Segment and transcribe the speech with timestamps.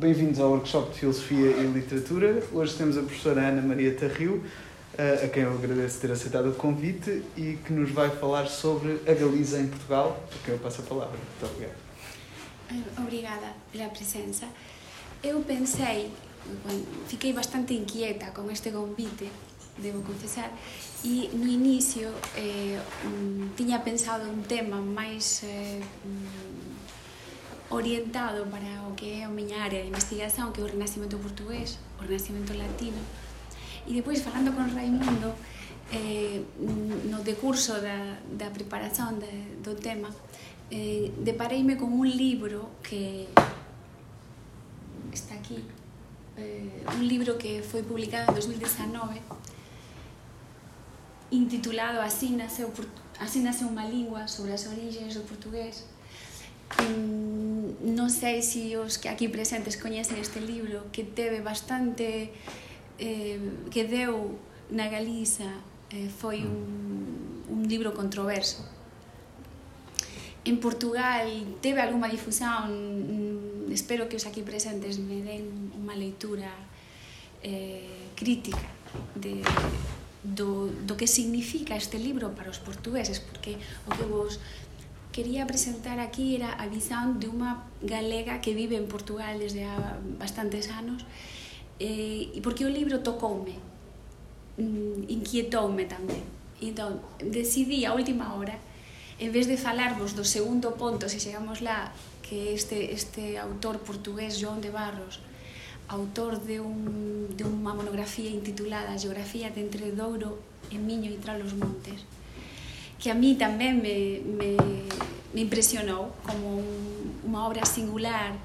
[0.00, 2.42] Bem-vindos ao workshop de Filosofia e Literatura.
[2.54, 4.42] Hoje temos a professora Ana Maria Tarrio,
[4.96, 9.12] a quem eu agradeço ter aceitado o convite e que nos vai falar sobre a
[9.12, 11.18] Galiza em Portugal, a quem eu passo a palavra.
[11.18, 11.76] Muito obrigado.
[12.96, 14.46] Obrigada pela presença.
[15.22, 16.10] Eu pensei,
[17.06, 19.28] fiquei bastante inquieta con este convite,
[19.76, 20.50] debo confesar,
[21.04, 22.80] e no inicio eh,
[23.54, 25.80] tiña pensado un tema máis eh,
[27.70, 31.78] orientado para o que é a miña área de investigación, que é o renacimento portugués,
[31.98, 32.98] o renacimento latino.
[33.86, 35.32] E depois, falando con Raimundo,
[35.94, 36.42] eh,
[37.10, 40.10] no decurso da, da preparación de, do tema,
[40.70, 43.26] eh, depareime con un libro que
[45.12, 45.62] está aquí,
[46.36, 49.22] eh, un libro que foi publicado en 2019,
[51.30, 52.70] intitulado Así naceu,
[53.18, 55.86] así nace unha lingua sobre as orígenes do portugués,
[56.78, 62.30] Mm, non sei se os que aquí presentes coñecen este libro que teve bastante
[63.02, 63.40] eh,
[63.74, 64.38] que deu
[64.70, 65.50] na Galiza
[65.90, 66.46] eh, foi mm.
[66.46, 66.62] un,
[67.50, 68.62] un libro controverso.
[70.44, 71.26] En Portugal
[71.60, 76.50] teve alguma difusión mm, espero que os aquí presentes me den unha leitura
[77.42, 78.68] eh, crítica
[79.14, 79.40] de,
[80.22, 83.56] do, do que significa este libro para os portugueses porque
[83.88, 84.40] o que vos
[85.12, 89.98] quería presentar aquí era a visão de unha galega que vive en Portugal desde há
[90.18, 91.02] bastantes anos
[91.82, 93.58] eh, e porque o libro tocoume
[94.58, 96.22] mm, inquietoume tamén.
[96.62, 98.54] E entón decidí a última hora
[99.18, 101.90] en vez de falarvos do segundo ponto se chegamos lá
[102.22, 105.18] que este, este autor portugués João de Barros
[105.90, 110.38] autor de, un, de unha monografía intitulada Geografía de Entre Douro
[110.70, 112.06] e Miño e Tralos Montes
[113.00, 114.54] que a mí tamén me, me,
[115.32, 116.68] impresionou como un,
[117.24, 118.36] unha obra singular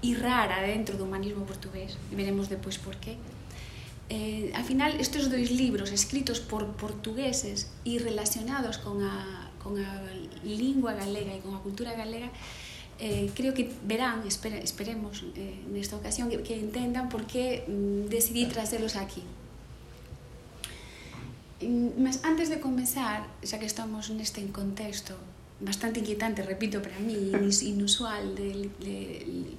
[0.00, 2.00] e rara dentro do humanismo portugués.
[2.08, 3.20] E veremos depois por qué.
[4.08, 11.32] Eh, al final estes dois libros escritos por portugueses e relacionados con a, con galega
[11.36, 12.32] e con a cultura galega
[12.98, 18.08] eh, creo que verán, espere, esperemos eh, nesta ocasión que, que entendan por que mm,
[18.08, 19.20] decidí trazelos aquí
[21.60, 25.18] Mm, mas antes de comenzar, xa que estamos neste contexto
[25.58, 27.34] bastante inquietante, repito, para mí,
[27.66, 28.96] inusual, de, de,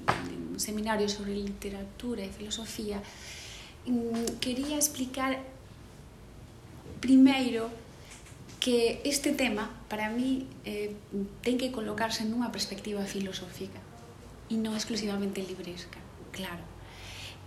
[0.07, 3.03] de un seminario sobre literatura e filosofía,
[3.83, 5.43] mm, quería explicar
[7.03, 7.67] primeiro
[8.63, 10.95] que este tema, para mí, eh,
[11.43, 13.79] ten que colocarse nunha perspectiva filosófica
[14.47, 15.99] e non exclusivamente libresca,
[16.31, 16.63] claro.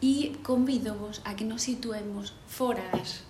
[0.05, 3.25] E convido vos a que nos situemos fora das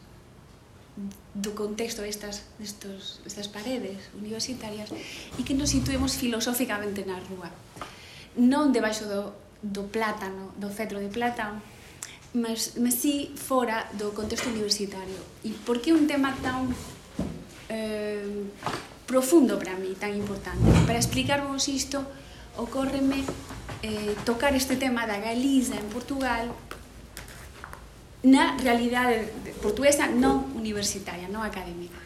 [1.32, 4.92] do contexto destas, destos, destas paredes universitarias
[5.38, 7.48] e que nos situemos filosóficamente na rúa.
[8.36, 9.32] Non debaixo do,
[9.64, 11.64] do plátano, do cetro de plátano,
[12.36, 15.16] mas, mas sí fora do contexto universitario.
[15.40, 16.68] E por que un tema tan
[17.72, 18.52] eh,
[19.08, 20.68] profundo para mí, tan importante?
[20.84, 22.04] Para explicarvos isto,
[22.60, 23.24] ocórreme
[23.80, 26.52] eh, tocar este tema da Galiza en Portugal
[28.22, 29.26] na realidade
[29.58, 31.98] portuguesa non universitaria, non académica.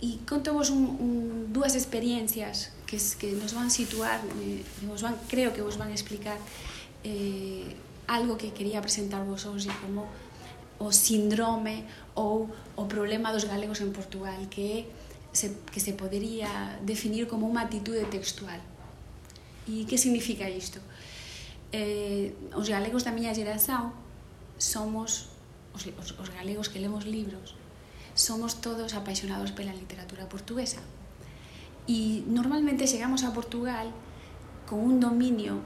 [0.00, 1.12] E contovos un, un,
[1.52, 6.40] dúas experiencias que, que nos van situar, eh, nos van, creo que vos van explicar
[7.04, 7.76] eh,
[8.08, 10.08] algo que quería presentar vos hoxe como
[10.80, 11.84] o síndrome
[12.16, 14.88] ou o problema dos galegos en Portugal que
[15.32, 18.60] se, que se podería definir como unha atitude textual.
[19.68, 20.80] E que significa isto?
[21.76, 24.03] Eh, os galegos da miña xeración
[24.64, 25.28] somos
[25.76, 27.54] os, os, os galegos que lemos libros,
[28.14, 30.80] somos todos apaixonados pela literatura portuguesa.
[31.84, 33.92] E normalmente chegamos a Portugal
[34.64, 35.60] con un dominio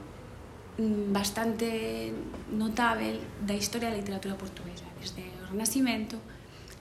[0.75, 2.11] mm, bastante
[2.51, 6.19] notável da historia da literatura portuguesa, desde o Renacimento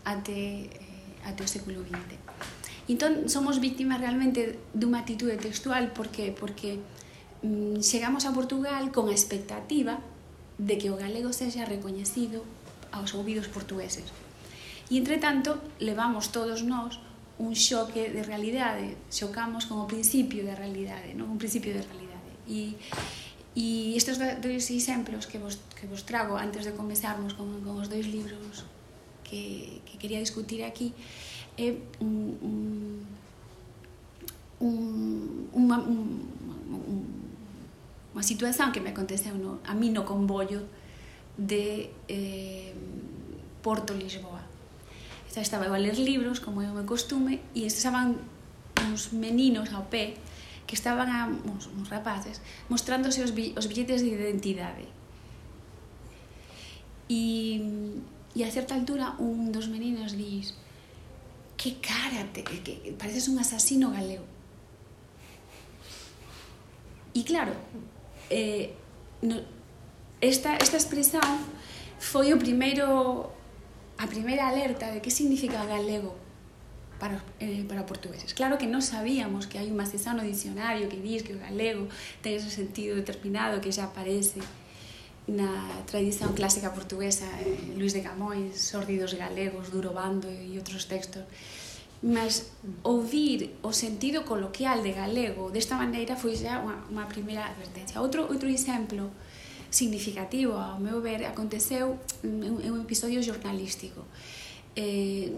[0.03, 2.19] até, eh, até o século XX.
[2.89, 6.83] Entón, somos víctimas realmente dunha atitude textual, porque porque
[7.79, 10.03] chegamos a Portugal con a expectativa
[10.59, 12.43] de que o galego sexa recoñecido
[12.91, 14.11] aos ouvidos portugueses.
[14.91, 16.99] E, entretanto, levamos todos nós
[17.39, 22.31] un xoque de realidade, xocamos con o principio de realidade, non un principio de realidade.
[22.51, 22.75] E,
[23.55, 27.87] e estes dois exemplos que vos, que vos trago antes de comenzarmos con, con os
[27.87, 28.67] dois libros
[29.23, 30.91] que, que quería discutir aquí
[31.59, 32.59] é un, un,
[34.63, 34.75] un,
[35.53, 35.99] un, un,
[36.71, 37.28] un, un
[38.19, 40.67] uma situación que me aconteceu no, a mí no convollo
[41.39, 42.75] de eh,
[43.63, 44.43] Porto Lisboa.
[45.23, 48.19] Esta estaba eu a ler libros, como é o meu costume, e estaban
[48.91, 50.19] uns meninos ao pé
[50.67, 54.91] que estaban a, uns, uns rapaces mostrándose os, os billetes de identidade.
[57.07, 57.23] E,
[58.35, 60.59] e a certa altura un dos meninos dís
[61.55, 64.27] que cara, te, que pareces un asasino galego.
[67.15, 67.55] E claro,
[68.31, 68.75] eh,
[69.23, 69.37] no,
[70.21, 71.23] esta, esta expresión
[71.99, 73.31] foi o primeiro
[73.99, 76.15] a primeira alerta de que significa galego
[76.99, 78.33] para, eh, para portugueses.
[78.35, 81.91] Claro que non sabíamos que hai un macesano dicionario que diz que o galego
[82.23, 84.39] ten ese sentido determinado que xa aparece
[85.29, 85.51] na
[85.85, 91.23] tradición clásica portuguesa, eh, Luis de Camões, Sórdidos Galegos, Durobando e outros textos
[92.03, 92.55] mas
[92.87, 97.99] ouvir o sentido coloquial de galego desta maneira foi xa unha, unha primeira advertencia.
[97.99, 99.11] Outro outro exemplo
[99.71, 104.07] significativo, ao meu ver, aconteceu en un episodio jornalístico.
[104.79, 105.29] Eh,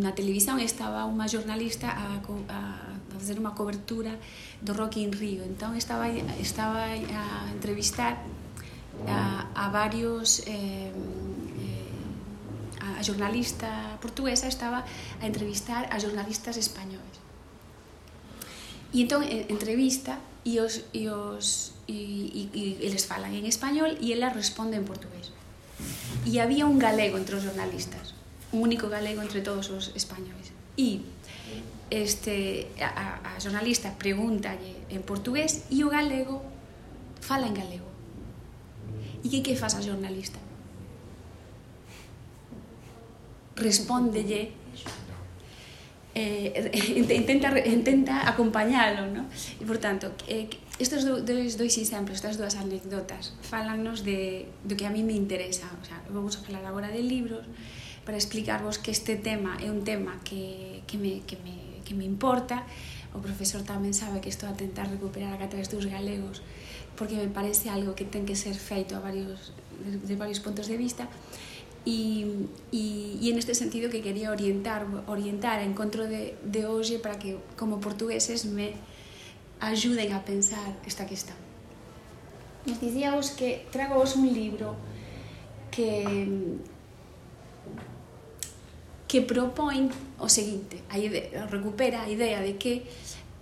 [0.00, 2.58] na televisión estaba unha jornalista a, a,
[3.12, 4.16] a facer unha cobertura
[4.64, 5.44] do Rock in Rio.
[5.44, 6.08] Entón estaba
[6.40, 8.24] estaba a entrevistar
[9.06, 10.88] a, a varios eh,
[13.02, 14.86] a jornalista portuguesa estaba
[15.18, 17.18] a entrevistar a jornalistas españoles
[18.94, 24.30] e entón entrevista e os, e os e, e, e falan en español e ela
[24.30, 25.34] responde en portugués
[26.22, 28.14] e había un galego entre os jornalistas
[28.52, 30.52] un único galego entre todos os españoles.
[30.76, 31.00] E
[31.88, 36.44] este, a, a jornalista pregúntalle en portugués e o galego
[37.24, 37.88] fala en galego.
[39.24, 40.36] E que que faz jornalista?
[43.56, 44.52] respóndelle
[46.14, 46.70] eh,
[47.16, 49.24] intenta, intenta acompañalo ¿no?
[49.60, 54.84] e por tanto eh, estes dois, dois exemplos estas dúas anécdotas falannos de, do que
[54.84, 55.68] a mí me interesa.
[55.80, 57.44] O sea, vamos a falar agora de libros
[58.04, 62.04] para explicarvos que este tema é un tema que, que, me, que, me, que me
[62.04, 62.66] importa.
[63.12, 66.40] O profesor tamén sabe que estou a tentar recuperar a catres dos galegos
[66.96, 69.52] porque me parece algo que ten que ser feito a varios,
[69.84, 71.06] de, de varios puntos de vista.
[71.84, 76.98] E, e, e en este sentido que quería orientar orientar a encontro de, de hoxe
[76.98, 78.74] para que como portugueses me
[79.60, 81.36] ayuden a pensar esta questão.
[82.66, 84.76] Nos dicíamos que trago un libro
[85.70, 86.58] que,
[89.08, 92.86] que propón o seguinte, a idea, recupera a idea de que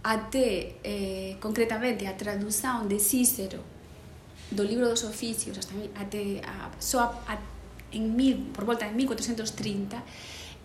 [0.03, 3.61] até eh, concretamente a tradución de Cícero
[4.51, 7.37] do libro dos oficios hasta até a, só a,
[7.93, 10.03] en mil, por volta de 1430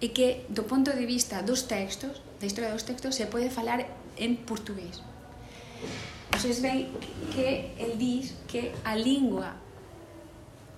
[0.02, 3.88] e que do punto de vista dos textos, da historia dos textos, se pode falar
[4.20, 5.00] en portugués.
[6.36, 6.92] Vocês ven
[7.32, 9.56] que el diz que a lingua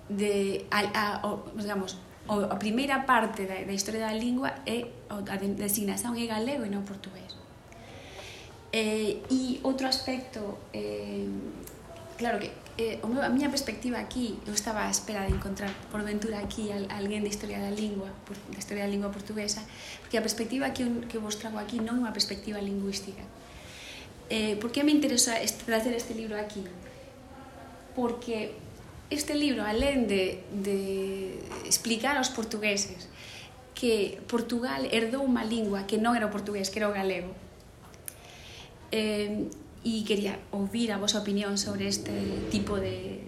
[0.08, 1.98] de a, a, o, digamos,
[2.28, 6.70] o, a primeira parte da, da historia da lingua é a designación é galego e
[6.70, 7.34] non portugués.
[8.70, 11.26] Eh, e outro aspecto eh,
[12.20, 15.74] claro que eh, o meu, a miña perspectiva aquí, eu estaba á espera de encontrar
[15.90, 19.66] por ventura aquí al, alguén de historia da lingua, por, da historia da lingua portuguesa,
[19.98, 23.26] porque a perspectiva que, un, que vos trago aquí non é unha perspectiva lingüística.
[24.30, 26.62] Eh, por que me interesa este, trazer este libro aquí?
[27.98, 28.54] Porque
[29.10, 33.10] este libro, alén de, de explicar aos portugueses
[33.74, 37.34] que Portugal herdou unha lingua que non era o portugués, que era o galego,
[38.94, 39.50] eh,
[39.84, 42.12] e quería ouvir a vosa opinión sobre este
[42.50, 43.26] tipo de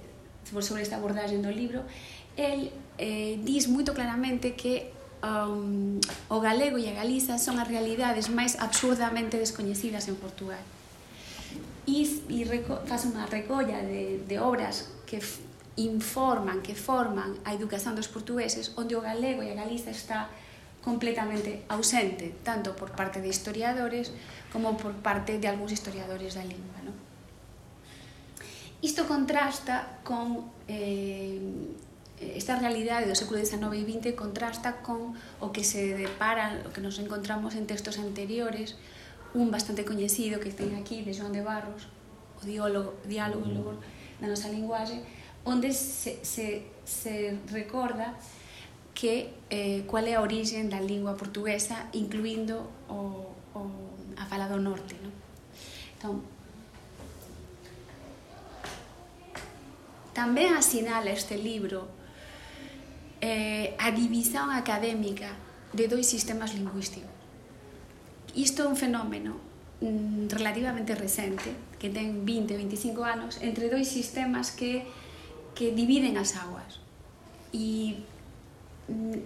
[0.51, 1.87] sobre esta abordaxe do libro
[2.35, 4.91] el eh, dis moito claramente que
[5.23, 10.63] um, o galego e a Galiza son as realidades máis absurdamente descoñecidas en Portugal.
[11.89, 15.21] E, e reco, faz unha recolla de, de obras que
[15.77, 20.29] informan, que forman a educación dos portugueses onde o galego e a Galiza está
[20.83, 24.13] completamente ausente, tanto por parte de historiadores
[24.53, 26.81] como por parte de algúns historiadores da lingua.
[26.83, 26.93] ¿no?
[28.81, 31.39] Isto contrasta con eh,
[32.21, 36.81] esta realidade do século XIX e XX contrasta con o que se depara, o que
[36.81, 38.77] nos encontramos en textos anteriores,
[39.33, 41.89] un bastante coñecido que ten aquí de Joan de Barros,
[42.37, 43.49] o diálogo, diálogo
[44.21, 45.01] da nosa linguaxe,
[45.45, 48.17] onde se, se, se recorda
[49.01, 53.61] que eh, cual é a origen da lingua portuguesa, incluindo o, o,
[54.21, 54.93] a fala do norte.
[55.01, 55.09] No?
[55.97, 56.21] Entón,
[60.13, 61.89] tamén asinala este libro
[63.25, 65.33] eh, a división académica
[65.73, 67.09] de dois sistemas lingüísticos.
[68.37, 69.41] Isto é un fenómeno
[69.81, 74.85] mm, relativamente recente, que ten 20, 25 anos, entre dois sistemas que
[75.57, 76.81] que dividen as aguas.
[77.53, 78.01] E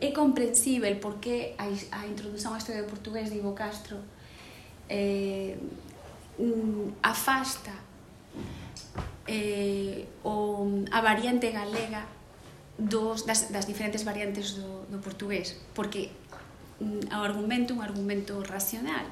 [0.00, 3.96] é comprensível porque a, a introdución ao estudo portugués de Ivo Castro
[4.88, 5.56] eh,
[6.38, 7.72] mm, afasta
[9.26, 12.04] eh, o, a variante galega
[12.76, 15.56] dos, das, das diferentes variantes do, do portugués.
[15.72, 16.10] Porque
[16.80, 19.06] mm, o argumento un argumento racional.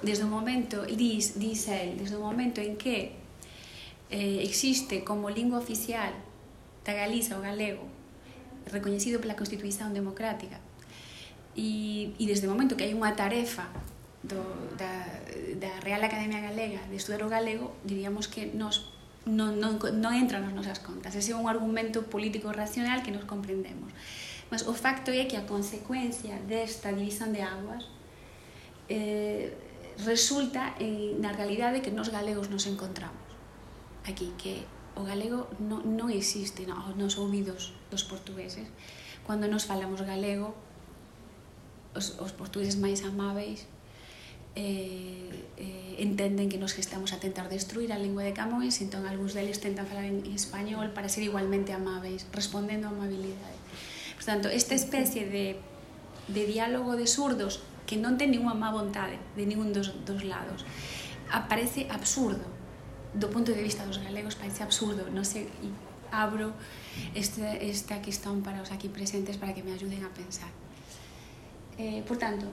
[0.00, 3.16] Desde o momento dis, dis el, desde o momento en que
[4.08, 6.12] eh, existe como lingua oficial
[6.86, 7.95] da Galiza o galego
[8.70, 10.58] recoñecido pela Constituición Democrática.
[11.56, 13.70] E, e desde o momento que hai unha tarefa
[14.20, 14.42] do,
[14.76, 15.06] da,
[15.56, 18.92] da Real Academia Galega de estudar o galego, diríamos que nos
[19.26, 21.18] non, non, non entra nas nosas contas.
[21.18, 23.90] Ese é un argumento político racional que nos comprendemos.
[24.50, 27.90] Mas o facto é que a consecuencia desta división de aguas
[28.86, 29.50] eh,
[30.06, 33.26] resulta en, na realidade que nos galegos nos encontramos
[34.06, 34.62] aquí, que
[34.96, 38.64] o galego non, non existe aos nos ouvidos dos portugueses.
[39.28, 40.56] Cando nos falamos galego,
[41.92, 43.68] os, os portugueses máis amáveis
[44.56, 45.28] eh,
[45.60, 49.36] eh, entenden que nos que estamos a tentar destruir a lingua de Camões, entón algúns
[49.36, 53.60] deles tentan falar en español para ser igualmente amáveis, respondendo a amabilidade.
[54.16, 55.60] Por tanto, esta especie de,
[56.32, 60.64] de diálogo de surdos que non ten ninguna má vontade de ningún dos, dos lados,
[61.28, 62.55] aparece absurdo
[63.16, 65.68] do punto de vista dos galegos parece absurdo, non sei, e
[66.12, 66.52] abro
[67.16, 70.52] esta, esta questão para os aquí presentes para que me ajuden a pensar.
[71.80, 72.46] Eh, por tanto,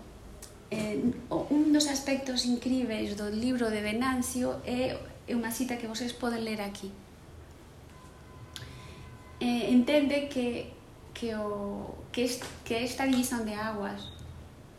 [0.71, 4.95] eh, un dos aspectos incríveis do libro de Venancio é,
[5.27, 6.89] é unha cita que vocês poden ler aquí.
[9.43, 10.71] Eh, entende que
[11.13, 14.11] que o que, est, que esta división de aguas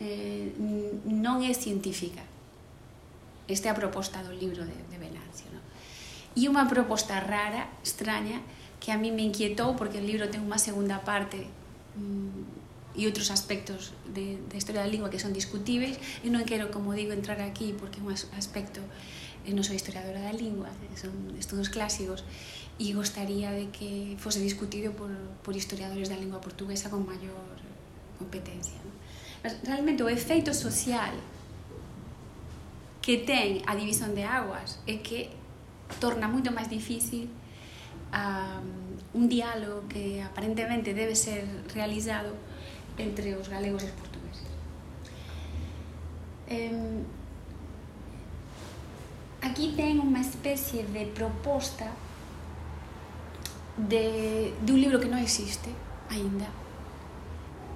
[0.00, 0.52] eh,
[1.06, 2.20] non é científica.
[3.46, 4.93] Esta é a proposta do libro de, de
[6.34, 8.42] e unha proposta rara, extraña,
[8.82, 11.46] que a mí me inquietou porque o libro ten unha segunda parte
[11.96, 16.70] mm, e outros aspectos de, da historia da lingua que son discutíveis e non quero,
[16.70, 18.82] como digo, entrar aquí porque é un aspecto
[19.44, 22.24] eu non sou historiadora da lingua, eh, son estudos clásicos
[22.80, 25.12] e gostaría de que fose discutido por,
[25.44, 27.60] por historiadores da lingua portuguesa con maior
[28.16, 28.80] competencia.
[28.80, 28.96] Non?
[29.44, 31.12] Mas, realmente o efeito social
[33.04, 35.28] que ten a división de aguas é que
[36.00, 37.30] torna moito máis difícil
[39.14, 42.34] un diálogo que aparentemente debe ser realizado
[42.98, 44.48] entre os galegos e os portugueses.
[46.46, 47.02] Um,
[49.42, 51.90] aquí ten unha especie de proposta
[53.76, 55.74] de, de un libro que non existe
[56.10, 56.46] aínda,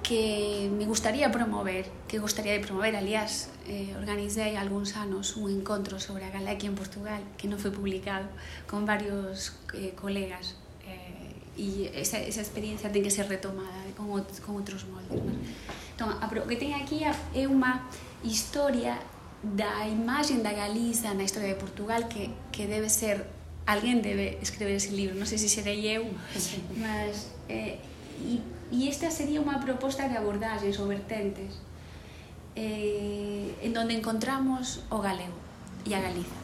[0.03, 6.01] que me gustaría promover, que gostaría de promover, aliás, eh, organizei algúns anos un encontro
[6.01, 8.25] sobre a Galaquia en Portugal, que non foi publicado,
[8.65, 14.09] con varios eh, colegas, eh, e esa, esa experiencia ten que ser retomada con,
[14.41, 15.21] con outros moldes.
[15.93, 17.85] Entón, o que ten aquí é unha
[18.25, 18.97] historia
[19.45, 23.29] da imagen da Galiza na historia de Portugal que, que debe ser
[23.69, 26.09] alguén debe escrever ese libro, non sei se serei eu,
[26.81, 27.77] mas eh,
[28.25, 31.57] e E esta sería unha proposta de abordaxes ou vertentes
[32.59, 35.39] eh, en donde encontramos o galego
[35.87, 36.35] e a Galiza.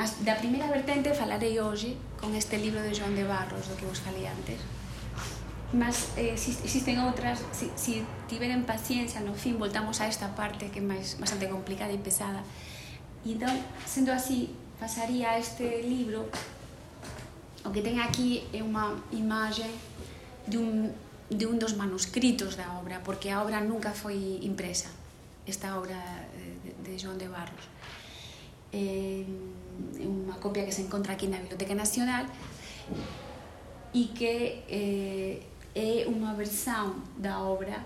[0.00, 3.84] As, da primeira vertente falarei hoxe con este libro de Joan de Barros do que
[3.84, 4.60] vos falei antes
[5.72, 10.78] mas eh, existen outras si, si tiveren paciencia no fin voltamos a esta parte que
[10.78, 12.40] é máis bastante complicada e pesada
[13.26, 13.50] e entón,
[13.82, 16.30] sendo así pasaría a este libro
[17.66, 19.66] o que ten aquí é unha imaxe
[20.46, 20.94] dun
[21.30, 24.88] de un dos manuscritos da obra, porque a obra nunca foi impresa,
[25.46, 25.98] esta obra
[26.38, 27.66] eh, de, de Joan de Barros.
[28.72, 29.26] Eh,
[29.98, 32.24] é unha copia que se encontra aquí na Biblioteca Nacional
[33.92, 35.42] e que eh,
[35.74, 37.82] é unha versão da obra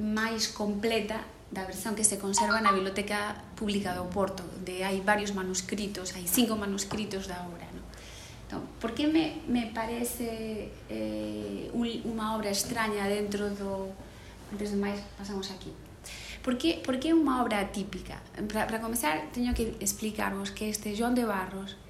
[0.00, 1.20] máis completa
[1.52, 6.24] da versión que se conserva na Biblioteca Pública do Porto, onde hai varios manuscritos, hai
[6.24, 7.71] cinco manuscritos da obra.
[8.52, 13.88] Entón, por que me, me parece eh, un, unha obra extraña dentro do...
[14.52, 15.72] Antes de máis, pasamos aquí.
[16.44, 18.20] Por que, por que é unha obra atípica?
[18.52, 21.80] Para comenzar, teño que explicarvos que este Joan de Barros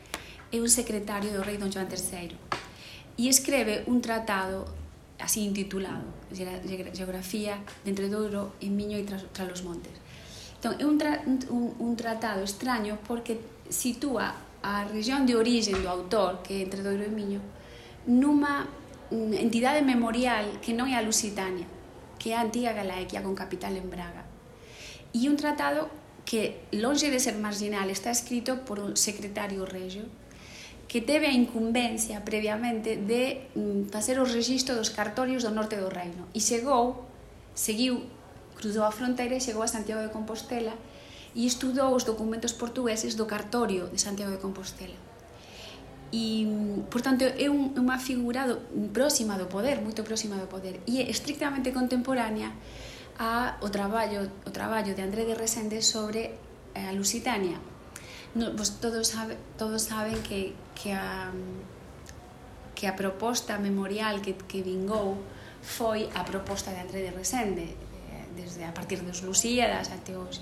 [0.54, 2.30] é un secretario do rei Don Joan III
[3.18, 4.70] e escreve un tratado
[5.18, 9.98] así intitulado Geografía de Entre Douro e Miño e tras, tras los montes.
[10.62, 15.90] Entón, é un, tra, un, un tratado extraño porque sitúa a región de origen do
[15.90, 17.42] autor, que é entre Doiro e Miño,
[18.06, 18.70] numa
[19.10, 21.66] mm, entidade memorial que non é a Lusitania,
[22.18, 24.22] que é a antiga Galaequia con capital en Braga.
[25.10, 25.90] E un tratado
[26.24, 30.06] que, longe de ser marginal, está escrito por un secretario regio,
[30.86, 35.90] que teve a incumbencia previamente de mm, facer o registro dos cartorios do norte do
[35.90, 36.30] reino.
[36.30, 37.10] E chegou,
[37.58, 38.06] seguiu,
[38.54, 40.76] cruzou a fronteira e chegou a Santiago de Compostela
[41.34, 44.98] e estudou os documentos portugueses do cartorio de Santiago de Compostela.
[46.12, 46.44] E,
[46.90, 48.60] portanto, é un, unha figura do,
[48.92, 52.52] próxima do poder, moito próxima do poder, e é estrictamente contemporánea
[53.16, 56.36] a o traballo o traballo de André de Resende sobre
[56.76, 57.56] eh, a Lusitania.
[58.36, 61.32] No, vos todos sabe, todos saben que que a
[62.76, 65.16] que a proposta memorial que que vingou
[65.64, 67.68] foi a proposta de André de Resende
[68.36, 70.40] desde a partir dos Lusíadas até os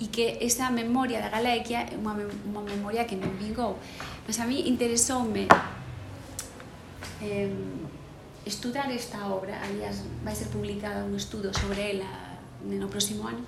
[0.00, 3.76] e que esa memoria da Galequia é unha, unha memoria que non vingou.
[4.24, 5.44] Mas a mí interesoume
[7.20, 7.52] eh,
[8.48, 12.08] estudar esta obra, aliás, vai ser publicada un estudo sobre ela
[12.64, 13.44] no próximo ano.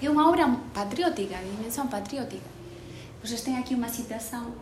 [0.00, 2.48] É unha obra patriótica, de dimensión patriótica.
[3.20, 4.56] Pois ten aquí unha citación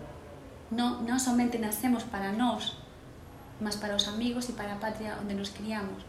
[0.74, 2.74] non, non somente nacemos para nós,
[3.62, 6.02] mas para os amigos e para a patria onde nos criamos.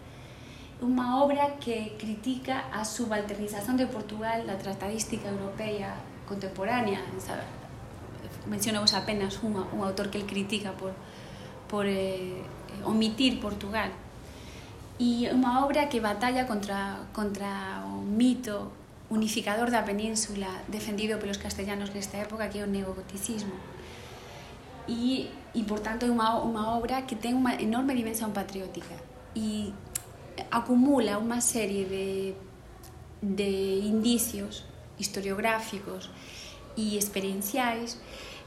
[0.79, 7.03] Unha obra que critica a subalternización de Portugal da tratadística europea contemporánea.
[8.47, 10.71] Mencionamos apenas un, un autor que el critica
[11.67, 12.39] por, eh,
[12.87, 13.91] omitir Portugal.
[14.99, 18.71] E unha obra que batalla contra, contra mito
[19.11, 23.55] unificador da península defendido pelos castellanos nesta época que é o neogoticismo.
[24.87, 28.95] E, e por tanto, é unha, unha obra que ten unha enorme dimensión patriótica.
[29.35, 29.75] E
[30.47, 32.07] acumula unha serie de,
[33.19, 33.51] de
[33.83, 34.63] indicios
[34.99, 36.07] historiográficos
[36.79, 37.99] e experienciais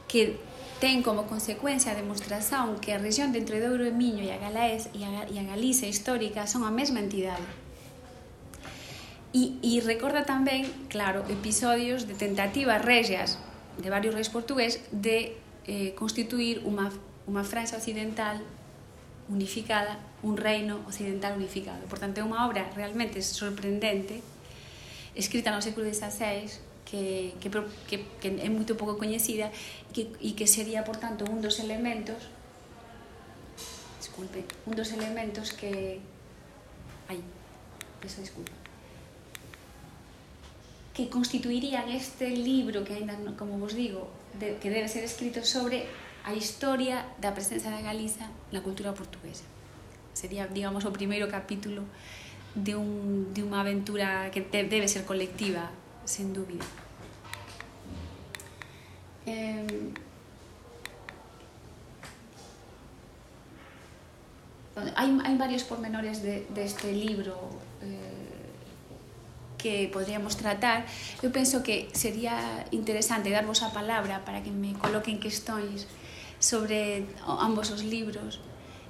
[0.09, 0.41] que
[0.83, 4.39] ten como consecuencia a demostración que a región de entre Douro e Miño e a,
[4.41, 7.47] Galaes, e a, e a Galicia histórica son a mesma entidade.
[9.33, 13.41] E, e recorda tamén, claro, episodios de tentativas regias
[13.81, 16.93] de varios reis portugués de eh, constituir unha,
[17.25, 18.43] unha franxa occidental
[19.33, 21.81] unificada, un reino occidental unificado.
[21.89, 24.21] Por tanto, é unha obra realmente sorprendente,
[25.17, 26.53] escrita no século XVI,
[26.85, 27.49] que, que,
[27.89, 29.49] que, que é moito pouco coñecida
[29.89, 32.21] e que, e que sería, por tanto, un dos elementos
[33.97, 36.05] disculpe, un dos elementos que
[37.09, 37.25] ai,
[38.05, 38.53] eso disculpa
[40.93, 45.89] que constituirían este libro que ainda, como vos digo, de, que debe ser escrito sobre
[46.25, 49.45] a historia da presenza da Galiza na cultura portuguesa.
[50.15, 51.83] Sería, digamos, o primeiro capítulo
[52.55, 55.73] de, un, de unha aventura que debe ser colectiva,
[56.07, 56.63] sen dúbida.
[59.27, 59.67] Eh,
[64.95, 67.35] hai, hai varios pormenores de, deste de libro
[67.83, 68.23] eh,
[69.59, 70.87] que podríamos tratar,
[71.23, 75.87] eu penso que sería interesante darvos a palabra para que me coloquen questões
[76.43, 78.43] sobre ambos os libros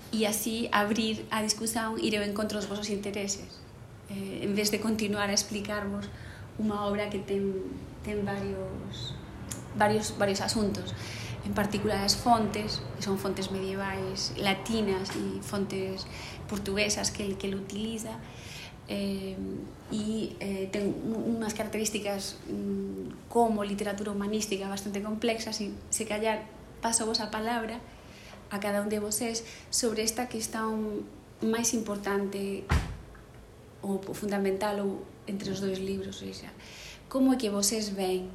[0.08, 3.60] e así abrir a discusión ir ao encontro dos vosos intereses
[4.08, 6.08] eh, en vez de continuar a explicarvos
[6.56, 9.16] unha obra que ten varios,
[9.76, 10.96] varios, varios asuntos.
[11.44, 16.08] En particular as fontes que son fontes medievais latinas e fontes
[16.48, 18.16] portuguesas que, que utiliza
[18.88, 19.36] eh,
[19.92, 26.44] e eh, ten unhas características mm, como literatura humanística bastante complexas e se callar
[26.82, 27.78] paso vos a palabra
[28.50, 31.06] a cada un de vosés sobre esta questão
[31.40, 32.68] máis importante
[33.80, 36.52] ou fundamental ou entre os dois libros, ou seja,
[37.08, 38.28] como é que vosés ven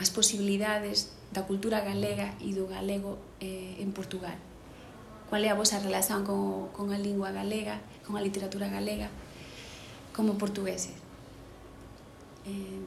[0.00, 4.38] as posibilidades da cultura galega e do galego eh, en Portugal?
[5.28, 9.12] Cual é a vosa relación con, con a lingua galega, con a literatura galega,
[10.16, 10.96] como portugueses?
[12.48, 12.80] Eh,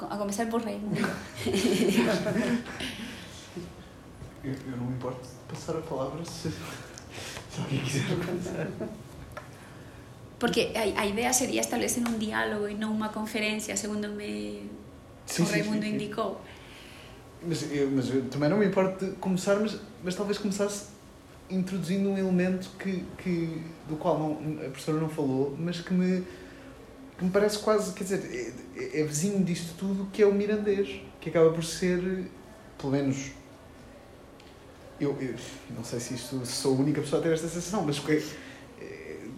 [0.00, 1.04] a comenzar por Raimundo.
[4.42, 6.48] Eu, eu não me importo de passar a palavra se,
[7.50, 8.68] se alguém quiser começar.
[10.38, 14.64] Porque a, a idea sería establecer un diálogo e non unha conferencia, segundo me
[15.28, 16.40] sí, o Raimundo sí, sí, indicou.
[17.44, 20.96] Mas, eu, mas eu também não me importo de começar, mas, mas talvez começasse
[21.50, 26.24] introduzindo um elemento que, que, do qual não, a professora não falou, mas que me,
[27.18, 31.02] que me parece quase, quer dizer, é, é vizinho disto tudo, que é o mirandês,
[31.20, 32.30] que acaba por ser,
[32.78, 33.32] pelo menos
[35.00, 35.34] eu, eu,
[35.74, 38.22] não sei se isto sou a única pessoa a ter esta sensação, mas é,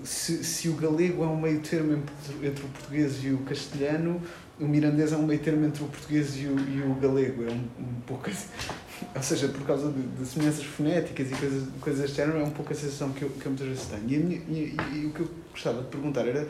[0.05, 4.21] se, se o galego é um meio termo entre, entre o português e o castelhano,
[4.61, 7.45] o mirandês é um meio termo entre o português e o, e o galego.
[7.45, 8.49] É um, um pouco assim,
[9.15, 12.51] ou seja, por causa de, de semelhanças fonéticas e coisas, coisas deste género, é um
[12.51, 14.11] pouco a sensação que eu, que eu muitas vezes tenho.
[14.11, 16.49] E, minha, e, e, o que eu gostava de perguntar era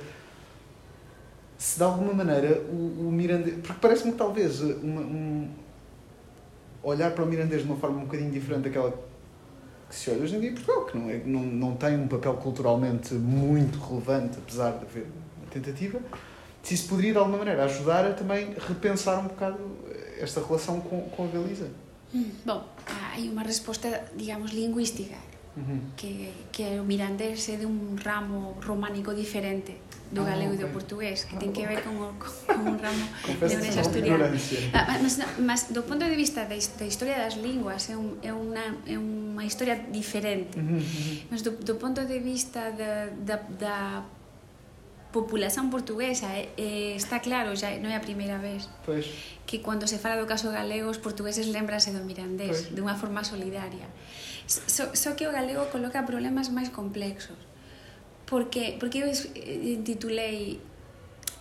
[1.58, 3.56] se de alguma maneira o, o mirandês.
[3.62, 5.48] Porque parece-me que talvez uma, um,
[6.82, 8.92] olhar para o mirandês de uma forma um bocadinho diferente daquela
[9.88, 12.08] que se olha hoje em dia em Portugal, que não, é, não, não tem um
[12.08, 16.00] papel culturalmente muito relevante, apesar de haver uma tentativa,
[16.62, 19.58] se isso poderia de alguma maneira ajudar a também repensar um bocado
[20.18, 21.68] esta relação com, com a Galiza.
[22.44, 22.64] Bom,
[23.12, 25.16] hai unha resposta, digamos, lingüística
[25.56, 25.80] -huh.
[25.96, 29.76] que, que o mirandés é de un ramo románico diferente
[30.12, 30.60] do galego okay.
[30.60, 33.04] e do portugués, que ten que ver con, o, con un ramo
[33.40, 34.12] de un historia.
[34.76, 38.20] Ah, ah, mas, mas do punto de vista da, da historia das linguas é, un,
[38.20, 40.60] é, unha, é unha historia diferente.
[41.32, 43.76] Mas do, do punto de vista da, da, da
[45.12, 49.08] populación portuguesa eh, está claro, xa non é a primeira vez pues,
[49.44, 52.96] que cando se fala do caso galego os portugueses lembrase do mirandés pues, de unha
[52.96, 53.84] forma solidaria
[54.48, 57.36] só so, so que o galego coloca problemas máis complexos
[58.32, 60.56] porque, porque eu eh, titulei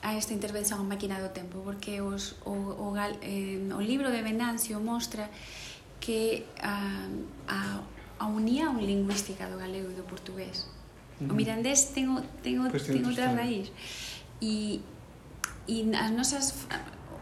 [0.04, 1.64] a esta intervención a máquina do tempo?
[1.64, 5.32] Porque os, o, o, gal, eh, o libro de Venancio mostra
[6.04, 7.08] que ah,
[7.48, 7.80] a,
[8.20, 10.68] a, a unión lingüística do galego e do portugués.
[11.24, 11.32] Uh -huh.
[11.32, 12.12] o mirandés ten,
[12.44, 13.72] tengo, ten, pues ten outra raíz.
[14.44, 14.84] E,
[15.72, 16.68] e as nosas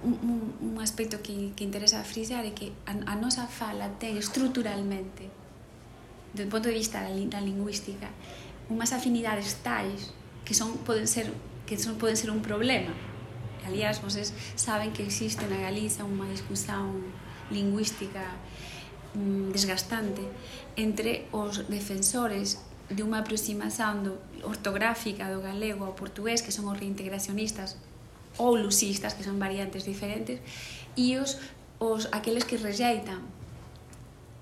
[0.02, 4.18] un, un, un aspecto que, que interesa frisar é que a, a nosa fala ten
[4.18, 5.30] estruturalmente
[6.34, 8.10] do punto de vista da, da lingüística
[8.70, 10.14] unhas afinidades tais
[10.46, 11.34] que son poden ser
[11.66, 12.94] que son poden ser un problema.
[13.66, 17.06] Aliás, vocês saben que existe na Galiza unha discusión
[17.54, 18.26] lingüística
[19.14, 20.26] mm, desgastante
[20.78, 26.78] entre os defensores de unha aproximación do, ortográfica do galego ao portugués, que son os
[26.78, 27.78] reintegracionistas
[28.42, 30.42] ou lusistas, que son variantes diferentes,
[30.98, 31.38] e os,
[31.78, 33.22] os aqueles que rexeitan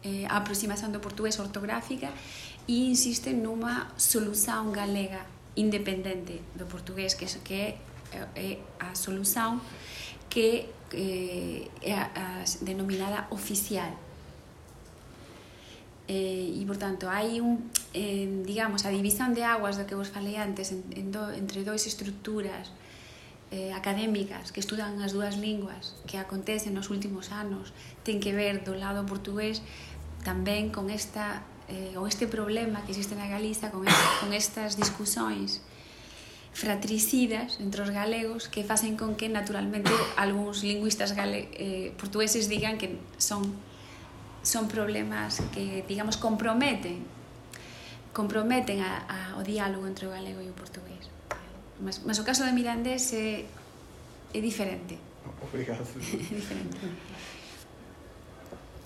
[0.08, 2.16] eh, a aproximación do portugués ortográfica
[2.68, 5.24] e insiste nunha solución galega
[5.56, 7.80] independente do portugués, que é,
[8.36, 9.64] é a solución
[10.30, 12.28] que eh, é a, a
[12.62, 13.96] denominada oficial.
[16.08, 20.40] Eh, e, portanto, hai un, eh, digamos, a división de aguas do que vos falei
[20.40, 22.72] antes en, en do, entre dois estruturas
[23.52, 27.72] eh, académicas que estudan as dúas linguas que acontecen nos últimos anos
[28.04, 29.64] ten que ver do lado portugués
[30.24, 34.80] tamén con esta eh, ou este problema que existe na Galiza con, este, con estas
[34.80, 35.60] discusións
[36.56, 42.82] fratricidas entre os galegos que facen con que naturalmente algúns lingüistas gale, eh, portugueses digan
[42.82, 43.46] que son
[44.42, 47.04] son problemas que digamos comprometen
[48.18, 51.06] comprometen a, a, o diálogo entre o galego e o portugués.
[51.78, 53.46] Mas, mas o caso de Mirandés é,
[54.34, 54.98] é diferente.
[55.46, 55.86] Obrigado.
[56.02, 56.78] É diferente.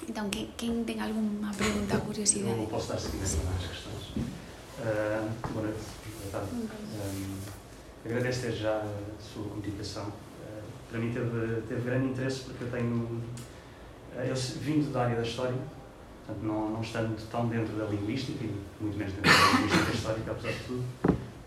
[0.08, 2.60] Então, quem, quem tem alguma pergunta ou curiosidade?
[2.60, 4.28] Eu posso dar seguimento às questões.
[4.80, 5.80] Uh, boa noite.
[6.24, 6.56] Boa tarde.
[6.56, 7.38] Um,
[8.06, 10.08] agradeço desde já a sua comunicação.
[10.08, 12.96] Uh, para mim teve, teve grande interesse porque eu tenho.
[12.96, 15.56] Uh, eu vindo da área da história,
[16.26, 20.32] portanto, não, não estando tão dentro da linguística e muito menos dentro da linguística histórica,
[20.32, 20.84] apesar de tudo,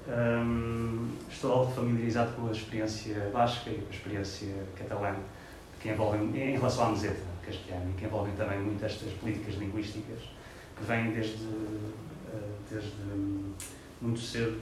[0.08, 5.16] um, estou algo familiarizado com a experiência basca e com a experiência catalã
[5.80, 10.20] que em relação à meseta castelhano e que envolvem também muito estas políticas linguísticas
[10.76, 11.44] que vêm desde,
[12.33, 12.92] eh, desde
[14.00, 14.61] muito cedo.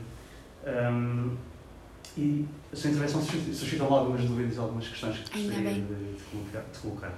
[0.65, 1.37] Um,
[2.17, 6.15] e a sua intervenção suscitou algumas dúvidas e algumas questões que gostaria de, de,
[6.73, 7.13] de colocar.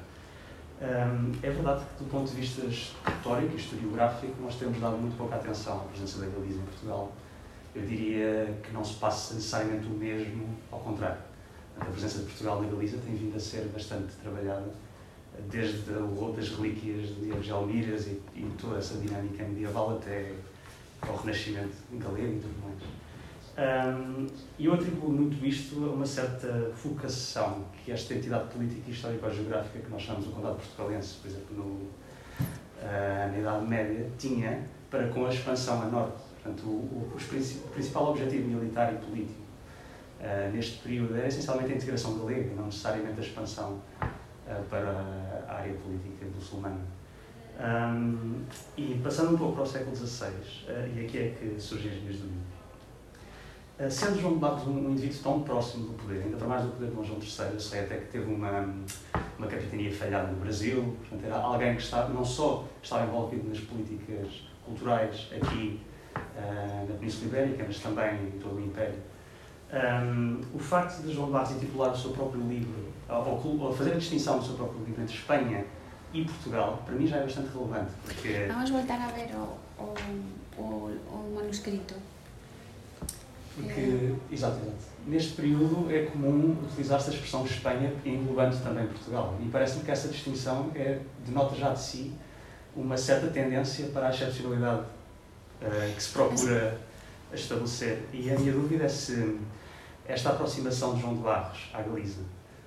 [0.80, 5.16] Um, é verdade que, do ponto de vista histórico e historiográfico, nós temos dado muito
[5.16, 7.12] pouca atenção à presença da Galiza em Portugal.
[7.74, 11.20] Eu diria que não se passa necessariamente o mesmo, ao contrário.
[11.80, 14.72] A presença de Portugal na Galiza tem vindo a ser bastante trabalhada
[15.50, 17.08] desde o das relíquias
[17.42, 20.32] de Almiras e, e toda essa dinâmica medieval até
[21.02, 23.04] ao Renascimento galego e tudo mais.
[23.56, 24.26] Um,
[24.58, 29.78] e eu atribuo muito isto a uma certa vocação que esta entidade política e histórico-geográfica
[29.78, 35.06] que nós chamamos o Condado Portugalense, por exemplo, no, uh, na Idade Média, tinha para
[35.08, 36.18] com a expansão a norte.
[36.42, 39.40] Portanto, o, o, o principal objetivo militar e político
[40.20, 43.80] uh, neste período era essencialmente a integração galega, não necessariamente a expansão
[44.68, 44.90] para
[45.48, 46.80] a área política muçulmana.
[47.58, 48.42] Um,
[48.76, 51.98] e passando um pouco para o século XVI, uh, e aqui é que surgem as
[51.98, 52.42] minhas dúvidas.
[53.78, 56.62] Uh, sendo João de Barros um, um, indivíduo tão próximo do poder, ainda para mais
[56.64, 58.74] do poder de João III, eu sei até que teve uma,
[59.38, 63.60] uma capitania falhada no Brasil, portanto era alguém que estava, não só estava envolvido nas
[63.60, 65.80] políticas culturais aqui
[66.16, 68.98] uh, na Península Ibérica, mas também em todo o Império.
[69.72, 73.92] Um, o facto de João de Barros intitular o seu próprio livro ou, ou fazer
[73.92, 75.64] a distinção do seu próprio livro entre Espanha
[76.12, 77.90] e Portugal, para mim já é bastante relevante.
[78.04, 78.46] Porque...
[78.46, 79.94] Vamos voltar a ver o, o,
[80.56, 81.94] o, o manuscrito.
[83.56, 84.14] Porque, é...
[84.30, 84.94] exato, exato.
[85.06, 89.36] Neste período é comum utilizar-se a expressão Espanha englobando também Portugal.
[89.40, 92.12] E parece-me que essa distinção é, denota já de si
[92.76, 96.78] uma certa tendência para a excepcionalidade uh, que se procura
[97.40, 98.06] estabelecer.
[98.12, 99.38] E a minha dúvida é se
[100.06, 102.22] esta aproximação de João de Barros à Galiza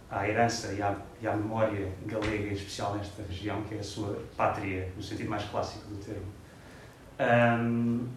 [0.09, 3.83] à herança e à, e à memória galega, em especial nesta região, que é a
[3.83, 6.25] sua pátria, no sentido mais clássico do termo.
[7.19, 8.07] Um,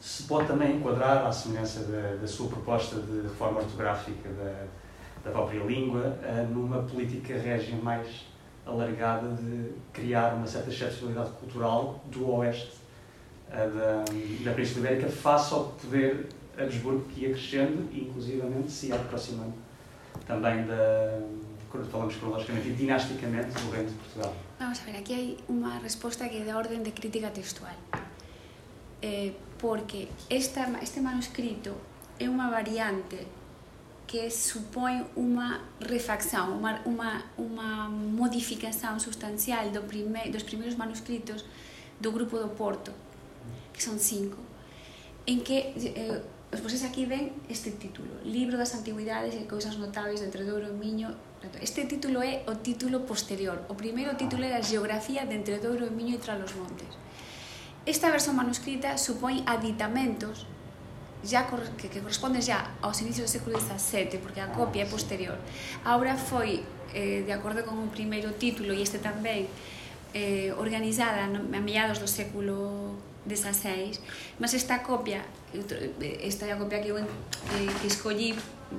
[0.00, 4.66] se pode também enquadrar, à semelhança da, da sua proposta de reforma ortográfica da,
[5.24, 8.26] da própria língua, uh, numa política régia mais
[8.64, 12.81] alargada de criar uma certa excepcionalidade cultural do oeste
[13.56, 14.04] da,
[14.44, 19.54] da Península Ibérica face ao poder Habsburgo que ia crescendo e, inclusivamente, se ia aproximando
[20.26, 21.20] também da,
[21.70, 24.34] quando falamos cronologicamente e dinasticamente do reino de Portugal.
[24.58, 27.74] Vamos a ver, aquí hai unha resposta que é da orden de crítica textual.
[29.00, 31.72] Eh, porque esta, este manuscrito
[32.20, 33.26] é unha variante
[34.06, 41.48] que supón unha refacción, unha, unha, unha modificación sustancial do prime, dos primeiros manuscritos
[41.96, 42.92] do grupo do Porto,
[43.72, 44.38] que son cinco,
[45.26, 46.20] en que eh,
[46.52, 50.76] os voses aquí ven este título, Libro das Antigüidades e Cousas Notáveis de Tredouro e
[50.76, 51.08] Miño.
[51.64, 53.64] Este título é o título posterior.
[53.72, 56.92] O primeiro título era Geografía de Entredouro e Miño e Tralos Montes.
[57.88, 60.44] Esta versión manuscrita supón aditamentos
[61.24, 65.38] ya que, que corresponde xa aos inicios do século XVII, porque a copia é posterior.
[65.86, 69.46] A obra foi, eh, de acordo con o primeiro título, e este tamén,
[70.12, 74.00] eh, organizada a mediados do século desas seis
[74.38, 75.22] mas esta copia
[76.22, 76.98] esta é a copia que eu
[77.80, 78.34] que escollí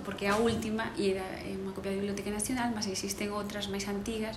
[0.06, 3.86] porque é a última e era unha copia da Biblioteca Nacional mas existen outras máis
[3.86, 4.36] antigas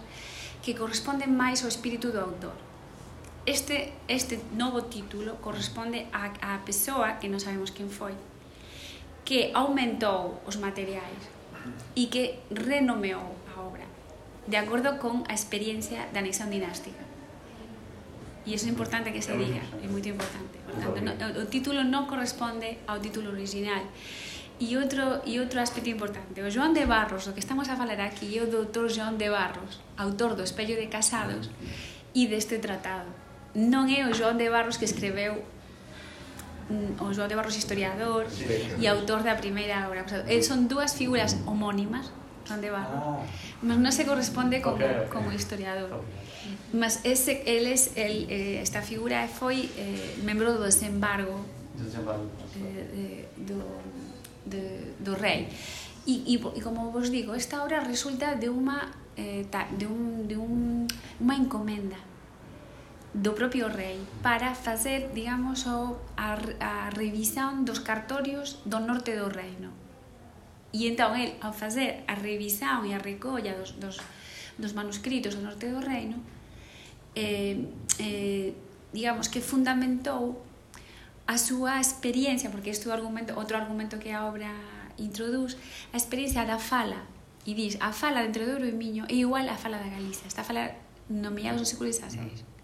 [0.61, 2.57] que corresponden máis ao espírito do autor.
[3.47, 8.19] Este, este novo título corresponde á a persoa que non sabemos quen foi
[9.23, 11.23] que aumentou os materiais
[11.95, 13.87] e que renomeou a obra
[14.51, 17.06] de acordo con a experiencia da anexión dinástica
[18.47, 20.63] E iso é importante que se diga, é moito importante.
[20.63, 23.83] Por tanto, no, o título non corresponde ao título original.
[24.63, 28.01] E outro, e outro aspecto importante, o Joan de Barros, o que estamos a falar
[28.01, 31.51] aquí, é o doutor Joan de Barros, autor do Espello de Casados
[32.15, 33.11] e deste tratado.
[33.53, 35.43] Non é o Joan de Barros que escreveu
[36.71, 38.31] mm, o Joan de Barros historiador
[38.79, 40.07] e autor da primeira obra.
[40.07, 42.15] O sea, eh, son dúas figuras homónimas,
[42.47, 43.21] Joan de Barros, ah.
[43.61, 44.81] mas non se corresponde como,
[45.11, 46.01] como historiador.
[46.01, 46.26] Okay.
[46.73, 52.27] Mas ese, eles, el, eh, esta figura foi eh, membro do desembargo, desembargo.
[52.57, 53.61] Eh, de, do,
[54.45, 54.63] de,
[55.01, 55.49] do rei.
[56.07, 60.37] E, e, e como vos digo, esta obra resulta de uma eh, de un, de
[60.37, 60.87] un,
[61.19, 61.97] unha encomenda
[63.17, 69.33] do propio rei para facer, digamos, o, a, a revisión dos cartorios do norte do
[69.33, 69.73] reino.
[70.77, 73.97] E entón, el, ao facer a revisión e a recolla dos, dos,
[74.61, 76.21] dos manuscritos do norte do reino,
[77.17, 77.65] eh,
[77.99, 78.55] eh,
[78.93, 80.45] digamos que fundamentou
[81.27, 84.53] a súa experiencia, porque isto é argumento, outro argumento que a obra
[85.01, 85.59] introduz,
[85.91, 87.03] a experiencia da fala,
[87.43, 90.29] e dis, a fala dentro do Ouro e Miño é igual a fala da Galiza,
[90.29, 90.77] está a fala
[91.11, 92.21] no meados do século XVI.
[92.21, 92.57] Mm.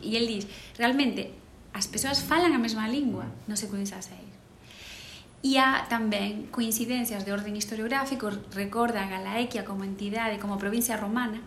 [0.00, 0.48] E el dis,
[0.80, 1.34] realmente,
[1.76, 4.16] as persoas falan a mesma lingua no século XVI.
[5.40, 11.40] E há tamén coincidencias de orden historiográfico, recordan a Galaequia como entidade, como provincia romana,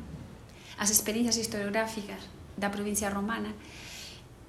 [0.78, 2.22] as experiencias historiográficas
[2.58, 3.54] da provincia romana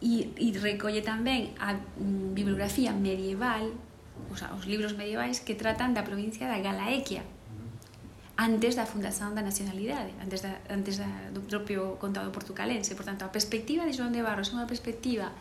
[0.00, 3.72] e, e recolle tamén a mm, bibliografía medieval
[4.30, 7.24] os, os libros medievais que tratan da provincia da Galaequia
[8.36, 13.24] antes da fundación da nacionalidade antes, da, antes da, do propio contado portucalense por tanto,
[13.24, 15.32] a perspectiva de Joan de Barros é unha perspectiva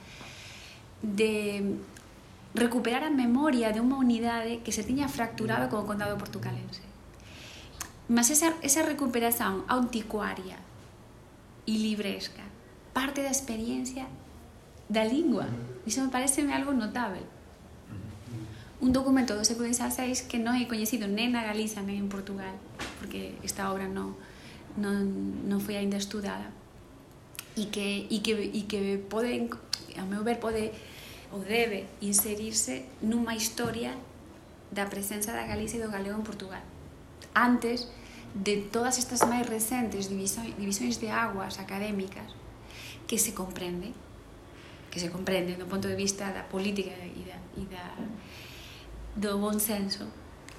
[1.03, 1.75] de
[2.55, 6.85] recuperar a memoria de unha unidade que se tiña fracturado con o condado portucalense.
[8.07, 10.61] Mas esa, esa recuperación anticuaria
[11.65, 12.43] e libresca,
[12.93, 14.05] parte da experiencia
[14.89, 15.47] da lingua.
[15.85, 17.23] Iso me parece algo notável.
[18.81, 22.51] Un documento do século XVI que non é coñecido nen na Galiza nen en Portugal,
[22.99, 24.13] porque esta obra non,
[24.75, 25.07] non,
[25.47, 26.51] non foi aínda estudada.
[27.55, 29.47] E que, e que, e que pode,
[29.95, 30.73] a meu ver, pode
[31.33, 33.97] ou debe inserirse nunha historia
[34.69, 36.61] da presenza da Galiza e do galego en Portugal.
[37.33, 37.89] Antes,
[38.33, 42.33] de todas estas máis recentes divisões de aguas académicas
[43.05, 43.93] que se comprende
[44.89, 47.85] que se comprende do punto de vista da política e da, e da
[49.17, 50.09] do bon senso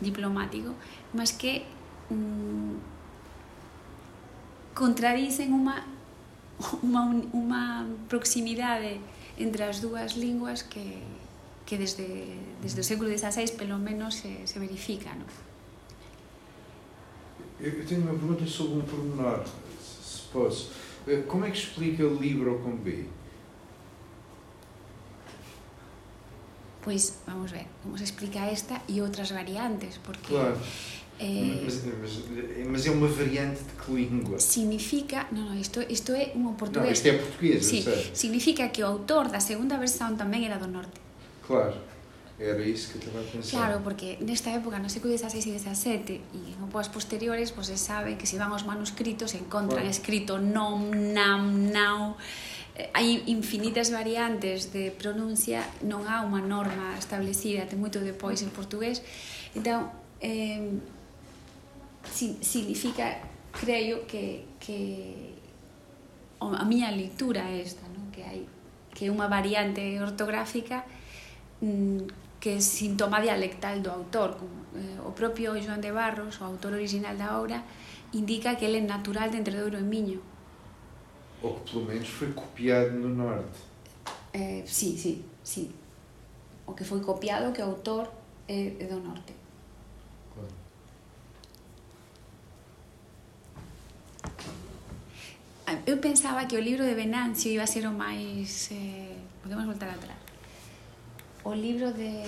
[0.01, 0.75] diplomático,
[1.15, 1.67] mas que
[2.11, 2.79] mm,
[4.75, 5.87] contradicen unha
[6.83, 7.03] unha,
[7.35, 7.65] unha
[8.07, 9.03] proximidade
[9.39, 11.03] entre as dúas linguas que,
[11.67, 15.27] que desde, desde o século XVI pelo menos se, se verifica, non?
[17.65, 19.43] Eu tenho uma pergunta sobre um pormenor,
[19.81, 20.71] se posso.
[21.09, 23.07] Eh, como é que explica Libro com B?
[26.83, 30.59] Pois, vamos ver, como se explica esta e outras variantes, porque claro.
[31.19, 32.13] Eh, mas, mas,
[32.69, 34.39] mas, é uma variante de que língua?
[34.39, 36.85] Significa, não, não, isto, isto é um português.
[36.85, 40.67] Não, isto é português, Sim, significa que o autor da segunda versão tamén era do
[40.67, 41.01] norte.
[41.47, 41.94] Claro.
[42.39, 43.51] Eh, e reís que te vai pensar.
[43.59, 47.79] Claro, porque nesta época, no século XVI e XVII, e en opas posteriores, pois pues,
[47.79, 49.91] se sabe que se van os manuscritos, encontran bueno.
[49.91, 52.19] escrito nom, nam, nau...
[52.75, 58.51] Eh, hai infinitas variantes de pronuncia, non há unha norma establecida, ten moito depois en
[58.51, 58.99] portugués.
[59.55, 60.83] Entón, eh,
[62.11, 63.23] significa,
[63.55, 65.39] creio, que, que
[66.43, 68.11] a miña lectura é esta, non?
[68.11, 68.43] que hai
[68.95, 70.87] que é unha variante ortográfica
[71.59, 74.37] mm, que é síntoma dialectal do autor.
[74.77, 77.65] Eh, o propio Joan de Barros, o autor original da obra,
[78.13, 80.21] indica que ele é natural de Entre Douro e Miño.
[81.41, 83.59] Ou que pelo menos foi copiado no norte.
[84.35, 85.73] Eh, sí, sí, sí.
[86.67, 88.13] O que foi copiado que o autor
[88.47, 89.33] é, do norte.
[95.87, 98.71] eu pensaba que o libro de Venancio iba a ser o máis...
[98.71, 100.14] Eh, podemos voltar atrás.
[101.45, 102.25] O libro de...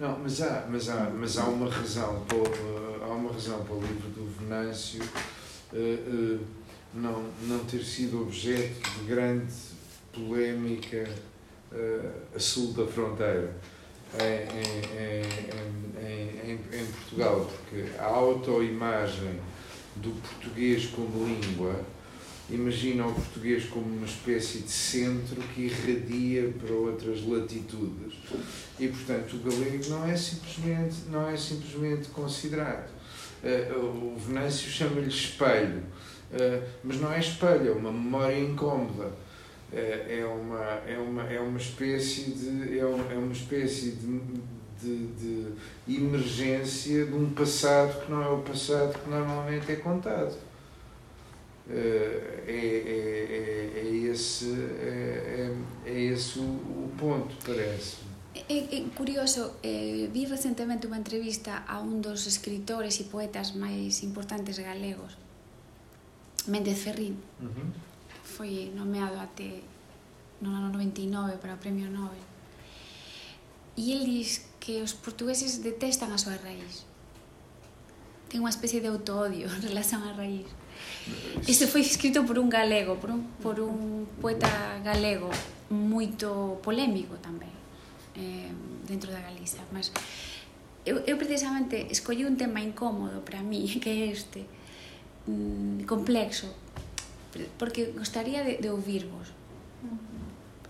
[0.00, 3.80] Não, mas há, mas há, mas há uma razão para, há uma razão para o
[3.80, 5.02] livro do Venâncio
[5.72, 6.40] uh, uh,
[6.92, 9.54] não, não ter sido objeto de grande
[10.12, 11.08] polémica
[11.72, 13.54] uh, a sul da fronteira
[14.14, 14.58] em,
[14.98, 19.38] em, em, em, Portugal, porque a autoimagem
[19.96, 21.84] do português como língua
[22.50, 28.14] imagina o português como uma espécie de centro que irradia para outras latitudes.
[28.78, 32.90] E portanto o galego não é simplesmente não é simplesmente considerado.
[33.42, 35.82] Uh, o Venâncio chama-lhe espelho.
[36.32, 39.12] Uh, mas não é espelho é uma memória incómoda
[39.72, 44.20] é, é, uma, é, uma, é uma espécie de, é uma, é uma espécie de,
[44.80, 45.06] de,
[45.86, 50.34] de emergência de um passado que não é o passado que normalmente é contado.
[51.70, 54.50] Eh, é, é, é, esse,
[54.80, 55.54] é,
[55.84, 57.98] é esse o, o ponto, parece.
[58.48, 64.00] É, é curioso, eh, vi recentemente unha entrevista a un dos escritores e poetas máis
[64.00, 65.20] importantes galegos,
[66.48, 67.20] Méndez Ferrín.
[67.36, 67.68] Uh -huh.
[68.24, 69.60] Foi nomeado até
[70.40, 72.24] no ano 99 para o Premio Nobel.
[73.76, 76.88] E el diz que os portugueses detestan a súa raíz.
[78.32, 80.48] Ten unha especie de autoodio en relación á raíz
[81.46, 84.50] Este foi escrito por un galego, por un, por un poeta
[84.84, 85.30] galego
[85.70, 87.52] moito polémico tamén
[88.16, 88.50] eh,
[88.84, 89.62] dentro da Galiza.
[89.72, 89.92] Mas
[90.84, 94.44] eu, eu precisamente escollí un tema incómodo para mí, que é este,
[95.28, 96.52] mm, complexo,
[97.56, 99.30] porque gostaría de, de ouvirvos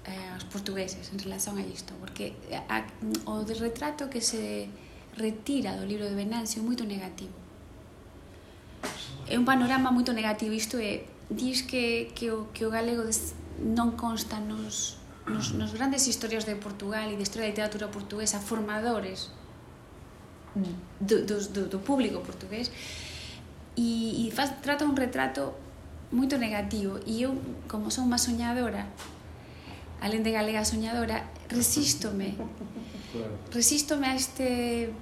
[0.04, 2.84] eh, os portugueses en relación a isto, porque a,
[3.26, 4.68] o de retrato que se
[5.16, 7.47] retira do libro de Venancio é moito negativo
[9.28, 10.52] é un panorama moito negativo.
[10.52, 14.96] Isto é dis que, que, o, que o galego des, non consta nos,
[15.28, 19.28] nos, nos grandes historias de Portugal e de historia da literatura portuguesa formadores
[21.00, 22.72] do, do, do, do público portugués
[23.76, 25.54] e, e faz, trata un retrato
[26.10, 26.98] moito negativo.
[27.04, 27.36] E eu,
[27.68, 28.88] como son má soñadora
[30.00, 32.38] alén de galega soñadora resístome
[33.56, 34.94] resístome a este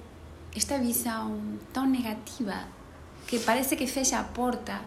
[0.57, 2.65] esta visión tan negativa
[3.27, 4.81] que parece que fecha a porta.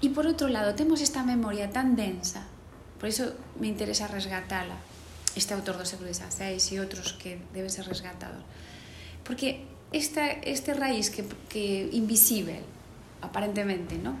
[0.00, 2.48] E por outro lado, temos esta memoria tan densa,
[2.96, 4.74] por iso me interesa resgatala,
[5.36, 8.42] este autor do século XVI e outros que deben ser resgatados,
[9.22, 12.62] porque esta, este raíz que, que invisível,
[13.20, 14.16] aparentemente, non?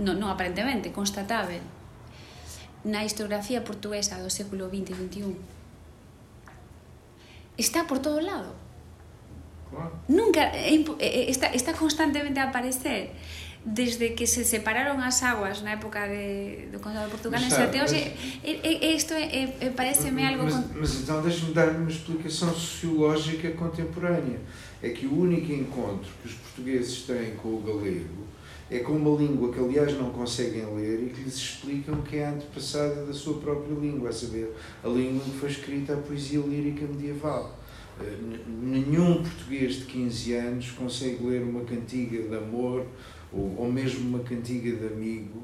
[0.00, 1.62] No, non aparentemente, constatável,
[2.82, 5.36] na historiografía portuguesa do século XX e XXI,
[7.60, 8.56] está por todo lado.
[10.08, 10.52] Nunca
[11.28, 13.10] está, está constantemente a aparecer
[13.64, 17.82] desde que se separaron as aguas na época de, do Condado de Portugal mas, até
[17.82, 18.12] hoxe
[18.96, 24.40] isto é, é, pareceme algo mas, mas então deixe-me dar uma explicação sociológica contemporânea
[24.82, 28.22] é que o único encontro que os portugueses têm com o galego
[28.72, 32.16] é com uma língua que, aliás, não conseguem ler e que lhes explica o que
[32.16, 34.50] é a antepassada da sua própria língua, a saber,
[34.82, 37.58] a língua que foi escrita a poesia lírica medieval.
[38.02, 38.16] Eh,
[38.48, 42.86] nenhum português de 15 anos consegue ler uma cantiga de amor
[43.32, 45.42] ou, ou mesmo uma cantiga de amigo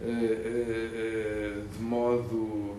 [0.00, 2.74] uh, uh, uh, de, modo,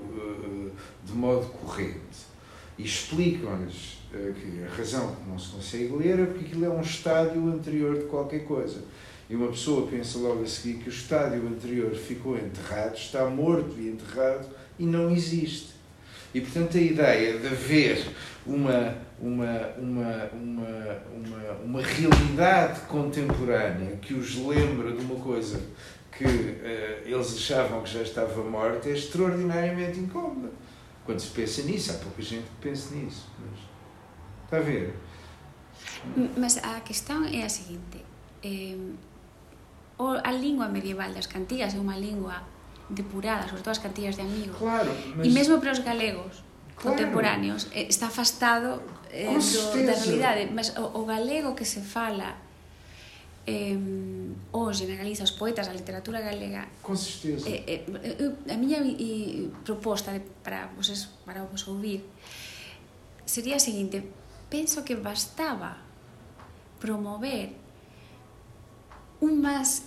[1.04, 2.36] de modo corrente.
[2.78, 6.82] E explicam-lhes que a razão que não se consegue ler é porque aquilo é um
[6.82, 8.82] estádio anterior de qualquer coisa
[9.30, 13.76] e uma pessoa pensa logo a seguir que o estádio anterior ficou enterrado, está morto
[13.78, 14.48] e enterrado
[14.78, 15.70] e não existe.
[16.34, 18.06] E, portanto, a ideia de haver
[18.46, 25.62] uma, uma, uma, uma, uma, uma realidade contemporânea que os lembra de uma coisa
[26.12, 30.50] que uh, eles achavam que já estava morta é extraordinariamente incómoda.
[31.06, 33.30] Quando se pensa nisso, há pouca gente que pensa nisso.
[33.40, 33.60] Mas,
[34.46, 34.96] está a ver?
[36.38, 38.04] Mas a questão é a seguinte.
[38.44, 38.76] Eh,
[40.24, 42.42] a lingua medieval das cantigas é unha lingua
[42.90, 44.58] depurada, sobre todo as cantillas de amigos.
[44.58, 45.28] Claro, mas...
[45.28, 46.44] E mesmo para os galegos
[46.76, 46.98] claro.
[46.98, 48.82] contemporáneos eh, está afastado
[49.16, 52.36] eh, oh, do, da realidade mas o, o galego que se fala
[53.48, 53.78] eh,
[54.52, 57.48] hoxe na Galiza, os poetas, a literatura galega con certeza.
[57.48, 60.90] eh, eh, a miña e, proposta de, para vos,
[61.24, 62.04] para vos ouvir
[63.24, 64.04] sería a seguinte
[64.50, 65.78] penso que bastaba
[66.82, 67.54] promover
[69.22, 69.86] unhas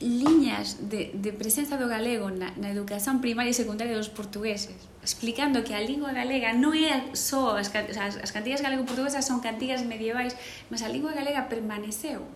[0.00, 5.64] liñas de, de presenza do galego na, na educación primaria e secundaria dos portugueses explicando
[5.64, 10.36] que a lingua galega non é só as, as, as cantigas galego-portuguesas son cantigas medievais,
[10.68, 12.28] mas a lingua galega permaneceu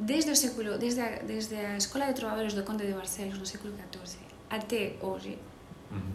[0.00, 3.44] desde o século desde a, desde a Escola de Trovadores do Conde de Barcelos no
[3.44, 5.36] século XIV até hoxe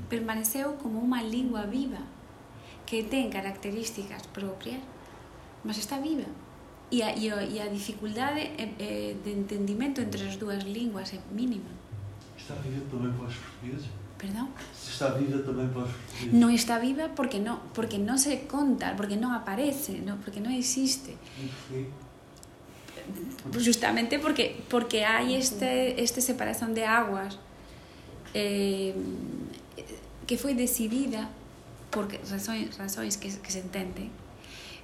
[0.09, 2.01] permaneceu como unha lingua viva
[2.89, 4.81] que ten características propias
[5.63, 6.25] mas está viva.
[6.89, 11.13] E a, e a, e a dificuldade eh, eh, de entendimento entre as dúas linguas
[11.13, 11.69] é mínima.
[12.37, 13.91] Está viva tambén para os portugueses?
[14.17, 14.49] Perdão?
[14.73, 15.69] Se está viva também
[16.55, 21.13] está viva porque non, porque non se conta, porque non aparece, non, porque non existe.
[21.37, 21.85] E porquê?
[23.61, 27.39] Justamente porque porque hai este este separación de aguas
[28.33, 28.91] eh,
[30.27, 31.29] que foi decidida
[31.93, 34.11] por razóns, razóns que, que se entenden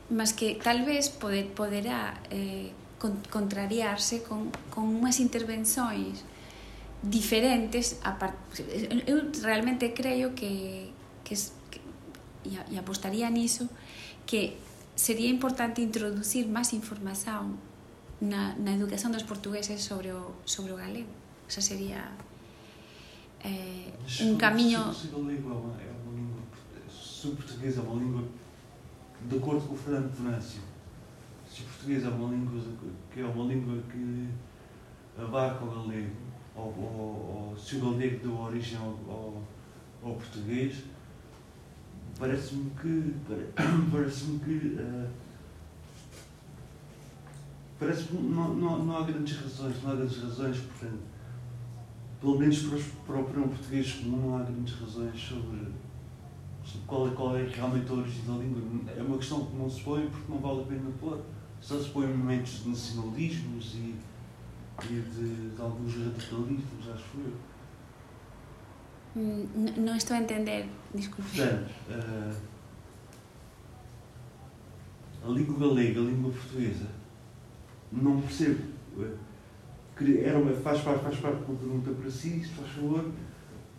[0.09, 6.23] mas que tal vez poder, poderá eh, con, contrariarse con, con unhas intervenções
[7.03, 8.35] diferentes a part...
[9.05, 10.89] eu realmente creo que,
[11.23, 11.35] que,
[11.69, 11.79] que
[12.47, 13.67] e, apostaría niso
[14.25, 14.55] que
[14.95, 17.59] sería importante introducir máis información
[18.23, 21.11] na, na educación dos portugueses sobre o, sobre o galego.
[21.43, 22.07] Esa sería
[23.43, 23.91] eh,
[24.23, 26.41] un camiño se, se, se, é uma, é uma língua
[26.87, 28.23] se o português é uma língua
[29.27, 30.61] de acordo com o Fernando Venâncio,
[31.49, 32.61] se o português é uma língua
[33.11, 34.29] que é uma língua que
[35.17, 36.15] abarca o galego,
[36.55, 39.41] ou, ou, ou se o galego deu origem ao, ao,
[40.03, 40.83] ao português,
[42.17, 43.15] parece-me que
[43.91, 45.09] parece-me que uh,
[47.79, 51.01] parece que não, não, não há grandes razões, não há grandes razões, portanto,
[52.21, 55.73] pelo menos para, para o português comum não há grandes razões sobre
[56.87, 58.61] qual, qual é realmente a origem da língua.
[58.95, 61.19] É uma questão que não se põe porque não vale a pena pôr.
[61.59, 63.95] Só se põe momentos de nacionalismos e,
[64.83, 67.33] e de, de, alguns radicalismos, acho eu.
[69.15, 69.47] Hum,
[69.77, 71.29] não estou a entender, desculpe.
[71.37, 72.35] Portanto, uh,
[75.25, 76.87] a língua galega, a língua portuguesa,
[77.91, 78.63] não percebo.
[78.97, 79.17] Uh,
[80.23, 83.11] era uma, faz, faz, faz parte de uma pergunta para si, se faz favor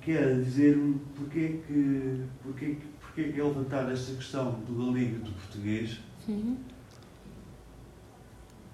[0.04, 5.32] quer dizer-me porque que, porque, porque que é levantar esta questão do galego e do
[5.32, 5.98] português.
[6.28, 6.56] Uhum.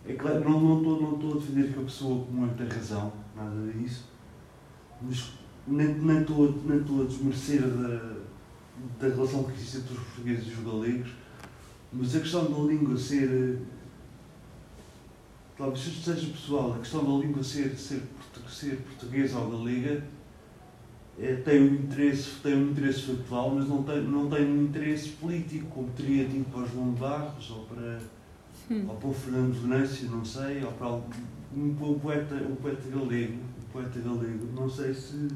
[0.06, 3.12] É claro, não, não, estou, não estou a defender que a pessoa comum tem razão,
[3.36, 4.08] nada disso,
[5.02, 5.32] mas
[5.66, 8.16] nem, nem, estou, nem estou a desmerecer da,
[8.98, 11.10] da relação que existe entre os portugueses e os galegos,
[11.92, 13.60] mas a questão da língua ser.
[15.56, 18.02] Talvez isto seja pessoal, a questão da língua ser, ser,
[18.48, 20.02] ser portuguesa ou galega
[21.18, 25.10] é, tem um interesse, tem um interesse factual, mas não tem, não tem um interesse
[25.10, 28.00] político, como teria tido para João Barros ou para,
[28.70, 28.84] hum.
[28.88, 31.02] ou para o Fernando Venâncio, não sei, ou para um,
[31.56, 35.28] um, poeta, um poeta galego, um poeta galego, não sei se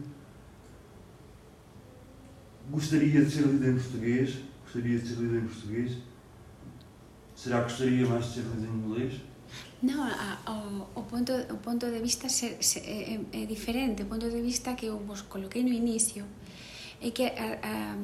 [2.70, 5.98] gostaria de ser lido em português, gostaria de ser lido em português,
[7.34, 9.20] será que gostaria mais de ser lido em inglês?
[9.82, 14.02] No, a, o, o, ponto, o ponto de vista se, se, é, é diferente.
[14.02, 16.24] O ponto de vista que eu vos coloquei no inicio
[17.02, 17.96] é que a, a,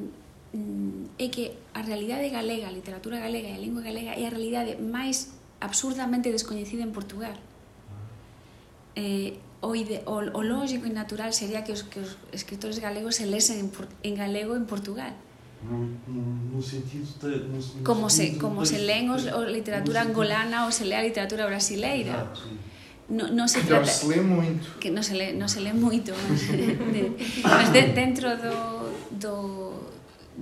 [0.52, 4.30] Mm, é que a realidade galega, a literatura galega e a lingua galega é a
[4.34, 5.30] realidade máis
[5.62, 7.38] absurdamente descoñecida en Portugal.
[7.38, 8.98] Ah.
[8.98, 13.22] Eh, o, ide, o, o lógico e natural sería que os, que os escritores galegos
[13.22, 13.70] se lesen en,
[14.02, 15.14] en galego en Portugal.
[15.62, 20.02] No, no, no sentido de, no, no como se como se leen os, o literatura
[20.02, 22.26] angolana ou se lê a literatura brasileira.
[22.26, 22.34] Ah.
[23.10, 24.78] No, no se trata, se lê muito.
[24.82, 26.42] Que non se lê, non se lê moito, mas,
[26.94, 27.02] de,
[27.42, 28.54] mas de, dentro do,
[29.14, 29.34] do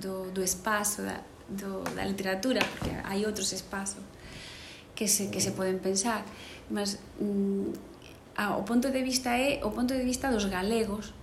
[0.01, 4.03] do, do espazo da, do, da literatura porque hai outros espazos
[4.94, 6.24] que se, que se poden pensar.
[6.70, 7.72] Mas mm,
[8.36, 11.14] a, o ponto de vista é o ponto de vista dos galegos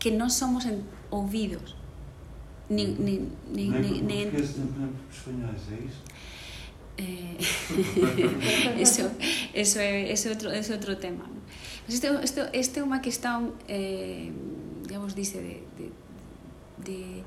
[0.00, 0.80] que non somos en,
[1.12, 1.76] ouvidos.
[2.70, 9.10] Nem nin, nin, portugueses, nem, nem espanhóis, é eh, eso,
[9.54, 11.24] eso, é, eso, é outro, eso é outro tema.
[11.84, 14.30] Mas isto, isto, isto é unha questão, eh,
[14.86, 15.92] digamos, dice, de, de,
[16.84, 17.22] de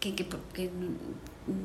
[0.00, 0.70] que, que, que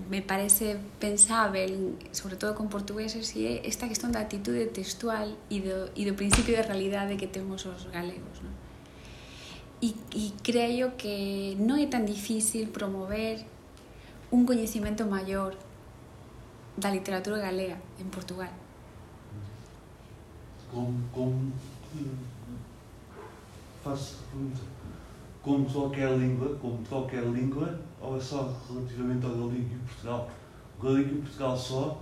[0.09, 5.89] me parece pensável, sobre todo con portugueses, e esta cuestión da atitude textual e do,
[5.95, 8.43] e do principio de realidade que temos os galegos.
[8.43, 8.53] Non?
[9.79, 13.47] E, e creio que non é tan difícil promover
[14.35, 15.55] un coñecimento maior
[16.75, 18.51] da literatura galega en Portugal.
[20.67, 21.55] Como, como,
[23.79, 24.74] faço pergunta
[25.45, 30.29] como qualquer língua, como qualquer língua, ou é só relativamente ao galego e Portugal?
[30.79, 32.01] O galego e Portugal só,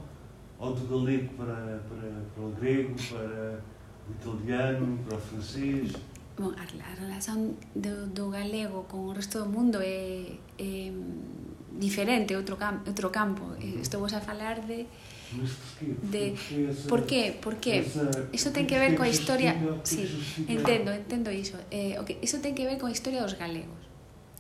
[0.58, 3.60] ou do galego para, para, para o grego, para
[4.08, 5.92] o italiano, para o francês?
[6.38, 10.92] Bon, a, relación do, do galego con o resto do mundo é, é
[11.78, 13.44] diferente, outro, cam, outro campo.
[13.60, 14.88] Estou a falar de?
[16.12, 16.36] de
[16.88, 17.86] por qué, por qué.
[18.32, 20.06] Iso ten que ver coa historia, sí,
[20.48, 21.58] entendo, entendo iso.
[21.72, 23.82] Eh, okay, iso ten que ver coa historia dos galegos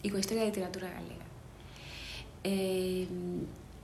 [0.03, 1.27] e coa historia da literatura galega.
[2.43, 3.07] Eh,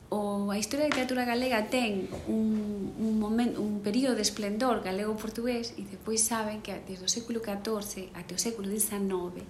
[0.09, 5.77] o a historia da literatura galega ten un, un momento, un período de esplendor galego-portugués
[5.77, 9.45] e depois saben que desde o século XIV até o século XIX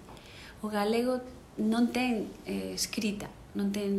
[0.59, 1.23] o galego
[1.59, 3.91] non ten eh, escrita, non ten,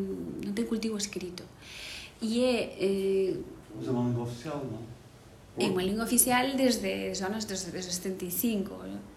[0.44, 1.44] non ten cultivo escrito
[2.20, 2.56] e é...
[2.78, 3.32] Eh,
[3.76, 4.82] Mas é unha língua oficial, non?
[5.58, 8.70] Eh, é unha lingua oficial desde os anos dos, 75.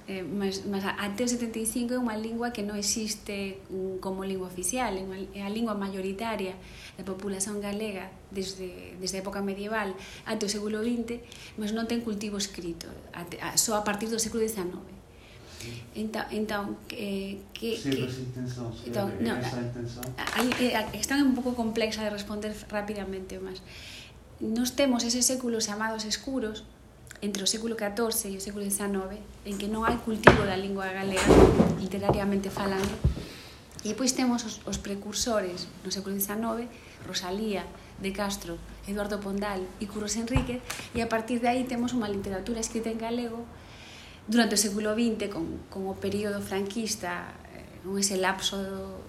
[0.09, 4.51] Eh, mas, mas até o 75 é unha lingua que non existe mm, como lingua
[4.51, 6.57] oficial, é, unha, é a lingua mayoritaria
[6.97, 9.95] da populación galega desde, desde a época medieval
[10.27, 11.23] até o século XX,
[11.55, 15.02] mas non ten cultivo escrito, até, só a partir do século XIX.
[15.95, 20.05] Entón, entón que, que, Sempre que, intención, entón, eh, non, A, eh, intención.
[20.35, 20.49] Aí,
[20.97, 23.61] están un pouco complexa de responder rapidamente, mas
[24.41, 26.65] nos temos eses séculos chamados escuros,
[27.23, 29.15] entre o século XIV e o século XIX,
[29.47, 31.23] en que non hai cultivo da lingua galega,
[31.79, 32.91] literariamente falando,
[33.87, 36.67] e pois temos os, os precursores no século XIX,
[37.07, 37.63] Rosalía,
[38.03, 40.59] De Castro, Eduardo Pondal e Curros Enríquez,
[40.91, 43.47] e a partir de aí temos unha literatura escrita en galego
[44.27, 49.03] durante o século XX con, con o período franquista eh, con ese lapso do,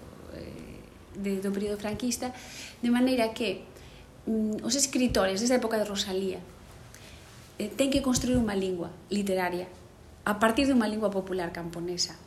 [1.15, 2.35] de, do período franquista
[2.83, 3.63] de maneira que
[4.27, 6.39] mm, os escritores desta época de Rosalía
[7.59, 9.71] eh, ten que construir unha lingua literaria
[10.27, 12.17] a partir de unha lingua popular camponesa.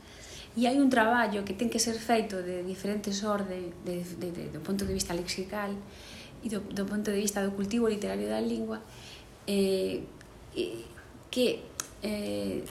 [0.56, 4.44] E hai un traballo que ten que ser feito de diferentes orde de, de, de,
[4.54, 5.70] do punto de vista lexical
[6.40, 8.80] e do, do punto de vista do cultivo literario da lingua
[9.46, 10.02] eh,
[10.56, 10.82] eh,
[11.30, 11.62] que
[12.02, 12.64] eh,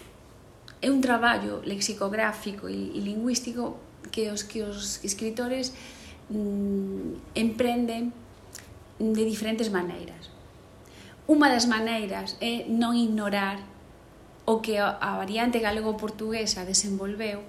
[0.82, 3.78] é un traballo lexicográfico e, e lingüístico
[4.12, 5.74] que os que os escritores
[6.30, 8.14] mm, emprenden
[9.00, 10.30] de diferentes maneiras.
[11.28, 13.60] Unha das maneiras é non ignorar
[14.48, 17.44] o que a variante galego-portuguesa desenvolveu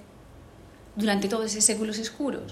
[0.99, 2.51] durante todos eses séculos escuros.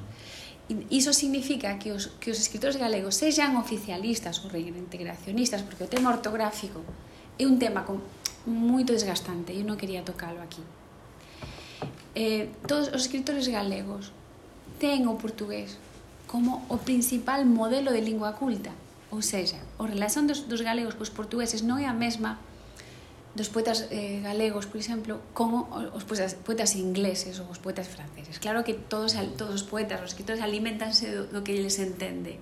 [0.89, 6.11] Iso significa que os, que os escritores galegos sexan oficialistas ou reintegracionistas, porque o tema
[6.15, 6.79] ortográfico
[7.35, 7.99] é un tema con,
[8.47, 10.63] moito desgastante e eu non quería tocalo aquí.
[12.15, 14.15] Eh, todos os escritores galegos
[14.79, 15.75] ten o portugués
[16.25, 18.71] como o principal modelo de lingua culta.
[19.11, 22.39] Ou seja, a relación dos, dos galegos cos portugueses non é a mesma
[23.37, 28.41] dos poetas eh, galegos, por exemplo, como os poetas, poetas ingleses ou os poetas franceses.
[28.41, 32.41] Claro que todos, todos os poetas, os escritores alimentanse do, do que les entende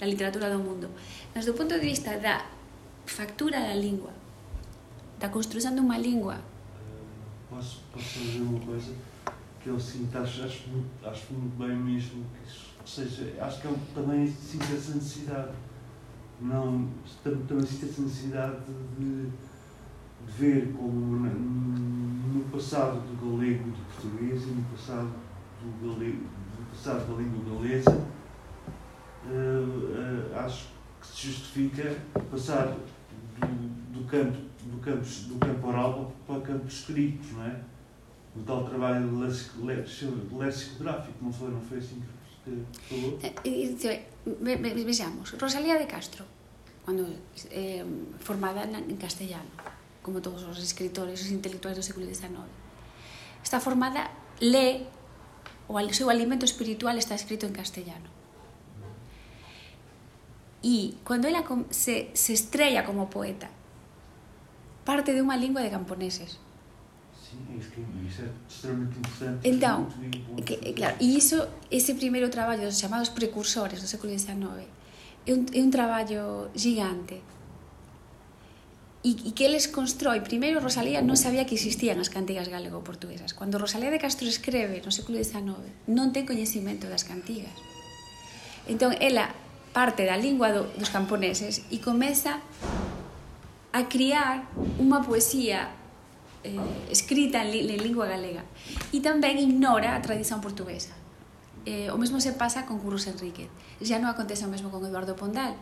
[0.00, 0.88] da literatura do mundo.
[1.36, 2.40] Mas do punto de vista da
[3.04, 4.16] factura da lingua,
[5.20, 6.38] da construção de unha lingua,
[7.50, 8.94] Posso, posso fazer uma coisa
[9.60, 13.66] que eu sinto, acho, acho, muito, acho muito bem mesmo, que isso, seja, acho que
[13.66, 15.50] eu também sinto essa necessidade,
[16.40, 16.88] não,
[17.24, 18.56] tam- também sinto essa necessidade
[18.98, 25.10] de, de ver como no passado do galego e do português e no passado
[25.60, 26.22] do, galego,
[26.56, 28.06] do passado da língua galesa,
[29.26, 30.68] eh, eh, acho
[31.00, 31.96] que se justifica
[32.30, 32.68] passar
[33.40, 34.49] do, do campo
[34.80, 37.60] campo, do campo oral para o campo escrito, não é?
[38.36, 42.02] O tal trabalho léxico- lexicográfico, não foi, não foi assim
[42.44, 43.18] que falou?
[43.22, 46.24] Eh, eh, eh, ve- ve- Vexamos, Rosalía de Castro,
[46.84, 47.06] cuando
[47.50, 47.84] eh,
[48.20, 49.50] formada en castellano,
[50.02, 52.38] como todos os escritores, os intelectuais do século XIX,
[53.42, 54.10] está formada,
[54.40, 54.86] lee,
[55.68, 58.08] o seu alimento espiritual está escrito en castellano.
[60.62, 63.48] E cando ela se, se estrella como poeta,
[64.84, 66.38] parte de unha lingua de camponeses.
[69.44, 69.86] Entón,
[70.44, 74.66] que, eh, claro, e iso, ese primeiro traballo dos chamados precursores do século XIX
[75.26, 77.22] é un, é un traballo gigante.
[79.00, 83.32] E, e que eles constroi primeiro Rosalía non sabía que existían as cantigas galego-portuguesas.
[83.32, 85.56] Cando Rosalía de Castro escreve no século XIX
[85.88, 87.56] non ten coñecimento das cantigas.
[88.68, 89.32] Entón ela
[89.72, 92.44] parte da lingua do, dos camponeses e comeza
[93.70, 94.50] a criar
[94.82, 95.70] unha poesía
[96.42, 96.58] eh,
[96.90, 98.42] escrita en, li, en lingua galega
[98.90, 100.96] e tamén ignora a tradición portuguesa.
[101.68, 103.52] Eh, o mesmo se pasa con Curros Enríquez.
[103.78, 105.54] Xa non acontece o mesmo con Eduardo Pondal.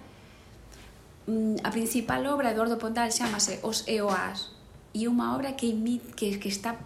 [1.28, 4.56] Mm, a principal obra de Eduardo Pondal chamase Os EOAs
[4.96, 6.80] e unha obra que, imi, que, está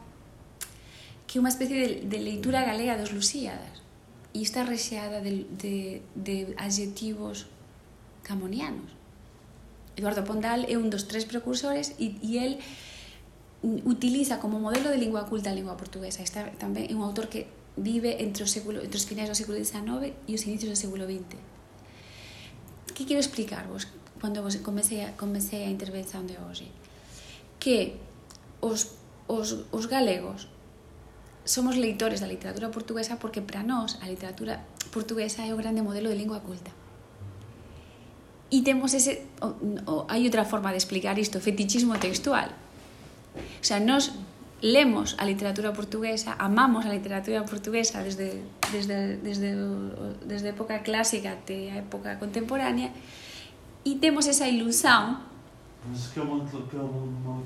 [1.31, 3.85] que é unha especie de, de leitura galega dos Lusíadas
[4.35, 5.47] e está rexeada de,
[6.17, 7.47] de adjetivos
[8.27, 9.02] camonianos
[10.03, 12.59] Eduardo Pondal é un dos tres precursores e, e el
[13.63, 16.27] utiliza como modelo de lingua culta a lingua portuguesa.
[16.27, 17.47] Está tamén é un autor que
[17.79, 21.07] vive entre o século entre os finais do século XIX e os inicios do século
[21.07, 21.39] XX.
[22.91, 23.87] Que quero explicarvos
[24.19, 26.67] cando vos comecei a, comecei a intervención de hoxe?
[27.63, 27.95] Que
[28.59, 28.99] os,
[29.31, 30.51] os, os galegos
[31.47, 36.11] somos leitores da literatura portuguesa porque para nós a literatura portuguesa é o grande modelo
[36.11, 36.82] de lingua culta.
[38.53, 39.49] E temos ese o,
[39.91, 42.53] o, hai outra forma de explicar isto fetichismo textual
[43.35, 44.13] o sea, nós
[44.63, 49.51] lemos a literatura portuguesa, amamos a literatura portuguesa desde, desde, desde,
[50.25, 52.93] desde a época clásica até a época contemporánea
[53.85, 55.19] e temos esa ilusão.
[55.89, 57.43] Mas que é uma, que é uma, uma,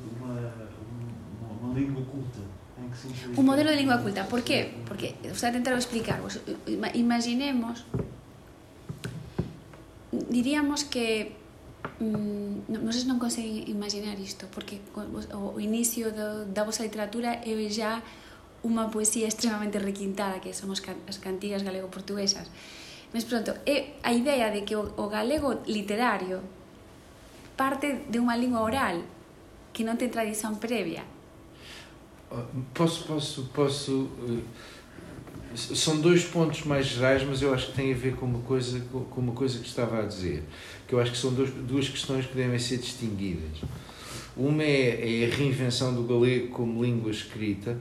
[1.62, 2.40] uma, língua culta.
[2.76, 3.40] Em que sentido?
[3.40, 4.28] Un modelo de lingua culta.
[4.28, 4.76] Por qué?
[4.84, 6.40] Porque, o sea, tentar explicarvos.
[6.92, 7.86] Imaginemos,
[10.30, 11.36] diríamos que
[12.00, 16.82] mm, non, sei se non conseguen imaginar isto porque o, o inicio do, da vosa
[16.84, 18.02] literatura é já
[18.66, 22.50] unha poesía extremamente requintada que son as cantigas galego-portuguesas.
[23.14, 26.42] Mas pronto, é a idea de que o, o galego literario
[27.56, 29.00] parte de unha lingua oral
[29.72, 31.06] que non ten tradición previa.
[32.32, 32.42] Ah,
[32.74, 33.94] posso, posso, posso
[34.26, 34.42] eh,
[35.56, 38.80] São dois pontos mais gerais, mas eu acho que tem a ver com uma coisa,
[39.10, 40.42] com uma coisa que estava a dizer.
[40.86, 43.62] Que eu acho que são dois, duas questões que devem ser distinguidas.
[44.36, 47.78] Uma é, é a reinvenção do galego como língua escrita,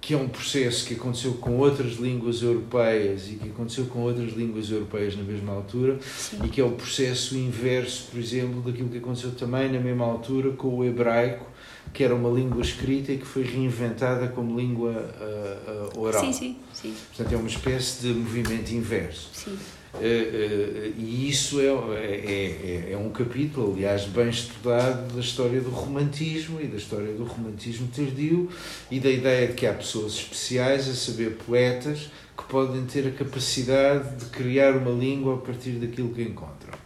[0.00, 4.32] que é um processo que aconteceu com outras línguas europeias e que aconteceu com outras
[4.32, 6.38] línguas europeias na mesma altura Sim.
[6.44, 10.52] e que é o processo inverso, por exemplo, daquilo que aconteceu também na mesma altura
[10.52, 11.44] com o hebraico,
[11.92, 16.24] que era uma língua escrita e que foi reinventada como língua uh, uh, oral.
[16.24, 16.94] Sim, sim, sim.
[17.08, 19.30] Portanto, é uma espécie de movimento inverso.
[19.32, 19.58] Sim.
[19.94, 25.70] Uh, e isso é, é, é, é, um capítulo, aliás, bem estudado da história do
[25.70, 28.50] romantismo e da história do romantismo tardio
[28.90, 33.10] e da ideia de que há pessoas especiais, a saber, poetas, que podem ter a
[33.10, 36.78] capacidade de criar uma língua a partir daquilo que encontram.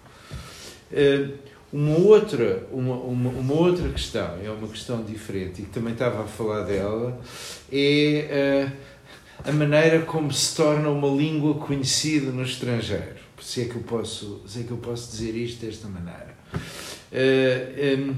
[1.72, 5.94] Uh, uma outra, uma, uma, uma, outra questão, é uma questão diferente e que também
[5.94, 7.20] estava a falar dela,
[7.72, 8.70] é
[9.44, 13.22] a maneira como se torna uma língua conhecida no estrangeiro.
[13.40, 16.36] Se é que eu posso, se é que eu posso dizer isto desta maneira.
[17.12, 18.14] Uh, um,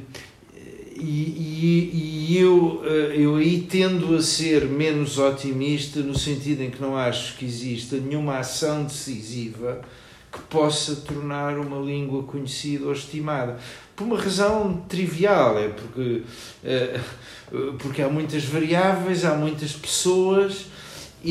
[0.96, 6.70] e, e, e, eu, uh, eu aí tendo a ser menos otimista no sentido em
[6.70, 9.80] que não acho que exista nenhuma ação decisiva
[10.34, 13.56] que possa tornar uma língua conhecida ou estimada.
[13.94, 16.22] Por uma razão trivial, é porque,
[16.64, 20.66] uh, porque há muitas variáveis, há muitas pessoas
[21.22, 21.30] e,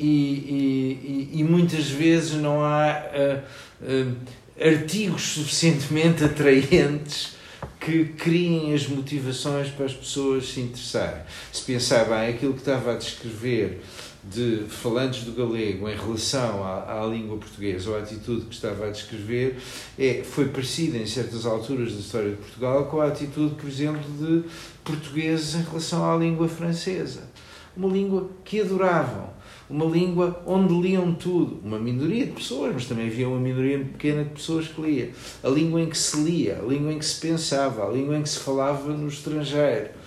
[0.00, 4.16] e, e, e, muitas vezes não há uh,
[4.60, 7.36] artigos suficientemente atraentes
[7.78, 11.22] que criem as motivações para as pessoas se interessarem.
[11.52, 13.80] Se pensar bem, aquilo que estava a descrever
[14.22, 18.86] de falantes do galego em relação à, à, língua portuguesa ou a atitude que estava
[18.86, 19.56] a descrever
[19.98, 24.02] é, foi parecida em certas alturas da história de Portugal com a atitude, por exemplo,
[24.18, 24.44] de
[24.84, 27.30] portugueses em relação à língua francesa.
[27.74, 29.30] Uma língua que adoravam,
[29.70, 34.24] uma língua onde liam tudo, uma minoria de pessoas, mas também havia uma minoria pequena
[34.24, 35.12] de pessoas que lia,
[35.42, 38.22] a língua em que se lia, a língua em que se pensava, a língua em
[38.22, 39.99] que se falava no estrangeiro.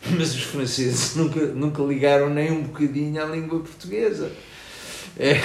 [0.16, 4.32] Mas os franceses nunca, nunca ligaram nem um bocadinho à língua portuguesa.
[5.18, 5.40] É.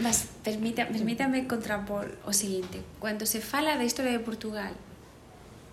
[0.00, 4.72] Mas permita, permítame contrapor o seguinte: quando se fala da história de Portugal,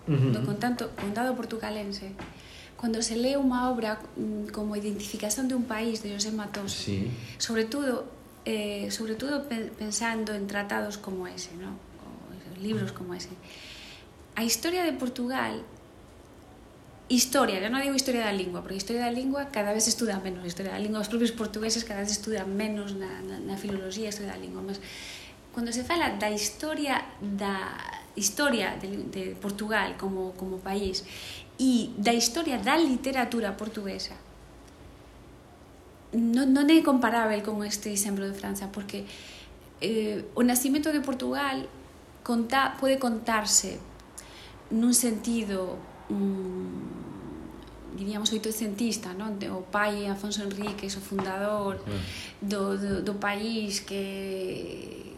[0.06, 0.32] uhum.
[0.32, 2.12] do contado, contado portugalense,
[2.80, 7.10] cando se lee unha obra mm, como identificación de un país de José Matoso, sí.
[7.38, 8.06] sobre todo
[8.44, 9.44] eh, sobre todo
[9.76, 11.76] pensando en tratados como ese, ¿no?
[12.06, 13.30] O libros como ese.
[14.36, 15.64] A historia de Portugal
[17.10, 20.46] Historia, eu non digo historia da lingua, porque historia da lingua cada vez estuda menos,
[20.46, 24.30] historia da lingua, os propios portugueses cada vez estudan menos na, na, na filoloxía, historia
[24.30, 24.78] da lingua, mas
[25.50, 27.74] cando se fala da historia da
[28.14, 31.02] historia de, de Portugal como, como país
[31.58, 34.14] e da historia da literatura portuguesa
[36.14, 39.06] non, non é comparável con este exemplo de França porque
[39.82, 41.66] eh, o nacimento de Portugal
[42.22, 43.78] conta, pode contarse
[44.70, 45.78] nun sentido
[46.10, 46.99] mm,
[48.00, 49.36] diríamos oitocentista, non?
[49.52, 51.76] O pai Afonso Enríquez, o fundador
[52.40, 55.10] do, do, do país que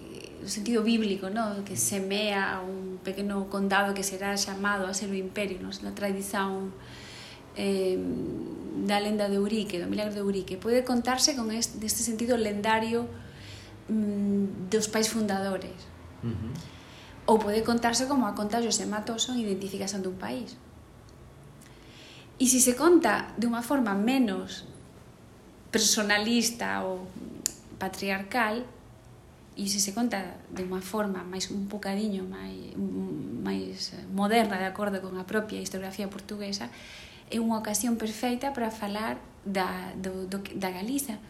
[0.42, 1.64] no sentido bíblico, ¿no?
[1.64, 5.70] que semea un pequeno condado que será chamado a ser o imperio, ¿no?
[5.86, 6.74] na tradición
[7.54, 7.94] eh,
[8.82, 10.58] da lenda de Eurique, do milagro de Eurique.
[10.58, 13.06] Pode contarse con este, este sentido lendario
[13.86, 15.78] mm, dos pais fundadores.
[16.26, 17.30] Uh -huh.
[17.30, 20.58] Ou pode contarse como a conta José Matoso en Identificación dun país.
[22.42, 24.66] E se se conta de unha forma menos
[25.70, 27.06] personalista ou
[27.78, 28.66] patriarcal,
[29.54, 32.74] e se se conta de unha forma máis un bocadiño máis,
[33.46, 36.66] máis moderna de acordo con a propia historiografía portuguesa
[37.30, 41.22] é unha ocasión perfeita para falar da, do, do, da Galiza.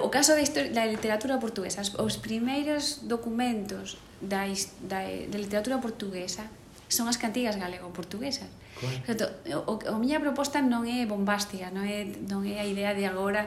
[0.00, 4.48] O caso da, historia, da literatura portuguesa os primeiros documentos da,
[4.88, 6.48] da, da literatura portuguesa
[6.88, 8.48] son as cantigas galego-portuguesas.
[8.80, 9.28] Claro.
[9.68, 13.44] o, o miña proposta non é bombástica, non é non é a idea de agora,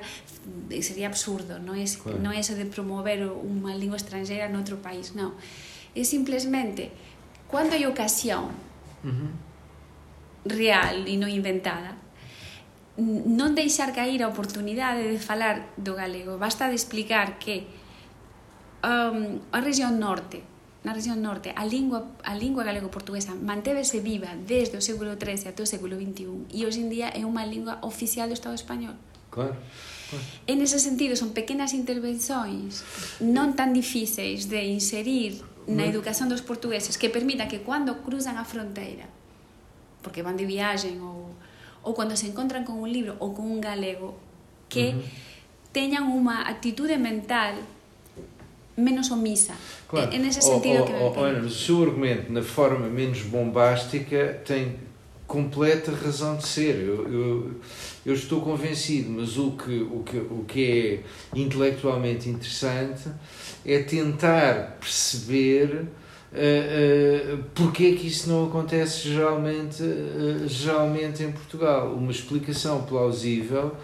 [0.77, 2.21] sería absurdo, non é claro.
[2.21, 5.34] non é eso de promover unha lingua estranxeira noutro país, non.
[5.97, 6.93] É simplemente
[7.49, 8.53] cando hai ocasión
[9.01, 9.31] uh -huh.
[10.45, 11.97] real e non inventada,
[13.01, 16.38] non deixar cair a oportunidade de falar do galego.
[16.38, 17.65] Basta de explicar que
[18.86, 20.53] um, a región norte
[20.84, 25.63] na región norte a lingua, a lingua galego-portuguesa mantevese viva desde o século XIII até
[25.63, 28.99] o século XXI e hoxe en día é unha lingua oficial do Estado español.
[29.31, 29.55] Claro.
[30.45, 32.86] En ese sentido, son pequenas intervencións
[33.23, 38.45] non tan difíceis de inserir na educación dos portugueses que permita que cando cruzan a
[38.45, 39.07] fronteira,
[40.03, 41.31] porque van de viaxen ou,
[41.81, 44.19] ou cando se encontran con un libro ou con un galego,
[44.67, 45.71] que uh -huh.
[45.71, 47.57] teñan unha actitude mental
[48.76, 49.53] menos omissa.
[49.88, 50.11] Claro.
[50.11, 54.41] É, é nesse sentido oh, oh, que oh, o seu argumento, na forma menos bombástica,
[54.45, 54.76] tem
[55.28, 56.76] completa razão de ser.
[56.76, 57.51] Eu, eu,
[58.05, 61.03] eu, estou convencido, mas o que, o, que, o que
[61.34, 63.09] é intelectualmente interessante
[63.65, 65.88] é tentar perceber
[66.34, 71.93] uh, uh, porque é que isso não acontece geralmente, uh, geralmente em Portugal.
[71.93, 73.76] Uma explicação plausível,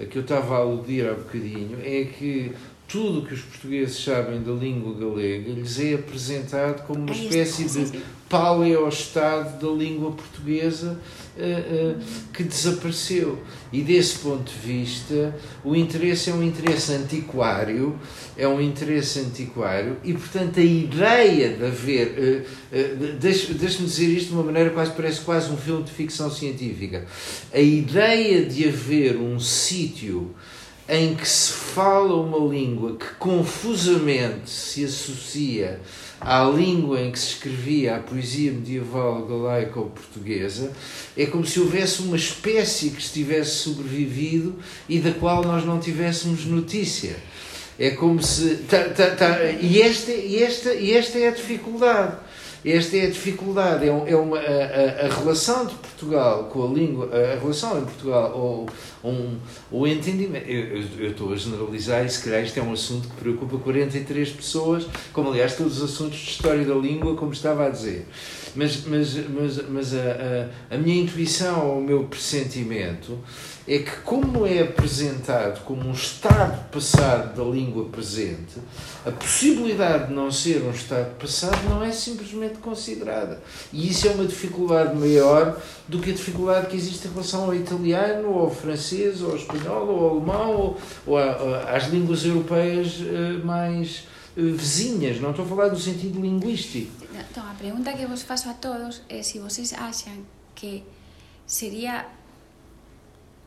[0.00, 2.52] a que eu estava a aludir há bocadinho, é que
[2.88, 7.18] tudo o que os portugueses sabem da língua galega lhes é apresentado como uma é
[7.18, 10.98] espécie de paleoestado da língua portuguesa
[11.36, 13.38] uh, uh, que desapareceu.
[13.70, 17.98] E desse ponto de vista, o interesse é um interesse antiquário,
[18.36, 22.44] é um interesse antiquário, e portanto a ideia de haver.
[22.72, 27.06] Uh, Deixe-me dizer isto de uma maneira quase parece quase um filme de ficção científica.
[27.52, 30.34] A ideia de haver um sítio
[30.88, 35.80] em que se fala uma língua que confusamente se associa
[36.20, 40.72] à língua em que se escrevia a poesia medieval galaica ou portuguesa,
[41.16, 44.56] é como se houvesse uma espécie que estivesse sobrevivido
[44.88, 47.16] e da qual nós não tivéssemos notícia.
[47.78, 48.56] É como se.
[48.68, 52.16] Tá, tá, tá, e, esta, e, esta, e esta é a dificuldade
[52.64, 57.08] esta é a dificuldade, é, é uma, a, a, relação de Portugal com a língua,
[57.12, 58.68] a relação em Portugal, ou
[59.04, 59.36] um,
[59.70, 60.48] o entendimento.
[60.48, 64.30] Eu, eu, estou a generalizar e se calhar isto é um assunto que preocupa 43
[64.30, 68.06] pessoas, como aliás todos os assuntos de história da língua, como estava a dizer.
[68.56, 73.18] Mas, mas, mas, mas a, a, a minha intuição, o meu pressentimento
[73.68, 78.54] é que, como é apresentado como um estado passado da língua presente,
[79.04, 83.42] a possibilidade de não ser um estado passado não é simplesmente considerada.
[83.70, 87.54] E isso é uma dificuldade maior do que a dificuldade que existe em relação ao
[87.54, 92.98] italiano, ou ao francês, ou ao espanhol, ou ao alemão, ou, ou às línguas europeias
[93.02, 94.04] eh, mais
[94.34, 95.20] eh, vizinhas.
[95.20, 96.90] Não estou a falar do sentido linguístico.
[97.30, 100.14] Então, a pergunta que vos faço a todos é se vocês acham
[100.54, 100.82] que
[101.46, 102.06] seria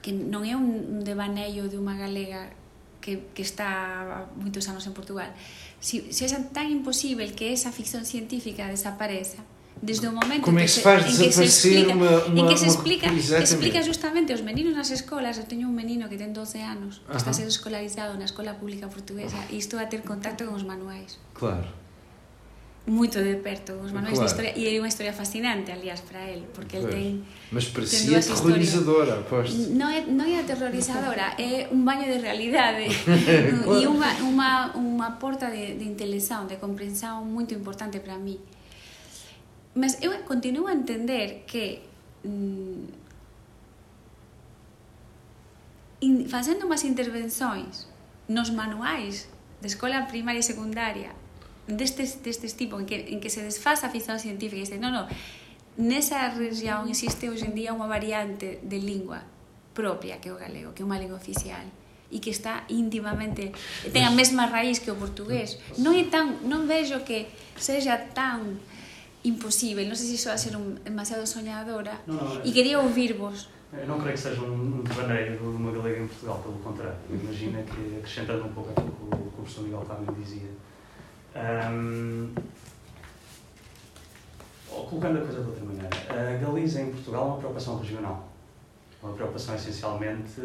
[0.02, 2.54] que non é un devaneio de unha galega
[3.02, 5.34] que, que está moitos anos en Portugal,
[5.82, 9.42] si, se xa tan imposible que esa ficción científica desapareza,
[9.82, 12.68] desde o momento Como que se, en que se explica, uma, uma, en que se
[12.70, 16.62] explica, que explica justamente os meninos nas escolas, eu teño un menino que ten 12
[16.62, 20.54] anos, que está sendo escolarizado na escola pública portuguesa e isto a ter contacto con
[20.54, 21.18] os manuais.
[21.34, 21.81] Claro.
[22.86, 24.20] muito de perto os manuais claro.
[24.20, 26.94] de história e é uma história fascinante, aliás, para ele, porque pois.
[26.94, 29.56] ele tem Mas parecia tem aterrorizadora, aposto.
[29.56, 32.88] Não é, não é aterrorizadora, é um banho de realidade
[33.64, 33.82] claro.
[33.82, 38.40] e uma, uma, uma porta de, de intelecção de compreensão muito importante para mim.
[39.76, 41.82] Mas eu continuo a entender que
[42.26, 42.88] mm,
[46.04, 47.88] hum, fazendo umas intervenções
[48.28, 49.30] nos manuais
[49.62, 51.21] de escola primária e secundária
[51.78, 54.96] destes, destes tipo en que, en que se desfasa a ficción científica e dice, non,
[54.96, 55.06] non,
[55.80, 59.24] nesa región existe hoxe en día unha variante de lingua
[59.72, 61.64] propia que o galego, que é unha lingua oficial
[62.12, 63.56] e que está íntimamente
[63.96, 65.56] ten a mesma raíz que o portugués.
[65.80, 68.60] Non é tan, non vexo que sexa tan
[69.24, 73.48] imposible, non sei se iso a ser un, demasiado soñadora no, no, e quería ouvirvos
[73.72, 76.60] Eu eh, não creio que seja um, um devaneio de uma galega em Portugal, pelo
[76.60, 76.98] contrário.
[77.10, 80.50] Imagina que, acrescentando um pouco aquilo que o, que o professor Miguel também dizia,
[81.36, 82.30] hum,
[84.70, 88.30] ou colocando a coisa de outra maneira, a Galiza em Portugal é uma preocupação regional.
[89.04, 90.42] Uma preocupação essencialmente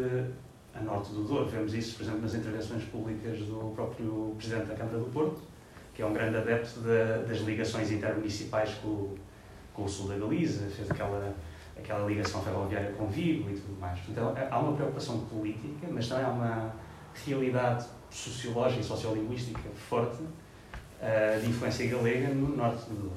[0.75, 1.45] a norte do Douro.
[1.47, 5.41] Vemos isso, por exemplo, nas intervenções públicas do próprio Presidente da Câmara do Porto,
[5.93, 9.15] que é um grande adepto da- das ligações intermunicipais com,
[9.73, 11.33] com o sul da Galiza, fez aquela
[11.79, 13.99] aquela ligação ferroviária com Vigo e tudo mais.
[14.17, 16.73] Há- há uma preocupação política, mas também há uma
[17.23, 20.23] realidade sociológica e sociolinguística forte
[21.01, 23.15] eh, de influência galega no norte do Douro.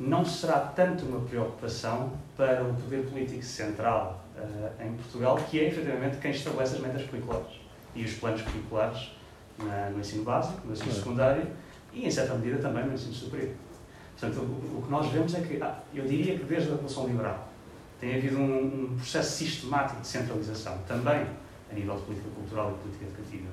[0.00, 5.68] Não será tanto uma preocupação para o poder político central eh, em Portugal, que é
[5.68, 7.48] efetivamente quem estabelece as metas curriculares
[7.94, 9.10] e os planos curriculares
[9.58, 11.46] na- no ensino básico, no ensino secundário
[11.92, 13.54] e, em certa medida, também no ensino superior.
[14.18, 17.06] Portanto, o, o que nós vemos é que, ah, eu diria que desde a Revolução
[17.06, 17.48] Liberal,
[18.00, 21.26] tem havido um, um processo sistemático de centralização, também
[21.70, 23.47] a nível de política cultural e política educativa,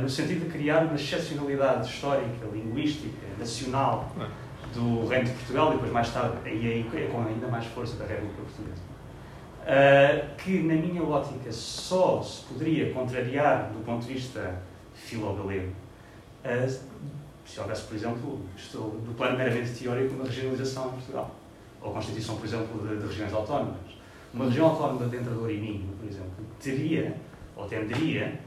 [0.00, 4.12] no sentido de criar uma excepcionalidade histórica, linguística, nacional
[4.74, 8.06] do Reino de Portugal e depois mais tarde, e aí com ainda mais força da
[8.06, 8.90] República Portuguesa.
[9.66, 14.60] Eh, que, na minha ótica, só se poderia contrariar do ponto de vista
[14.94, 15.72] filo-galego
[16.42, 16.66] eh,
[17.44, 21.34] se houvesse, por exemplo, isto, do plano meramente teórico, uma regionalização em Portugal
[21.82, 23.76] ou a constituição, por exemplo, de, de regiões autónomas.
[24.32, 27.16] Uma região autónoma dentro do Minho, por exemplo, teria,
[27.56, 28.40] ou tenderia,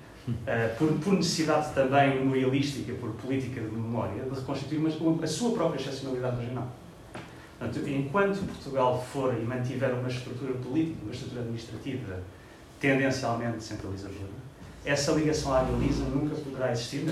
[0.48, 5.52] eh, por, por necessidade também memorialística, por política de memória, de reconstituir uma- a sua
[5.54, 6.68] própria excepcionalidade regional.
[7.60, 12.20] Portanto, enquanto Portugal for e mantiver uma estrutura política, uma estrutura administrativa
[12.80, 14.44] tendencialmente centralizadora,
[14.86, 17.06] essa ligação à Galiza nunca poderá existir,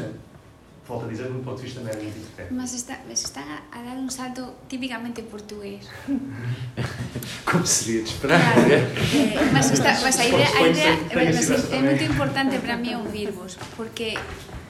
[0.92, 0.98] né?
[0.98, 2.54] volto a dizer, de um ponto de vista meramente hipotético.
[2.54, 5.88] mas está, mas está a dar un salto típicamente portugués
[7.46, 8.42] Como seria de esperar?
[8.54, 12.76] Claro, eh, mas, está, mas a idea, a ten mas esa é moito importante para
[12.76, 14.20] mí ouvirvos porque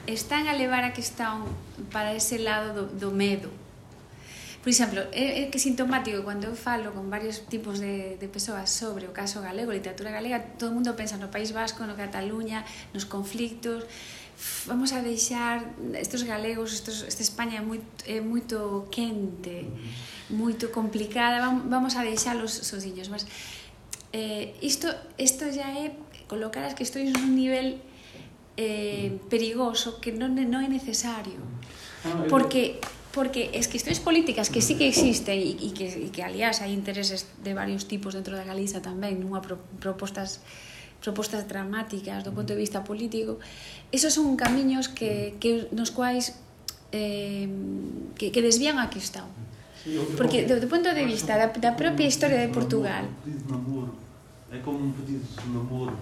[0.06, 1.46] están a levar a questão
[1.90, 3.50] para ese lado do, do medo
[4.62, 8.70] Por exemplo, é, é que sintomático cando eu falo con varios tipos de, de persoas
[8.70, 12.62] sobre o caso galego, literatura galega, todo o mundo pensa no País Vasco, no Cataluña,
[12.94, 13.82] nos conflictos,
[14.66, 15.62] vamos a deixar
[15.94, 20.36] estos galegos, estos, esta España é moito, é moito quente, mm-hmm.
[20.36, 23.26] moito complicada, vamos a deixalos sosiños, mas
[24.12, 25.96] eh, isto, isto já é
[26.28, 27.78] colocar as questões nun nivel
[28.56, 29.28] eh, mm-hmm.
[29.28, 31.40] perigoso que non, non é necesario.
[32.04, 36.24] Ah, porque porque as questões políticas que sí que existen e, e que, e que
[36.24, 40.40] aliás hai intereses de varios tipos dentro da Galiza tamén, nunha pro, propostas
[41.02, 43.38] propostas dramáticas do punto de vista político,
[43.90, 46.38] esos son camiños que, que nos quais
[46.92, 47.48] eh,
[48.16, 48.86] que, que desvían a
[49.84, 53.52] eu- Porque do, do punto de vista da, da propia historia de Portugal, pedido de
[53.52, 53.92] namoro.
[54.52, 55.96] É como um pedido de namoro.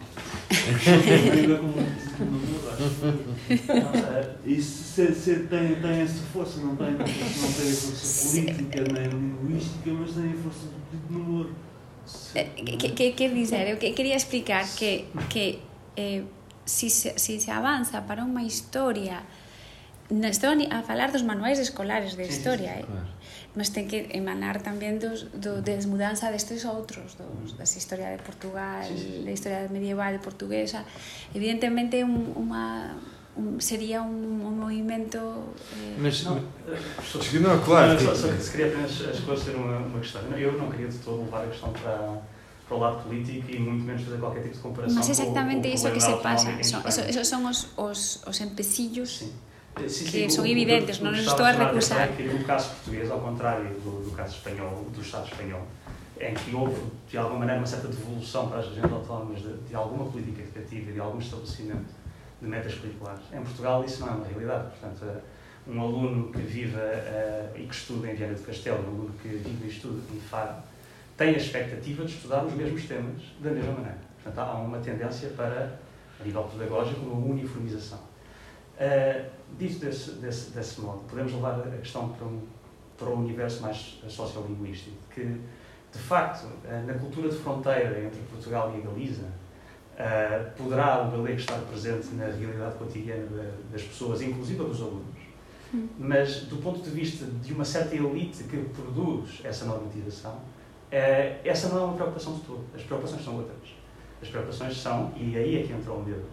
[0.51, 4.30] é como um pedido de namoro, acho.
[4.44, 9.09] E se, se tem, tem essa força, não tem, não tem a força política nem
[9.09, 11.51] linguística, mas tem a força do pedido de namoro.
[12.34, 12.46] Eh,
[12.78, 13.66] que, que, que dizer?
[13.66, 15.58] Eu que quería explicar que, que
[15.96, 16.22] eh,
[16.64, 19.26] si, se, si se avanza para unha historia
[20.11, 22.86] estou a falar dos manuais escolares de historia, sí, eh?
[22.86, 23.06] claro.
[23.06, 23.54] eh?
[23.54, 28.86] mas ten que emanar tamén dos, do, desmudanza destes outros, dos, das historia de Portugal,
[28.86, 29.22] sí, sí.
[29.22, 30.82] da historia medieval portuguesa.
[31.34, 32.98] Evidentemente, un, unha
[33.41, 34.16] un, sería un,
[34.51, 35.18] un movimento
[35.72, 36.36] eh, Mas, não,
[36.99, 37.93] Acho que não, claro.
[37.95, 40.22] Não, só, só que se queria apenas esclarecer uma, uma questão.
[40.36, 42.22] Eu não queria de todo levar a questão para,
[42.68, 45.62] para o lado político e muito menos fazer qualquer tipo de comparação mas com, exactamente
[45.62, 46.59] com o iso que se Espanha.
[46.61, 49.32] esos son os, os, os empecillos Sim.
[49.76, 52.01] Eh, sim, que sim, são evidentes, o- não nos estou a recusar.
[52.03, 55.62] é que no caso português, ao contrário do, do caso espanhol, do Estado espanhol,
[56.20, 59.74] em que houve, de alguma maneira, uma certa devolução para as regiões autónomas de, de
[59.74, 61.99] alguma política educativa de algum estabelecimento
[62.41, 63.22] de metas curriculares.
[63.32, 64.70] Em Portugal isso não é uma realidade.
[64.70, 65.20] Portanto, eh,
[65.68, 69.28] um aluno que vive uh, e que estuda em Viana do Castelo, um aluno que
[69.28, 70.55] vive e estuda em Faro,
[71.16, 73.99] tem a expectativa de estudar os mesmos temas da mesma maneira.
[74.22, 75.78] Portanto, há uma tendência para,
[76.18, 77.99] a nível pedagógico, uma uniformização.
[77.99, 82.41] Uh, dito desse, desse, desse modo, podemos levar a questão para um,
[82.97, 88.74] para um universo mais sociolinguístico, que, de facto, uh, na cultura de fronteira entre Portugal
[88.74, 89.28] e a Galiza,
[90.01, 93.26] uh, poderá o galego estar presente na realidade cotidiana
[93.70, 95.05] das pessoas, inclusive dos alunos,
[95.74, 95.88] hum.
[95.98, 100.38] mas do ponto de vista de uma certa elite que produz essa normatização,
[100.90, 102.64] é, essa não é uma preocupação de todo.
[102.74, 103.70] As preocupações são outras.
[104.20, 106.24] As preocupações são, e aí é que entra o medo,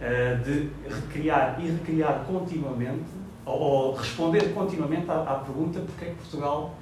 [0.00, 3.04] é, de recriar e recriar continuamente,
[3.46, 6.74] ou, ou responder continuamente à, à pergunta porque é que Portugal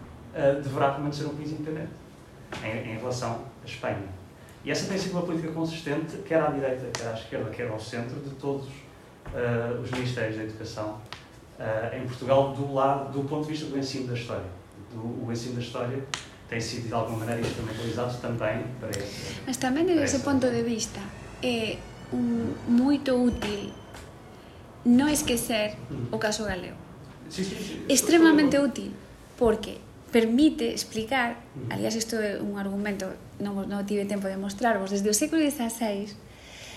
[0.62, 1.92] deverá permanecer um país independente
[2.64, 4.21] em, em, relação à Espanha.
[4.64, 7.80] E essa tem sido uma política consistente, quer à direita, quer à esquerda, quer ao
[7.80, 11.00] centro, de todos uh, os ministérios da educação
[11.58, 14.46] uh, em Portugal, do, lado, do ponto de vista do ensino da história.
[14.92, 16.04] Do, o ensino da história
[16.48, 19.40] tem sido de alguma maneira instrumentalizado também para esse.
[19.46, 21.00] Mas também desde esse ponto de vista
[21.42, 21.78] é
[22.12, 23.72] um, muito útil
[24.84, 25.76] não esquecer
[26.10, 26.76] o caso galego.
[27.28, 28.92] Sí, sí, sí, Extremamente útil
[29.36, 29.78] porque
[30.12, 31.40] permite explicar,
[31.72, 36.12] aliás isto é un argumento non, non tive tempo de mostrarvos, desde o século XVI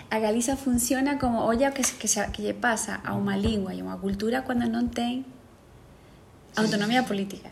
[0.10, 3.86] a Galiza funciona como olla que, que, que lle pasa a unha lingua e a
[3.86, 5.28] unha cultura cando non ten
[6.56, 7.52] autonomía política.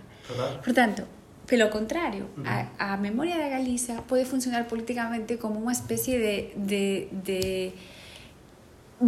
[0.64, 1.04] Por tanto,
[1.44, 7.12] Pelo contrario, a, a memoria da Galiza pode funcionar políticamente como unha especie de, de,
[7.12, 7.42] de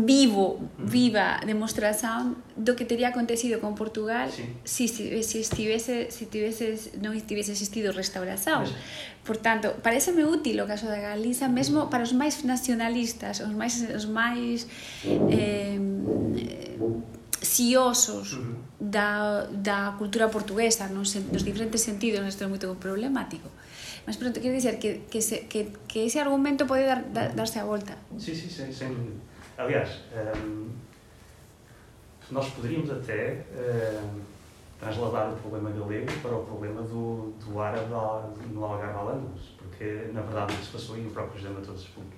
[0.04, 4.44] vivo, viva demostración do que teria acontecido con Portugal sí.
[4.92, 8.68] si, si, estivese, si tiveses, non estivese existido restauración.
[9.24, 13.80] Por tanto, pareceme útil o caso da Galiza, mesmo para os máis nacionalistas, os máis,
[13.88, 14.68] os máis
[15.08, 15.80] eh,
[17.40, 18.36] ciosos
[18.76, 23.48] da, da cultura portuguesa, nos, nos diferentes sentidos, isto é moito problemático.
[24.04, 27.64] Mas pronto, quero dizer que, que, se, que, que ese argumento pode dar, dar, darse
[27.64, 27.96] a volta.
[28.20, 28.92] Sí, sí, sen, sen
[29.58, 30.02] Aliás,
[30.38, 30.70] um,
[32.30, 34.20] nós poderíamos até um,
[34.80, 37.88] transladar o problema galego para o problema do, do árabe
[38.52, 41.86] no Algarve Alândalos, porque, na verdade, o que se passou aí, o próprio José Matoso
[41.86, 42.18] explica.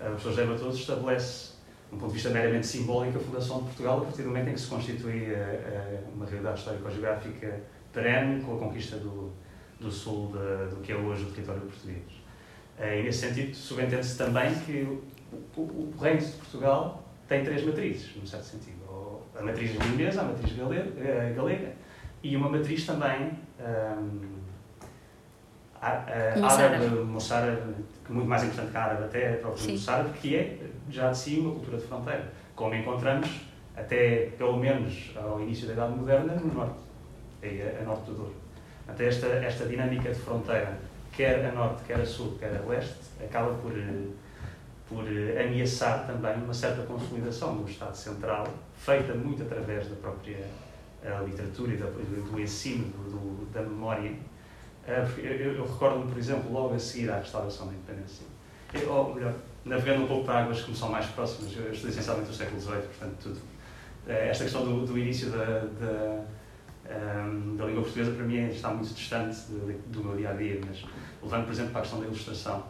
[0.00, 1.52] O professor José Matoso estabelece
[1.92, 4.54] um ponto de vista meramente simbólico, a fundação de Portugal, a partir do momento em
[4.54, 7.60] que se constitui uh, uh, uma realidade histórico-geográfica
[7.92, 9.32] perene com a conquista do,
[9.80, 12.22] do sul de, do que é hoje o território português.
[12.78, 14.98] E nesse sentido, subentende-se também que
[15.56, 18.82] o, o, reino de Portugal tem três matrizes, num certo sentido.
[19.38, 21.72] A matriz limonesa, a matriz galega, galega
[22.22, 24.42] e uma matriz também um,
[25.80, 27.74] árabe, moçárabe,
[28.04, 30.58] que é muito mais importante que a árabe até, a própria moçárabe, que é
[30.90, 33.28] já de si uma cultura de fronteira, como encontramos
[33.76, 36.80] até pelo menos ao início da Idade Moderna no norte,
[37.42, 38.34] aí a, a norte do Douro.
[38.86, 40.78] Até esta, esta dinâmica de fronteira,
[41.12, 43.72] quer a norte, quer a sul, quer a leste, acaba por,
[44.92, 45.04] por
[45.40, 50.46] ameaçar também uma certa consolidação do Estado Central, feita muito através da própria
[51.24, 54.12] literatura e da, do ensino, do, da memória.
[54.86, 58.26] Eu, eu, eu recordo-me, por exemplo, logo a seguir à restauração da independência,
[58.74, 59.34] eu, ou melhor,
[59.64, 62.60] navegando um pouco para águas que me são mais próximas, eu estou essencialmente do século
[62.60, 63.40] XVIII, portanto, tudo.
[64.06, 66.24] Eh, esta questão do, do início da, da,
[66.88, 70.60] ehm, da, língua portuguesa, para mim, está muito distante do, do meu dia a dia,
[70.66, 70.84] mas
[71.22, 72.64] levando, por exemplo, para a questão da ilustração,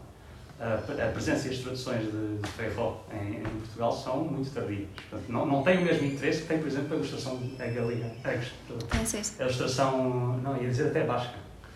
[0.62, 4.88] a, presença e as traduções de, Ferro em, em, Portugal são muito tardias.
[5.10, 8.12] Portanto, não, não tem o mesmo interesse que tem, por exemplo, a ilustração a galega.
[8.24, 11.34] A, a ilustração, não, ia dizer até basca.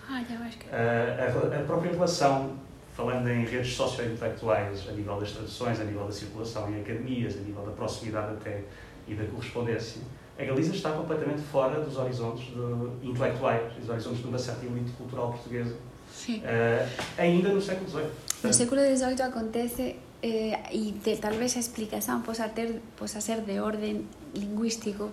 [0.08, 0.66] Ah, já basca.
[0.70, 2.56] A, a, a própria relação
[2.96, 7.40] falando em redes socio-intelectuais, a nível das traduções, a nível da circulação em academias, a
[7.40, 8.62] nível da proximidade até
[9.06, 10.00] e da correspondência,
[10.38, 14.90] a Galiza está completamente fora dos horizontes de, intelectuais, dos horizontes de uma certa elite
[14.92, 18.06] cultural portuguesa, uh, ainda no século XVIII.
[18.44, 23.44] No século XVIII acontece eh, e te, tal vez a explicación posa, ter, posa ser
[23.44, 25.10] de orden lingüístico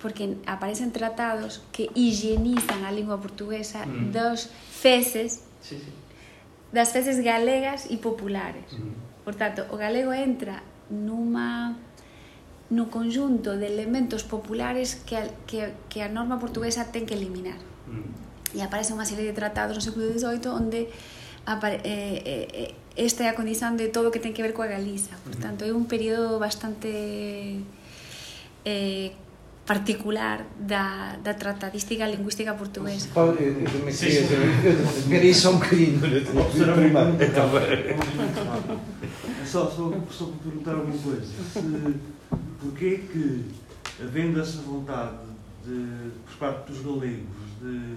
[0.00, 4.12] porque aparecen tratados que higienizan a lingua portuguesa mm.
[4.12, 5.90] dos feces sí, sí.
[6.74, 9.24] das feces galegas e populares mm.
[9.24, 11.78] por tanto, o galego entra numa
[12.68, 17.62] no conjunto de elementos populares que a, que, que a norma portuguesa ten que eliminar
[17.86, 18.58] mm.
[18.58, 20.90] e aparece unha serie de tratados no século XVIII onde
[22.96, 25.16] esta é a condición de todo o que ten que ver coa Galiza.
[25.24, 27.58] Por tanto, é un período bastante
[28.64, 29.10] eh,
[29.66, 33.08] particular da, da tratadística lingüística portuguesa.
[33.14, 36.00] Paulo, eu, eu também queria, eu queria só um bocadinho.
[39.46, 41.22] Só, só, só para perguntar uma coisa.
[41.22, 41.94] Se,
[42.60, 43.44] porquê que
[44.00, 45.16] havendo essa vontade
[45.64, 47.26] de, por parte dos galegos
[47.60, 47.96] de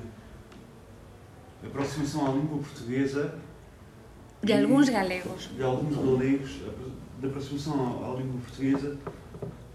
[1.67, 3.35] aproximação à língua portuguesa.
[4.43, 5.49] De alguns galegos.
[5.55, 6.49] De alguns galegos,
[7.19, 8.97] de aproximação à língua portuguesa.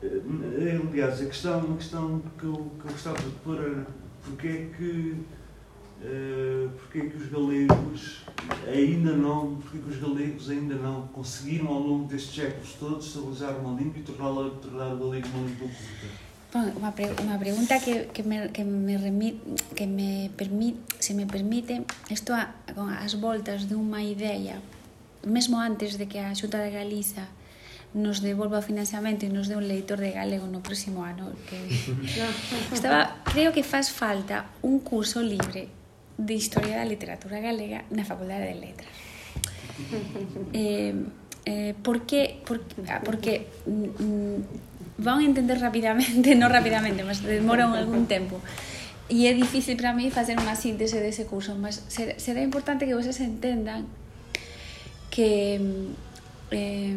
[0.03, 3.86] Eh, aliás, a questão, uma questão que eu, que eu gostava de pôr era
[4.24, 5.16] porque é que,
[6.03, 8.24] uh, porque é que os galegos
[8.66, 13.07] ainda não, porque é que os galegos ainda não conseguiram ao longo destes séculos todos
[13.07, 16.30] estabilizar uma língua e torná-la tornar o galego uma língua culta.
[16.53, 19.38] Bueno, unha, pre unha pregunta que, que, me, que, me remit,
[19.78, 22.51] que me permit, se me permite isto a,
[22.98, 24.59] as voltas dunha idea.
[25.22, 27.30] Mesmo antes de que a Xunta de Galiza
[27.94, 31.59] nos devolva o financiamento e nos dé un leitor de galego no próximo ano que
[32.74, 35.70] estaba, creo que faz falta un curso libre
[36.18, 38.94] de Historia da Literatura Galega na Facultade de Letras.
[40.53, 40.92] Eh,
[41.46, 44.69] eh, porque, porque, ah, porque mm, mm
[45.01, 48.38] van entender rapidamente, non rapidamente, mas demoran algún tempo.
[49.11, 53.18] E é difícil para mí facer unha síntese dese curso, mas será importante que vocês
[53.18, 53.88] entendan
[55.11, 55.59] que
[56.55, 56.94] eh,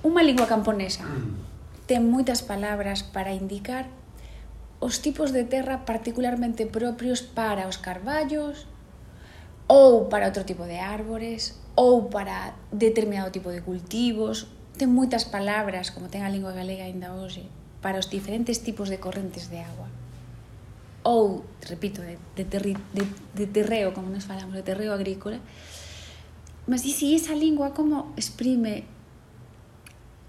[0.00, 1.04] unha lingua camponesa
[1.84, 3.90] ten moitas palabras para indicar
[4.80, 8.64] os tipos de terra particularmente propios para os carballos
[9.68, 14.48] ou para outro tipo de árbores ou para determinado tipo de cultivos
[14.78, 17.44] ten moitas palabras, como ten a lingua galega ainda hoxe,
[17.82, 19.90] para os diferentes tipos de correntes de agua.
[21.02, 23.02] Ou, repito, de, de, terri, de,
[23.34, 25.42] de terreo, como nos falamos, de terreo agrícola.
[26.70, 28.86] Mas e se esa lingua como exprime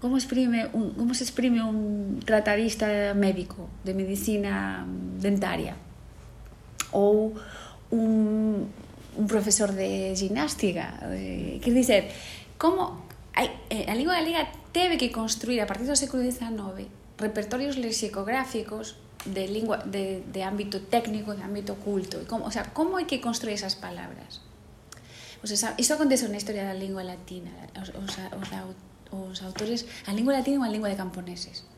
[0.00, 4.88] como exprime un, como se exprime un tratadista médico de medicina
[5.20, 5.76] dentaria
[6.90, 7.36] ou
[7.92, 8.64] un,
[9.16, 12.02] un profesor de ginástica, de, quer dizer,
[12.56, 13.09] como
[13.40, 19.00] hai, eh, a lingua galega teve que construir a partir do século XIX repertorios lexicográficos
[19.24, 22.20] de lingua de, de ámbito técnico, de ámbito culto.
[22.20, 24.40] E como, o sea, como hai que construir esas palabras?
[25.40, 27.52] Pois o sea, iso acontece na historia da lingua latina.
[27.76, 28.48] Os, os, os,
[29.12, 29.84] os autores...
[30.08, 31.68] A lingua latina é unha lingua de camponeses.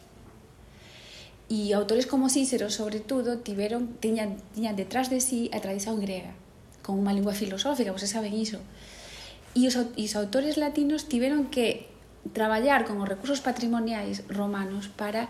[1.50, 6.32] E autores como Cícero, sobre todo, tiveron, tiñan, tiñan detrás de sí a tradición grega,
[6.86, 8.62] con unha lingua filosófica, pois vocês saben iso
[9.55, 11.92] e os, e os autores latinos tiveron que
[12.32, 15.28] traballar con os recursos patrimoniais romanos para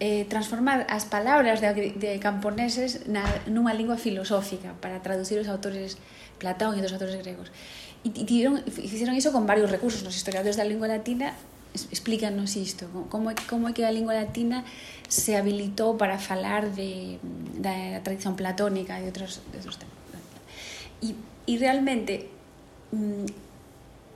[0.00, 6.00] eh, transformar as palabras de, de camponeses na, nunha lingua filosófica para traducir os autores
[6.40, 7.54] Platón e dos autores gregos.
[8.02, 10.02] E, e tiveron, fixeron iso con varios recursos.
[10.02, 11.36] Nos historiadores da lingua latina
[11.74, 14.62] explícanos isto, como, como é que a lingua latina
[15.10, 17.18] se habilitou para falar de,
[17.58, 19.98] da tradición platónica e outros, outros temas.
[21.02, 21.18] E,
[21.50, 22.30] e realmente
[22.94, 23.43] mm,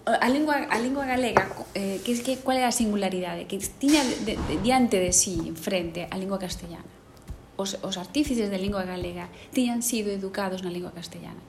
[0.08, 3.44] a lingua, a lingua galega eh, que, que cual é a singularidade?
[3.44, 6.88] Que tiña de, de, diante de si sí, frente á lingua castellana.
[7.58, 11.42] Os, os artífices da lingua galega tiñan sido educados na lingua castellana.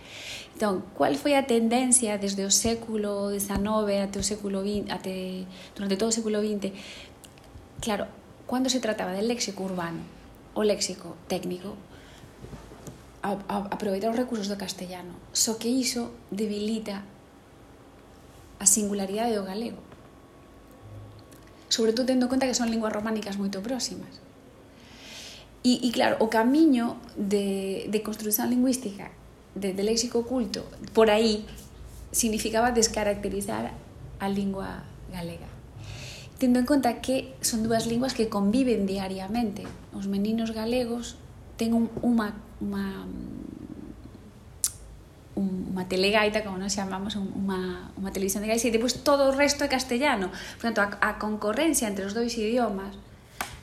[0.58, 5.48] Entón, cual foi a tendencia desde o século XIX até o século XX até,
[5.78, 6.76] durante todo o século XX
[7.80, 8.08] claro,
[8.50, 10.04] cando se trataba del léxico urbano
[10.54, 11.78] o léxico técnico
[13.22, 15.14] a, a, aproveitar os recursos do castellano.
[15.32, 17.04] Só que iso debilita
[18.60, 19.82] a singularidade do galego.
[21.70, 24.22] Sobre todo tendo en conta que son linguas románicas moito próximas.
[25.64, 29.12] E, e claro, o camiño de, de construción lingüística
[29.56, 30.64] de, de léxico oculto
[30.96, 31.44] por aí
[32.16, 33.76] significaba descaracterizar
[34.20, 35.60] a lingua galega
[36.40, 39.68] tendo en conta que son dúas linguas que conviven diariamente.
[39.94, 41.20] Os meninos galegos
[41.60, 42.32] ten un, unha,
[42.64, 43.04] unha
[45.40, 49.64] unha telegaita, como nos chamamos, unha, unha televisión de gaita, e depois todo o resto
[49.64, 50.28] é castellano.
[50.60, 53.00] Por tanto, a, a concorrencia entre os dois idiomas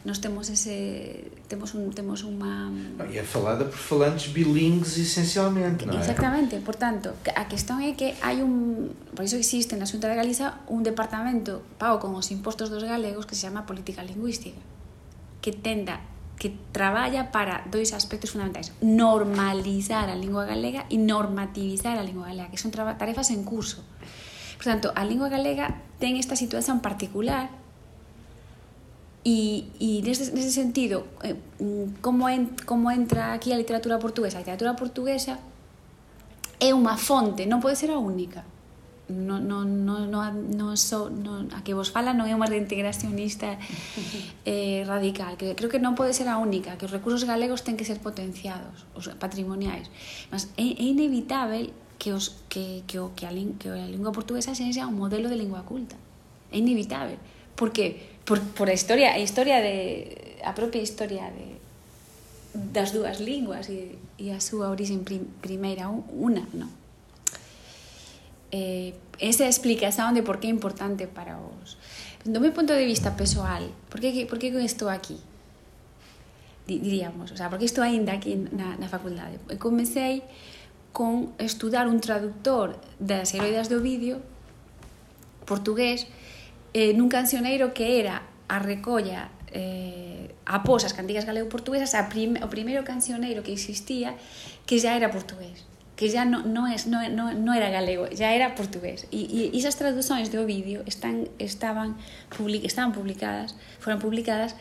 [0.07, 2.71] nós temos ese temos un temos unha
[3.03, 6.01] ah, e é falada por falantes bilingues essencialmente non é?
[6.01, 10.63] Exactamente, portanto, a questão é que hai un por iso existe na Xunta de Galiza
[10.71, 14.63] un departamento pago con os impostos dos galegos que se chama política lingüística
[15.43, 15.99] que tenda
[16.37, 22.53] que traballa para dois aspectos fundamentais normalizar a lingua galega e normativizar a lingua galega
[22.53, 23.81] que son tarefas en curso.
[24.57, 27.49] Por tanto, a lingua galega ten esta situación particular
[29.27, 34.39] E, e nese, nese sentido, eh, mm, como, en, como entra aquí a literatura portuguesa?
[34.39, 35.43] A literatura portuguesa
[36.63, 38.47] é unha fonte, non pode ser a única,
[39.09, 43.55] no, no, no, no, non so, no, a que vos fala non é unha reintegracionista
[44.43, 47.79] eh, radical, que creo que non pode ser a única, que os recursos galegos ten
[47.79, 49.87] que ser potenciados, os patrimoniais.
[50.35, 51.71] Mas é, é inevitável
[52.03, 55.39] que, os, que, que, o, que, a, que a lingua portuguesa sexa un modelo de
[55.39, 55.95] lingua culta.
[56.51, 57.19] É inevitável.
[57.55, 58.19] Por que?
[58.27, 61.63] Por, por a historia, a historia de, a propia historia de,
[62.75, 66.86] das dúas linguas e, e a súa origen prim, primeira, unha, non?
[68.53, 71.79] eh, esa explicación de por qué é importante para vos.
[72.27, 75.19] Do meu punto de vista pessoal, por que, por que estou aquí?
[76.67, 79.39] diríamos, o sea, porque estou ainda aquí na, na facultade.
[79.49, 80.27] Eh, Comecei
[80.91, 84.19] con estudar un traductor das heroidas do vídeo
[85.45, 86.09] portugués
[86.75, 92.49] eh, nun cancioneiro que era a recolla eh, após as cantigas galego-portuguesas a prim, o
[92.51, 94.17] primeiro cancioneiro que existía
[94.65, 98.35] que xa era portugués que ya no, no, es, no, no, no era galego, ya
[98.35, 99.09] era portugués.
[99.11, 101.97] E, e esas traducciones do vídeo están, estaban,
[102.29, 104.55] public, estaban publicadas, foron publicadas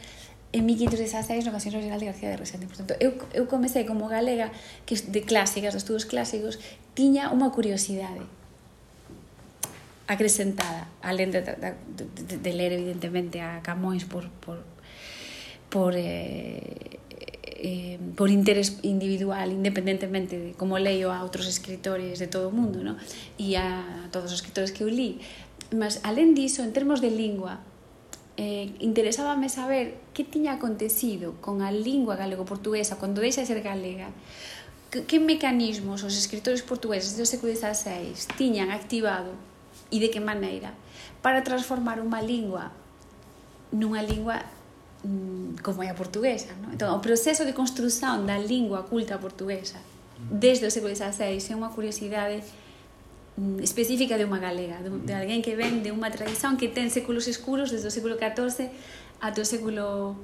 [0.55, 2.67] en 1516 no Canción Regional de García de Resende.
[2.67, 4.55] Por tanto, eu, eu comecei como galega
[4.87, 6.55] que de clásicas, de estudos clásicos,
[6.95, 8.23] tiña unha curiosidade
[10.07, 14.63] acrescentada, além de, de, de, de ler evidentemente a Camões por, por,
[15.67, 17.03] por eh,
[17.55, 22.83] eh, por interés individual, independentemente de como leio a outros escritores de todo o mundo,
[22.83, 22.99] ¿no?
[23.39, 25.23] e a todos os escritores que eu li.
[25.71, 27.63] Mas, alén diso, en termos de lingua,
[28.37, 34.11] eh, interesábame saber que tiña acontecido con a lingua galego-portuguesa cando deixa de ser galega,
[34.91, 39.31] que, que mecanismos os escritores portugueses do século XVI tiñan activado
[39.91, 40.75] e de que maneira
[41.23, 42.75] para transformar unha lingua
[43.71, 44.43] nunha lingua
[45.05, 46.49] Mm, como é a portuguesa.
[46.57, 46.73] Non?
[46.73, 49.77] Entón, o proceso de construción da lingua culta portuguesa
[50.17, 52.41] desde o século XVI é unha curiosidade
[53.37, 56.89] mm, específica de unha galega, de, de alguén que ven de unha tradición que ten
[56.89, 58.73] séculos escuros desde o século XIV
[59.21, 60.17] ata o século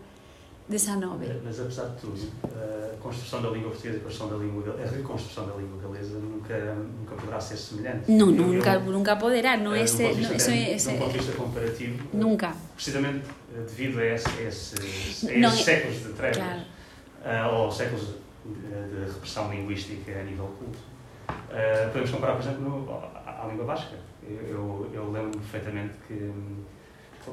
[0.78, 1.42] XIX.
[1.44, 4.90] Mas apesar de tudo, a construção da língua portuguesa e a construção da língua, a
[4.90, 8.12] reconstrução da língua galesa nunca, nunca poderá ser semelhante.
[8.12, 9.58] Não, nunca, eu, nunca poderá.
[9.58, 12.54] Não é esse, não, isso é, esse, ponto de vista comparativo, nunca.
[12.76, 13.26] precisamente
[13.68, 17.56] devido a, esse, a esses, a esses é, séculos de trevas, claro.
[17.56, 18.08] ou séculos
[18.46, 20.80] de, de, repressão linguística a nível culto.
[21.30, 23.96] Uh, podemos comparar, por exemplo, no, à, à língua basca.
[24.24, 26.32] Eu, eu, eu lembro perfeitamente que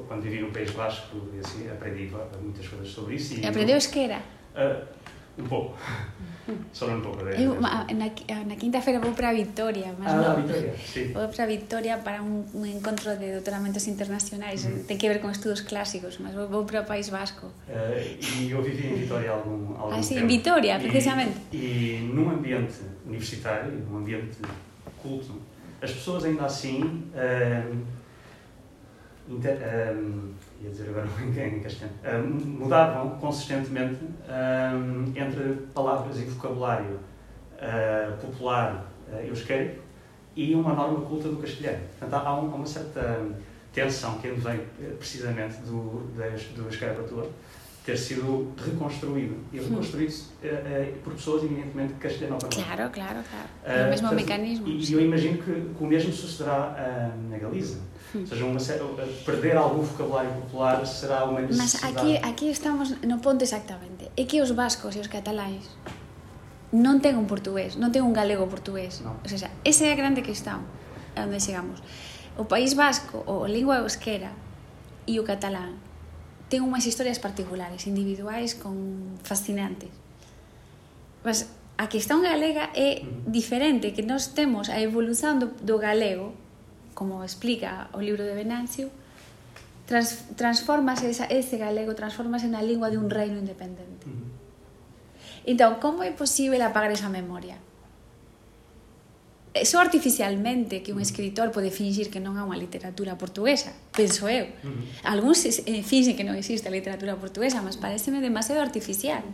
[0.06, 2.10] quando vivi no País Basco, assim, aprendi
[2.40, 3.40] muitas coisas sobre isso.
[3.40, 4.20] E Aprendeu esquerda?
[4.54, 5.78] Uh, um pouco.
[6.72, 7.24] Só um pouco.
[7.24, 9.94] De, eu, na, na quinta-feira vou para a Vitória.
[9.98, 11.12] Mas ah, não, Vitória, sim.
[11.12, 14.64] Vou para a Vitória para um, um encontro de doutoramentos internacionais.
[14.64, 14.82] Uhum.
[14.84, 17.46] Tem que ver com estudos clássicos, mas vou, vou para o País Basco.
[17.46, 20.24] Uh, e eu vivi em Vitória há algum, algum ah, sim, tempo.
[20.24, 21.36] em Vitória, precisamente.
[21.52, 24.38] E, e num ambiente universitário, num ambiente
[25.02, 25.40] culto,
[25.80, 26.82] as pessoas ainda assim...
[27.14, 27.97] Uh,
[29.28, 29.58] inter,
[29.94, 30.32] um,
[30.62, 36.98] ia dizer agora em castelhano, um, mudavam consistentemente um, entre palavras e vocabulário
[37.54, 39.82] uh, popular uh, euskérico
[40.34, 41.80] e uma norma culta do castelhano.
[41.98, 43.26] Portanto, há, há uma certa
[43.72, 46.06] tensão que vem eh, precisamente do,
[46.56, 47.26] do escravatura
[47.88, 52.62] ter sido reconstruído e reconstruído uh, uh, por pessoas eminentemente castelhanoparlantes.
[52.62, 53.48] Claro, claro, claro.
[53.64, 54.68] É o mesmo portanto, mecanismo.
[54.68, 57.78] E, e eu imagino que, que, o mesmo sucederá na Galiza.
[58.14, 58.60] Ou seja, uma,
[59.24, 61.94] perder algum vocabulário popular será uma necessidade.
[61.94, 64.10] Mas aqui, aqui estamos no ponto exactamente.
[64.18, 65.64] É que os vascos e os cataláns
[66.68, 69.00] non ten un portugués, non ten un galego portugués.
[69.00, 69.16] No.
[69.24, 70.60] O sea, esa é a grande questão
[71.16, 71.80] a onde chegamos.
[72.36, 74.28] O País Vasco, o lingua euskera
[75.08, 75.87] e o catalán
[76.48, 78.76] ten unhas historias particulares, individuais, con
[79.20, 79.92] fascinantes.
[81.22, 86.32] Mas a questão galega é diferente, que nós temos a evolución do, do galego,
[86.96, 88.90] como explica o libro de Venancio,
[89.86, 94.08] trans, transformase esa, ese galego, transformase na lingua de un reino independente.
[95.46, 97.56] Entón, como é posible apagar esa memoria?
[99.64, 104.52] Só artificialmente que un escritor pode fingir que non há unha literatura portuguesa, penso eu.
[104.62, 105.08] Uh -huh.
[105.08, 109.24] Algúns eh, fingen que non existe a literatura portuguesa, mas pareceme demasiado artificial.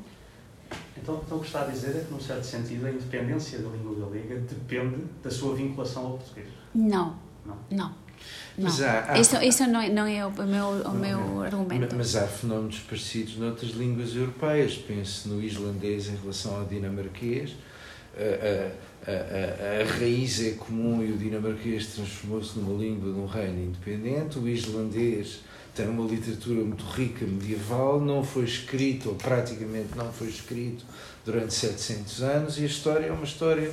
[0.97, 3.69] Então, então o que está a dizer é que, num certo sentido, a independência da
[3.69, 6.49] língua galega depende da sua vinculação ao português.
[6.75, 7.19] Não.
[7.45, 7.59] Não.
[7.71, 8.05] Não.
[8.57, 11.95] Mas há, há, isso, isso não, é, não é o meu, o meu argumento.
[11.97, 14.77] Mas há fenómenos parecidos noutras línguas europeias.
[14.77, 17.55] Pense no islandês em relação ao dinamarquês.
[18.17, 18.71] A,
[19.07, 24.39] a, a, raiz é comum e o dinamarquês transformou-se numa língua de um reino independente.
[24.39, 25.41] O islandês
[25.75, 30.85] tem uma literatura muito rica medieval, não foi escrito, ou praticamente não foi escrito,
[31.25, 33.73] durante 700 anos, e a história é uma história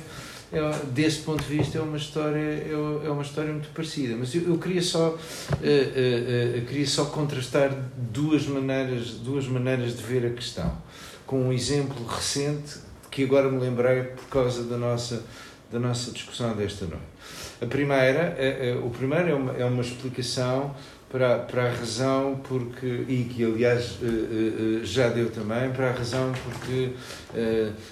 [0.52, 2.70] é, desse ponto de vista é uma história é,
[3.06, 4.14] é uma história muito parecida.
[4.18, 9.96] Mas eu, eu queria só uh, uh, uh, queria só contrastar duas maneiras duas maneiras
[9.96, 10.76] de ver a questão.
[11.26, 12.80] Com um exemplo recente
[13.12, 15.22] que agora me lembrei por causa da nossa
[15.70, 17.04] da nossa discussão desta noite
[17.60, 18.36] a primeira
[18.84, 20.74] o primeiro é uma, é uma explicação
[21.12, 25.92] para, para a razão porque, e que aliás eh, eh, já deu também, para a
[25.92, 26.92] razão porque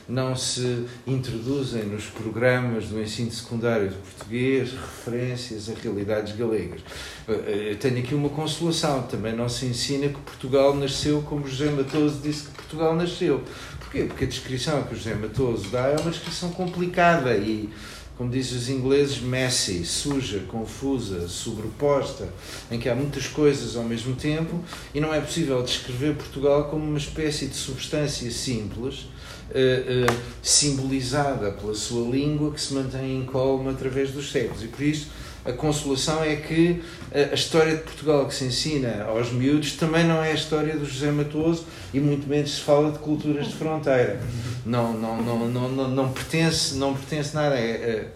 [0.08, 6.80] não se introduzem nos programas do ensino secundário de português referências a realidades galegas.
[7.26, 12.20] Eu tenho aqui uma consolação, também não se ensina que Portugal nasceu como José Matoso
[12.22, 13.42] disse que Portugal nasceu.
[13.90, 14.04] Porquê?
[14.04, 17.68] Porque a descrição que o José Matoso dá é uma descrição complicada e
[18.16, 22.28] como dizem os ingleses, messy, suja, confusa, sobreposta,
[22.70, 24.62] em que há muitas coisas ao mesmo tempo
[24.94, 29.06] e não é possível descrever Portugal como uma espécie de substância simples,
[29.50, 34.62] uh, uh, simbolizada pela sua língua que se mantém incólume através dos séculos.
[34.62, 35.08] E por isso
[35.44, 40.22] a consolação é que a história de Portugal que se ensina aos miúdos também não
[40.22, 44.20] é a história do José Matoso e muito menos se fala de culturas de fronteira.
[44.64, 47.56] Não, não, não, não, não, não pertence, não pertence nada.
[47.56, 48.08] É, é.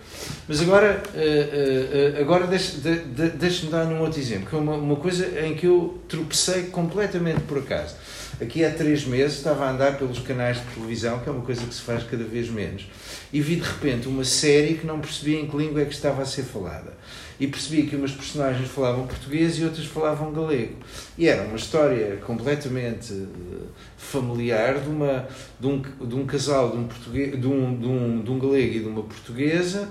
[0.46, 2.96] Mas agora, é, é, agora deixe-me
[3.36, 7.40] deixe dar um outro exemplo, que é uma, uma coisa em que eu tropecei completamente
[7.40, 7.96] por acaso.
[8.40, 11.64] Aqui há três meses estava a andar pelos canais de televisão, que é uma coisa
[11.64, 12.86] que se faz cada vez menos,
[13.35, 16.23] e vi de repente uma série que não percebia em que língua é que estava
[16.23, 16.94] a ser falada
[17.39, 20.77] e percebi que umas personagens falavam português e outras falavam galego.
[21.19, 23.56] E era uma história completamente eh,
[23.97, 25.27] familiar de, uma,
[25.59, 28.77] de, um, de um casal de um, português, de, um, de, um, de um galego
[28.77, 29.89] e de uma portuguesa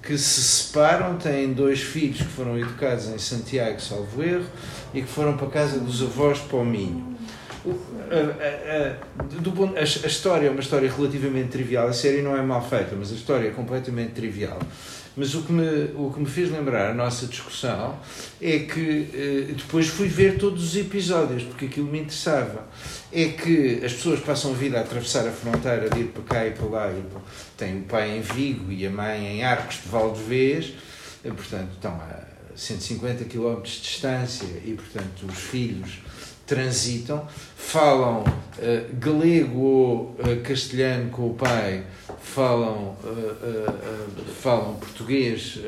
[0.00, 4.46] que se separam, têm dois filhos que foram educados em Santiago, salvo erro,
[4.92, 7.13] e que foram para a casa dos avós para o Minho.
[7.64, 12.94] Do a, a história é uma história relativamente trivial, a série não é mal feita,
[12.94, 14.58] mas a história é completamente trivial.
[15.16, 17.98] Mas o que, me, o que me fez lembrar a nossa discussão
[18.42, 22.66] é que eh, depois fui ver todos os episódios, porque aquilo me interessava.
[23.12, 26.46] É que as pessoas passam a vida a atravessar a fronteira, de ir para cá
[26.46, 26.90] e para lá.
[26.90, 27.02] E,
[27.56, 30.72] tem o pai em Vigo e a mãe em Arcos de Valdevez,
[31.24, 32.24] eh, portanto, estão a
[32.56, 36.00] 150 km de distância e, portanto, os filhos
[36.46, 37.26] transitam,
[37.56, 41.84] falam uh, galego ou uh, castelhano com o pai,
[42.20, 45.58] falam, uh, falam português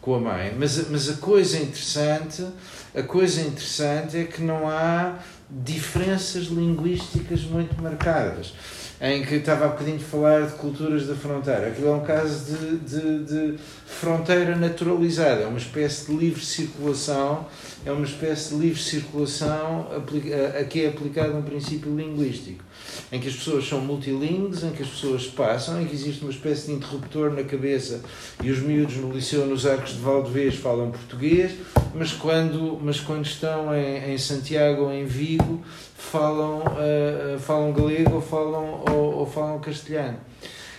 [0.00, 0.54] com a mãe.
[0.56, 2.46] Mas, mas a coisa interessante,
[2.94, 5.18] a coisa interessante é que não há
[5.50, 8.54] diferenças linguísticas muito marcadas
[9.00, 11.68] em que estava há bocadinho de falar de culturas da fronteira.
[11.68, 17.46] Aquilo é um caso de, de, de, fronteira naturalizada, é uma espécie de livre circulação,
[17.86, 22.62] é uma espécie de livre circulação a, a que é aplicado um princípio linguístico
[23.12, 26.30] em que as pessoas são multilingues, em que as pessoas passam, em que existe uma
[26.30, 28.02] espécie de interruptor na cabeça
[28.42, 31.52] e os miúdos no liceu, nos arcos de Valdevez, falam português,
[31.94, 35.62] mas quando, mas quando estão em, em Santiago ou em Vigo,
[35.96, 40.18] falam, uh, falam galego ou falam, ou, ou, falam castelhano.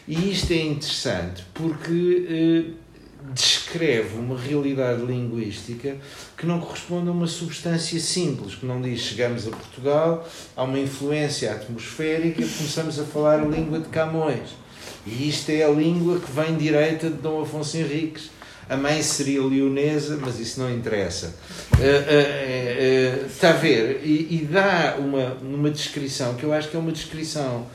[0.07, 2.80] E isto é interessante porque uh,
[3.34, 5.95] descreve uma realidade linguística
[6.38, 10.80] que não corresponde a uma substância simples, que não diz chegamos a Portugal, há uma
[10.80, 14.61] influência atmosférica, começamos a falar a língua de Camões.
[15.06, 18.30] E isto é a língua que vem direita de Dom Afonso Henriques.
[18.69, 21.35] A mãe seria leonesa, mas isso não interessa.
[21.73, 24.02] Uh, uh, uh, está a ver?
[24.03, 27.68] E, e, dá uma, uma descrição que eu acho que é uma descrição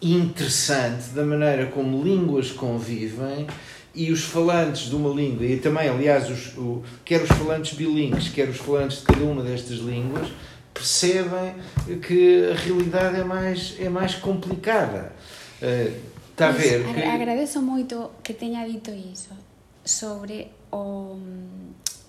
[0.00, 3.46] interessante da maneira como línguas convivem
[3.94, 8.28] e os falantes de uma língua, e também, aliás, os, o, quer os falantes bilíngues,
[8.28, 10.28] quer os falantes de cada uma destas línguas,
[10.74, 11.54] percebem
[12.06, 15.12] que a realidade é mais, é mais complicada.
[15.62, 15.94] Uh,
[16.30, 16.84] está a ver?
[16.84, 17.02] Que...
[17.02, 19.30] Agradeço muito que tenha dito isso
[19.82, 21.18] sobre o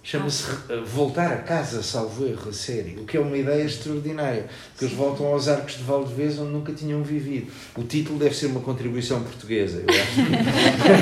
[0.08, 0.82] Chama-se ah.
[0.86, 4.96] Voltar a Casa, salvo erro, a série, o que é uma ideia extraordinária, porque eles
[4.96, 7.52] voltam aos arcos de Valdevez onde nunca tinham vivido.
[7.76, 10.22] O título deve ser uma contribuição portuguesa, eu acho.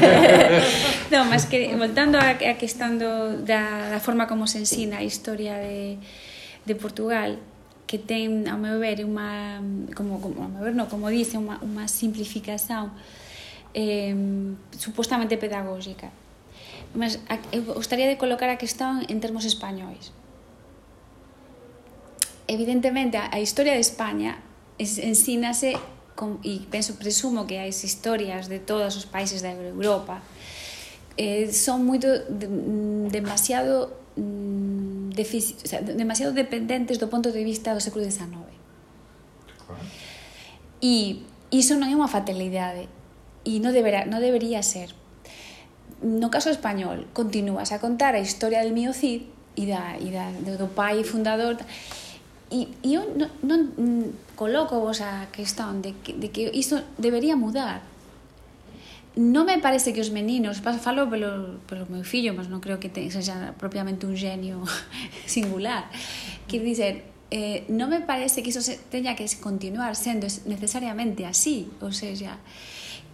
[1.11, 5.53] não, mas que, voltando à questão do, da, da forma como se ensina a história
[5.53, 5.99] de,
[6.65, 7.37] de Portugal,
[7.85, 9.61] que tem, ao meu ver, uma,
[9.95, 12.89] como, como, ao meu ver, não, como dice, uma, uma simplificação
[13.71, 14.15] eh,
[14.75, 16.24] supostamente pedagógica
[16.93, 17.19] mas
[17.51, 20.11] eu gostaría de colocar a questão en termos españois.
[22.47, 24.39] Evidentemente, a historia de España
[24.77, 25.75] ensínase,
[26.15, 30.21] con, e penso, presumo que as historias de todos os países da Europa
[31.17, 37.43] eh, son moito de, mm, demasiado mm, defici, o sea, demasiado dependentes do punto de
[37.43, 38.29] vista do século XIX.
[39.65, 39.81] Claro.
[40.83, 42.91] E iso non é unha fatalidade
[43.47, 44.91] e non, deberá, non debería ser,
[46.01, 49.23] no caso español, continúas a contar a historia del mío Cid
[49.55, 51.55] e, da, e da, do pai fundador
[52.51, 53.59] e, e eu non, non
[54.37, 57.81] coloco vos a questón de que, de que isto debería mudar.
[59.15, 62.91] Non me parece que os meninos, falo pelo, pelo meu fillo, mas non creo que
[62.91, 63.07] te,
[63.55, 64.59] propiamente un genio
[65.25, 65.87] singular,
[66.51, 71.71] que dizer, eh, non me parece que iso se, teña que continuar sendo necesariamente así,
[71.81, 72.37] ou seja,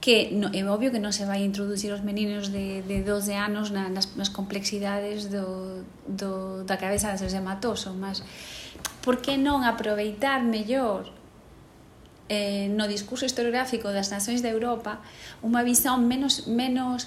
[0.02, 3.70] que no, é obvio que non se vai introducir os meninos de, de 12 anos
[3.70, 8.26] na, nas, nas complexidades do, do, da cabeza de ser Matoso, mas
[9.06, 11.06] por que non aproveitar mellor
[12.34, 15.06] eh, no discurso historiográfico das nacións de Europa
[15.46, 17.06] unha visión menos menos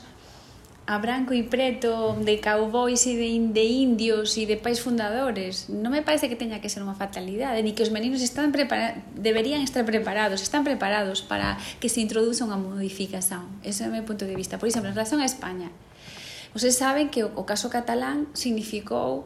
[0.86, 5.72] a branco e preto de cowboys e de, de indios e de pais fundadores.
[5.72, 9.00] Non me parece que teña que ser unha fatalidade ni que os meninos están prepara
[9.16, 13.48] deberían estar preparados están preparados para que se introduza unha modificación.
[13.64, 14.60] Ese é o meu punto de vista.
[14.60, 15.72] Por exemplo, en relación a España.
[16.52, 19.24] Vocês saben que o, o caso catalán significou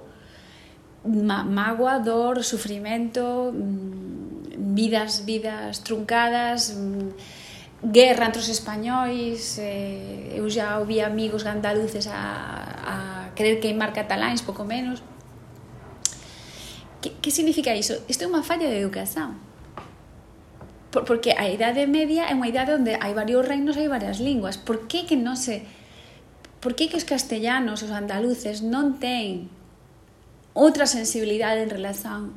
[1.03, 7.38] ma mágoa, dor, sufrimento mm, vidas, vidas truncadas mm,
[7.83, 12.19] guerra entre os españois eh, eu xa ouvi amigos andaluces a,
[12.83, 12.97] a
[13.39, 15.03] querer queimar cataláns pouco menos
[16.99, 18.03] que, que significa iso?
[18.11, 19.39] isto é unha falla de educación
[20.89, 24.59] Por, porque a idade media é unha idade onde hai varios reinos hai varias linguas
[24.59, 25.63] por que que non se
[26.59, 29.47] por que que os castellanos, os andaluces non ten
[30.59, 32.35] outra sensibilidade en relación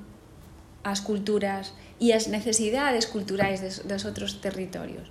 [0.85, 5.09] ás culturas e as necesidades culturais des, dos outros territorios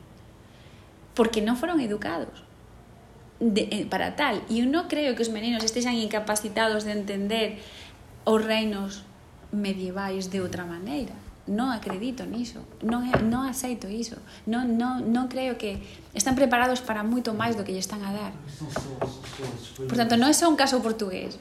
[1.21, 2.33] porque non foron educados
[3.45, 4.41] de, eh, para tal.
[4.49, 7.61] E eu non creo que os meninos estexan incapacitados de entender
[8.25, 9.05] os reinos
[9.53, 11.13] medievais de outra maneira.
[11.45, 14.17] Non acredito niso, non, non aceito iso,
[14.49, 15.85] non, non, non creo que
[16.17, 18.33] están preparados para moito máis do que lle están a dar.
[19.77, 21.37] Por tanto, non é só un caso portugués.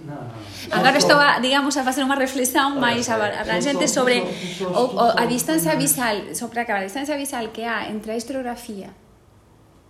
[0.76, 4.28] Agora estou, a, digamos, a facer unha reflexión máis abrangente sobre
[4.60, 8.92] o, o, a distancia visal, sobre a, a distancia visal que há entre a historiografía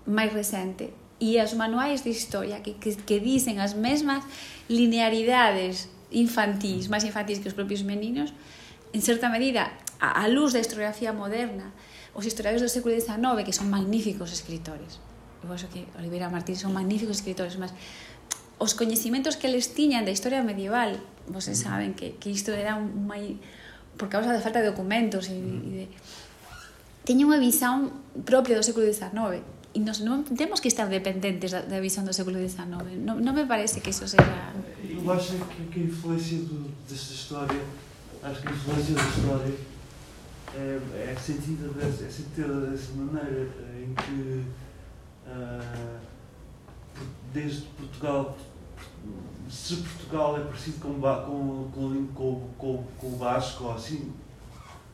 [0.10, 0.90] máis recente.
[1.22, 4.26] E os manuais de historia que, que, que dicen as mesmas
[4.66, 8.34] linearidades infantís, máis infantís que os propios meninos,
[8.92, 9.70] en certa medida,
[10.02, 11.70] a, a luz da historiografía moderna,
[12.18, 14.98] os historiadores do século XIX, que son magníficos escritores,
[15.44, 17.72] eu acho que Oliveira Martín son magníficos escritores, mas
[18.60, 21.00] os coñecimentos que eles tiñan da historia medieval,
[21.32, 23.40] vocês saben que, que isto era un mai...
[23.96, 25.86] por causa da falta de documentos e, e de...
[27.08, 31.62] teña unha visão propia do século XIX e nos non temos que estar dependentes da,
[31.62, 34.26] da visão do século XIX non, non me parece que iso seja
[34.82, 37.62] eu acho que, que a influencia do, desta história
[38.24, 39.54] acho que a influência da história
[40.56, 43.48] é, é sentida dessa, é sentida dessa maneira
[43.78, 44.44] em que
[45.28, 46.00] uh,
[47.32, 48.38] desde Portugal
[49.50, 54.12] se Portugal é parecido com, com, com, com, com, com o Basco ou assim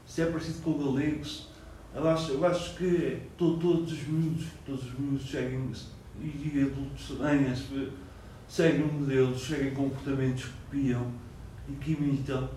[0.06, 1.48] se é parecido com o Galegos
[1.96, 5.72] eu acho, eu acho que to, todos os miúdos todos os miúdos seguem
[6.22, 7.54] e adultos também
[8.48, 11.12] seguem modelos, seguem comportamentos que copiam
[11.70, 12.50] e que imitam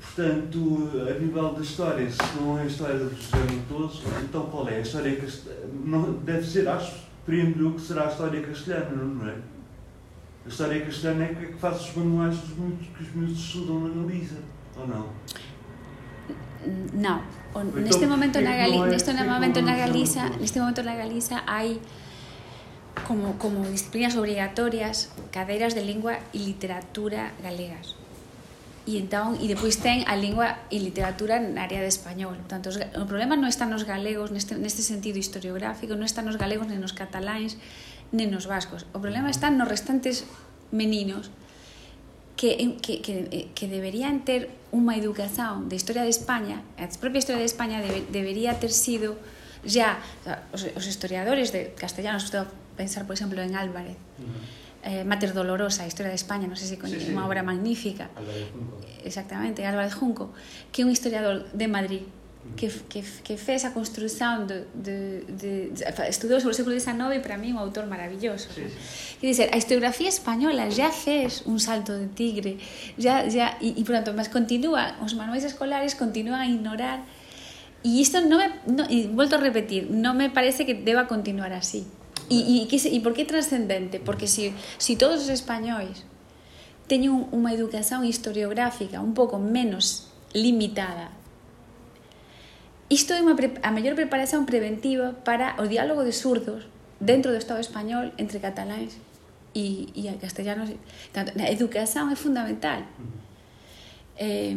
[0.00, 4.68] Portanto, a nível da história, se não é a história do José Montoso, então qual
[4.68, 4.76] é?
[4.76, 5.66] A história castelhana?
[5.84, 9.36] Não, deve ser, acho, preendo que será a história castelhana, não é?
[10.44, 14.02] A história castelhana é que faz os manuais dos miúdos, que os miúdos estudam na
[14.02, 14.38] Galiza,
[14.76, 15.08] ou não?
[16.92, 17.22] Não.
[17.56, 21.80] neste momento na Galiza, neste momento na Galiza, neste momento na Galiza hai
[23.06, 27.94] como como disciplinas obrigatorias cadeiras de lingua e literatura galegas.
[28.88, 32.40] E entón, e depois ten a lingua e literatura na área de español.
[32.48, 36.72] Tanto, o problema non está nos galegos neste, neste sentido historiográfico, non está nos galegos,
[36.72, 37.60] nen nos cataláns,
[38.16, 38.88] nen nos vascos.
[38.96, 40.24] O problema está nos restantes
[40.72, 41.28] meninos,
[42.38, 47.42] que, que, que, que deberían ter unha educación de historia de España, a propia historia
[47.42, 49.18] de España debe, debería ter sido
[49.66, 49.98] ya
[50.54, 52.48] os, os historiadores de castellanos, estou a
[52.78, 56.70] pensar, por exemplo, en Álvarez, uh -huh eh, Mater Dolorosa, historia de España, non sei
[56.70, 57.14] se coñece, sí, sí.
[57.14, 58.08] unha obra magnífica.
[58.14, 58.74] Álvarez Junco.
[59.02, 60.30] Exactamente, Álvarez Junco,
[60.70, 62.04] que é un historiador de Madrid
[62.56, 67.18] que, que, que fez a construción de, de, de, de estudou sobre o século XIX
[67.18, 69.18] e para mí un autor maravilloso sí, sí.
[69.20, 72.58] que dizer, a historiografía española já fez un salto de tigre
[72.96, 77.02] já, já, e, e pronto, mas continúa os manuais escolares continúan a ignorar
[77.84, 81.52] e isto non me, no, e volto a repetir non me parece que deba continuar
[81.54, 81.86] así
[82.28, 84.04] E, e, que, e por que trascendente?
[84.04, 86.04] Porque se si, si todos os españois
[86.84, 91.12] teñen unha educación historiográfica un pouco menos limitada
[92.88, 96.64] isto é unha, a mellor preparación preventiva para o diálogo de surdos
[97.00, 98.96] dentro do Estado español entre cataláns
[99.54, 100.72] e, e castellanos
[101.12, 102.84] tanto, a educación é fundamental
[104.18, 104.56] eh,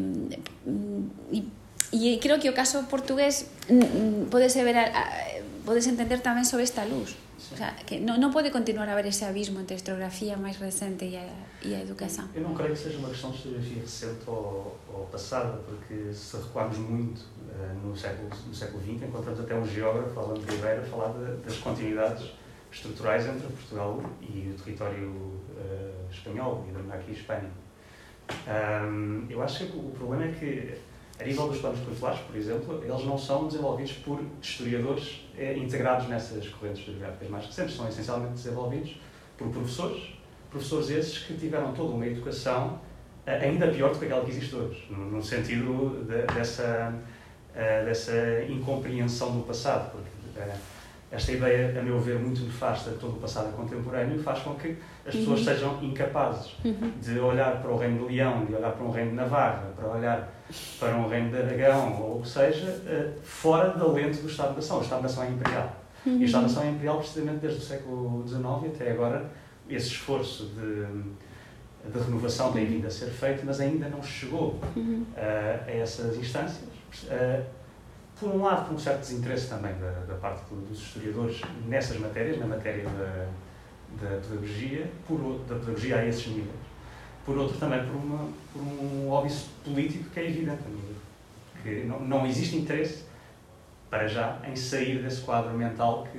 [1.32, 1.48] e,
[1.92, 3.52] e creo que o caso portugués
[4.32, 5.04] pode ser ver a, a,
[5.66, 7.14] podes entender tamén sobre esta luz.
[7.52, 10.56] O sea, que non, non pode continuar a haber ese abismo entre a historiografía máis
[10.58, 11.28] recente e a,
[11.62, 12.32] e a educação.
[12.34, 16.38] Eu não creio que seja uma questão de historiografia recente ou, ou passada, porque se
[16.38, 17.22] recuarmos muito
[17.84, 21.58] no, século, no século XX, encontramos até um geógrafo, Alan de Ribeira, falar de, das
[21.58, 22.32] continuidades
[22.72, 27.62] estruturais entre Portugal e o território uh, espanhol, e da monarquia hispânica.
[28.48, 30.78] Um, eu acho que o problema é que
[31.22, 36.08] a nível dos planos curriculares, por exemplo, eles não são desenvolvidos por historiadores eh, integrados
[36.08, 39.00] nessas correntes historiográficas mais recentes, são essencialmente desenvolvidos
[39.38, 40.16] por professores,
[40.50, 42.80] professores esses que tiveram toda uma educação
[43.26, 46.92] eh, ainda pior do que aquela que existe hoje, no, no sentido de, dessa,
[47.56, 50.54] uh, dessa incompreensão do passado, porque uh,
[51.12, 54.78] esta ideia, a meu ver, muito nefasta de todo o passado contemporâneo faz com que
[55.06, 55.46] as pessoas uhum.
[55.46, 56.94] sejam incapazes uhum.
[57.02, 59.90] de olhar para o reino de Leão, de olhar para um reino de Navarra, para
[59.90, 60.34] olhar
[60.80, 64.80] para um reino de Aragão, ou seja, uh, fora da lente do Estado-nação.
[64.80, 65.76] O Estado-nação é imperial.
[66.06, 66.18] Uhum.
[66.18, 69.30] E o Estado-nação é imperial precisamente desde o século XIX até agora.
[69.70, 75.18] Esse esforço de, de renovação tem vindo a ser feito, mas ainda não chegou uh,
[75.68, 76.71] a essas instâncias.
[77.06, 77.46] Uh,
[78.20, 82.38] por um lado, por um certo desinteresse também da, da parte dos historiadores nessas matérias,
[82.38, 83.28] na matéria da,
[84.00, 86.72] da pedagogia, por, da pedagogia a esses níveis
[87.26, 90.64] por outro também por, uma, por um óbvio político que é evidente,
[91.62, 93.04] que não, não existe interesse
[93.90, 96.18] para já em sair desse quadro mental que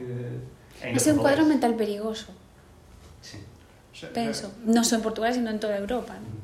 [0.80, 2.28] ainda Mas é um quadro mental perigoso.
[3.20, 3.42] Sim.
[4.12, 6.14] Penso, não só em Portugal, sino em toda a Europa.
[6.14, 6.41] Não?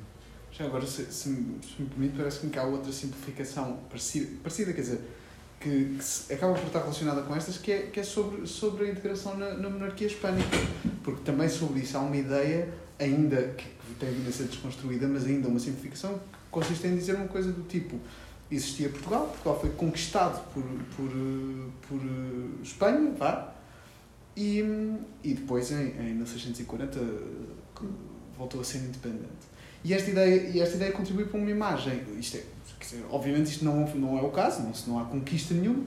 [0.59, 1.31] Já agora, se, se, se
[1.79, 5.01] me permite, parece-me que há outra simplificação parecida, parecida quer dizer,
[5.61, 8.87] que, que se, acaba por estar relacionada com estas, que é, que é sobre, sobre
[8.87, 10.57] a integração na, na monarquia hispânica.
[11.05, 15.27] Porque também sobre isso há uma ideia, ainda que, tem vindo a ser desconstruída, mas
[15.27, 17.99] ainda uma simplificação que consiste em dizer uma coisa do tipo:
[18.51, 20.65] existia Portugal, Portugal foi conquistado por,
[20.97, 21.11] por,
[21.89, 22.01] por
[22.65, 23.55] Espanha, vá,
[24.37, 24.59] e,
[25.23, 26.99] e depois em, em 1640
[28.37, 29.58] voltou a ser independente.
[29.85, 32.03] E esta ideia, e esta ideia contribui para uma imagem.
[32.19, 32.43] Isto é,
[32.81, 35.85] dizer, obviamente isto não, não é o caso, não, não há conquista nenhuma,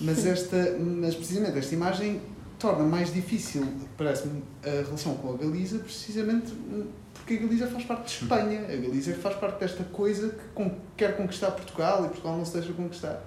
[0.00, 2.20] mas, esta, mas precisamente esta imagem
[2.58, 6.52] torna mais difícil, parece-me, a relação com a Galiza, precisamente
[7.12, 11.16] porque a Galiza faz parte de Espanha, a Galiza faz parte desta coisa que quer
[11.16, 13.20] conquistar Portugal e Portugal não se deixa conquistar.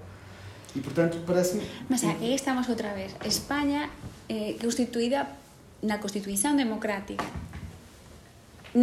[0.75, 1.67] E portanto parece-me.
[1.89, 3.15] Mas aquí estamos outra vez.
[3.25, 3.89] España
[4.29, 5.27] eh, constituída
[5.81, 7.25] na Constituición Democrática.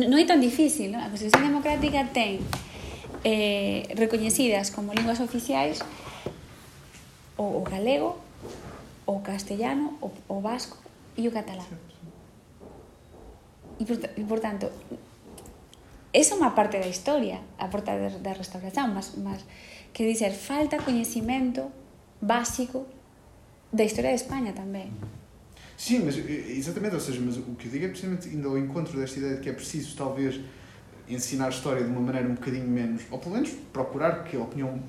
[0.04, 1.00] non é tan difícil, non?
[1.00, 2.44] A Constitución Democrática ten
[3.24, 5.80] eh, recoñecidas como linguas oficiais
[7.36, 8.20] o, o galego,
[9.08, 10.76] o castellano, o, o vasco
[11.16, 11.68] e o catalán.
[13.80, 14.68] E por, e por tanto,
[16.12, 19.44] esa é unha parte da historia, a porta da, da restauración, mas, mas
[19.92, 21.72] que dizer, falta coñecimento
[22.20, 22.84] básico
[23.72, 24.92] da historia de España tamén.
[24.92, 25.15] Mm.
[25.76, 28.98] Sim, mas exatamente, ou seja, mas o que eu digo é precisamente indo ao encontro
[28.98, 30.40] desta ideia de que é preciso talvez
[31.08, 34.82] ensinar história de uma maneira um bocadinho menos, ou pelo menos procurar que a opinião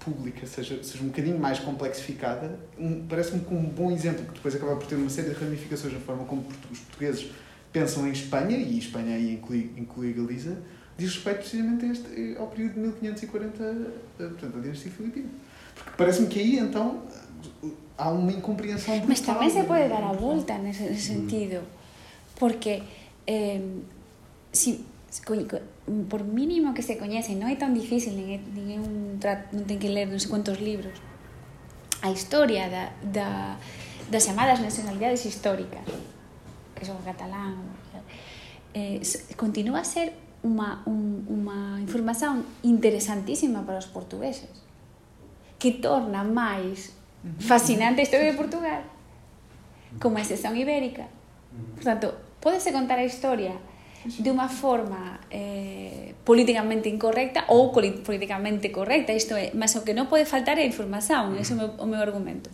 [0.00, 4.54] pública seja, seja um bocadinho mais complexificada, um, parece-me como um bom exemplo, que depois
[4.54, 7.30] acaba por ter uma série de ramificações na forma como os portugueses
[7.72, 10.58] pensam em Espanha, e Espanha aí inclui, inclui Galiza,
[10.98, 15.28] diz respeito precisamente este, ao período de 1540, eh, portanto, a dinastia filipina.
[15.74, 17.02] Porque parece-me que aí, então,
[17.98, 19.10] há unha incomprensión brutal.
[19.10, 21.18] Mas tamén se pode dar a volta nese, nese mm.
[21.18, 21.58] sentido,
[22.38, 22.82] porque
[23.26, 23.60] eh,
[24.50, 24.84] si,
[26.08, 29.78] por mínimo que se coñece, non é tan difícil, nin, nin, é un non ten
[29.78, 30.96] que ler non sei quantos libros,
[32.02, 33.28] a historia da, da,
[34.10, 35.84] das chamadas nacionalidades históricas,
[36.74, 37.62] que son catalán,
[38.74, 38.98] eh,
[39.36, 44.50] continúa a ser unha, un, unha información interesantísima para os portugueses
[45.62, 46.90] que torna máis
[47.38, 48.82] fascinante historia de Portugal
[50.00, 51.06] como excepción ibérica
[51.74, 53.52] por tanto, podese contar a historia
[54.02, 59.14] de unha forma eh, políticamente incorrecta ou políticamente correcta.
[59.14, 61.68] Isto é, mas o que non pode faltar é a información ese é o meu,
[61.78, 62.50] o meu argumento.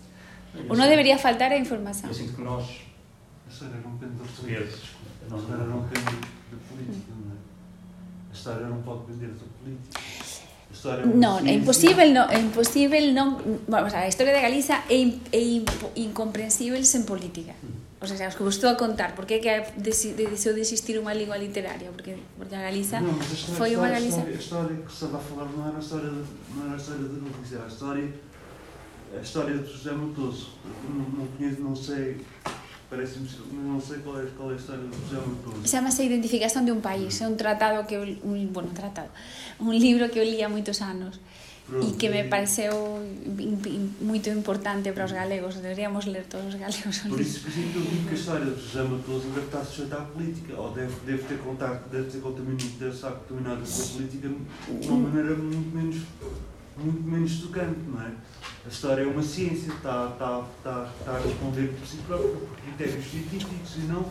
[0.69, 2.13] O non debería faltar a información.
[2.13, 4.81] eu sinto que nós a história depende dos portugueses.
[5.25, 6.15] A história non depende
[6.53, 7.37] da política, é?
[8.29, 9.33] A história non pode depender
[11.15, 13.39] Non, é imposible, non, é imposible non,
[13.69, 14.99] vamos a, a historia de Galiza é,
[15.33, 15.43] é
[15.97, 17.53] incomprensível sen política.
[18.01, 21.13] O sea, os que vos estou a contar, porque é que desistiu de existir unha
[21.13, 23.19] lingua literaria, porque porque a Galiza non,
[23.59, 24.23] foi unha Galiza.
[24.23, 26.23] A história que se vai falar non era a história de,
[26.55, 28.07] non era a história de Galiza, a história
[29.09, 30.47] a história de José Matoso.
[30.87, 32.23] Non, non conheço, non sei
[32.89, 33.21] parece
[33.53, 35.61] non sei qual é, qual é a historia do Matoso.
[35.69, 39.13] Chama-se Identificación de un país, é un tratado que eu, un, bueno, tratado,
[39.61, 41.21] un libro que eu li há moitos anos
[41.69, 42.73] e que me pareceu
[44.01, 45.61] muito importante para os galegos.
[45.61, 47.05] Deveríamos ler todos os galegos.
[47.05, 49.97] Por isso, por isso eu digo que a história de José Matoso deve estar sujeita
[49.97, 53.87] à política, ou deve, deve ter contato, deve ter contaminado, deve estar contaminado com a
[53.93, 55.97] política de uma maneira muito menos,
[56.79, 58.13] muito menos tocante, não é?
[58.65, 62.57] A história é uma ciência, está, está, está, está a responder por si própria, por
[62.59, 64.11] critérios científicos e não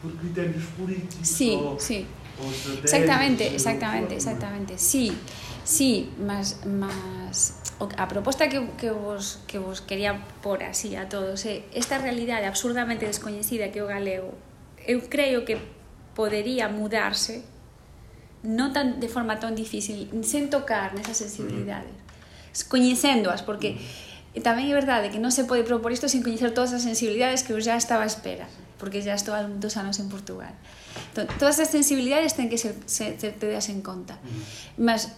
[0.00, 1.26] por critérios políticos.
[1.26, 2.06] Sim, ou, sim.
[2.38, 2.50] Ou
[2.82, 4.80] exactamente, exactamente, exactamente.
[4.80, 5.16] Sí,
[5.64, 7.56] Sí, mas, mas
[7.96, 12.44] a proposta que, que, vos, que vos quería por así a todos é esta realidade
[12.44, 14.36] absurdamente descoñecida que o galego
[14.84, 15.56] eu creo que
[16.12, 17.48] podería mudarse
[18.44, 21.96] non tan, de forma tan difícil sen tocar nesas sensibilidades
[22.62, 23.82] coñecéndoas, porque
[24.46, 27.50] tamén é verdade que non se pode propor isto sen coñecer todas as sensibilidades que
[27.50, 28.46] eu já estaba a espera,
[28.78, 30.54] porque já estou há dos anos en Portugal.
[31.10, 34.18] Entón, todas as sensibilidades ten que ser, ser, ser tedas en conta.
[34.78, 35.10] Mas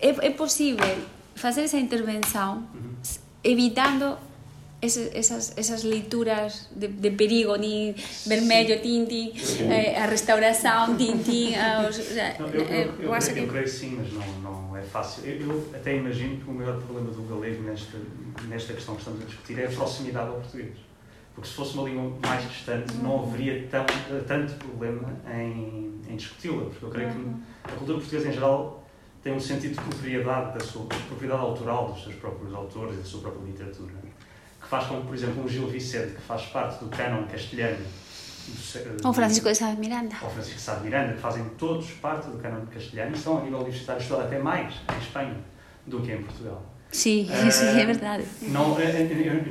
[0.00, 0.88] é, é posible
[1.36, 2.68] facer esa intervención
[3.44, 4.20] evitando
[4.82, 7.94] ese, esas, esas leituras de, de perigo, ni
[8.26, 9.32] vermello, tinti,
[9.68, 11.54] eh, a restauração, tinti,
[11.88, 14.76] os, o sea, não, eu, eu, eu, eu, creio, eu creio sim, mas não, não
[14.76, 15.24] é fácil.
[15.24, 17.98] Eu, até imagino que o maior problema do galego nesta,
[18.48, 20.76] nesta questão que estamos a discutir é a proximidade ao português.
[21.34, 23.86] Porque se fosse uma língua mais distante, não haveria tão,
[24.26, 26.64] tanto problema em, em discuti-la.
[26.64, 27.26] Porque eu creio que
[27.64, 28.84] a cultura portuguesa, em geral,
[29.22, 32.98] tem um sentido de propriedade, da sua de propriedade autoral dos seus próprios autores e
[32.98, 33.92] da sua própria literatura,
[34.60, 37.84] que faz com que, por exemplo, um Gil Vicente, que faz parte do cânon castelhano,
[39.04, 40.16] ou Francisco de Sá de Miranda.
[40.22, 43.38] Ou Francisco de Sá de Miranda, que fazem todos parte do cânon castelhano e estão
[43.38, 45.36] a nível universitário estudar até mais em Espanha
[45.86, 46.62] do que em Portugal.
[46.90, 48.24] Sim, isso é verdade.
[48.42, 48.76] Não,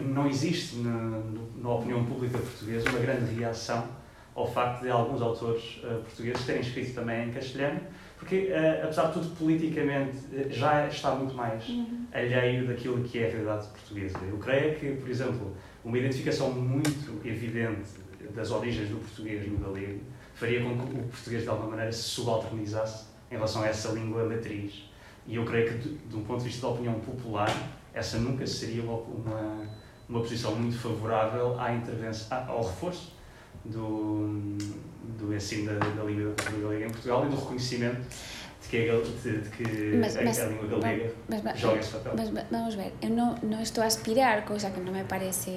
[0.05, 1.21] não existe na,
[1.55, 3.87] na opinião pública portuguesa uma grande reação
[4.35, 7.79] ao facto de alguns autores uh, portugueses terem escrito também em castelhano
[8.19, 12.05] porque, uh, apesar de tudo, politicamente uh, já está muito mais uhum.
[12.11, 14.19] alheio daquilo que é a realidade portuguesa.
[14.29, 15.55] Eu creio que, por exemplo,
[15.85, 17.89] uma identificação muito evidente
[18.35, 20.01] das origens do português no galego
[20.35, 24.25] faria com que o português, de alguma maneira, se subalternizasse em relação a essa língua
[24.25, 24.89] matriz.
[25.25, 27.53] E eu creio que, de, de um ponto de vista da opinião popular,
[27.93, 29.67] essa nunca seria uma, uma,
[30.07, 33.13] uma posição muito favorável à intervenção, ao reforço
[33.63, 34.57] do,
[35.03, 38.01] do ensino da, da, língua, da língua galega em Portugal e do reconhecimento
[38.61, 41.79] de que, é, de, de que mas, a, mas, a língua galega mas, mas, joga
[41.79, 42.13] esse papel.
[42.15, 45.51] Mas, vamos ver, eu não, não estou a aspirar, coisa que não me parece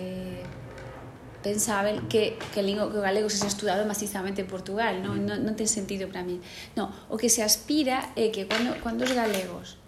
[1.42, 5.26] pensável que, que, o lingua, que o galego seja estudado macizamente en Portugal, non, mm.
[5.26, 6.38] non, non ten sentido para mí.
[6.78, 9.82] Non, o que se aspira é que cando, cando os galegos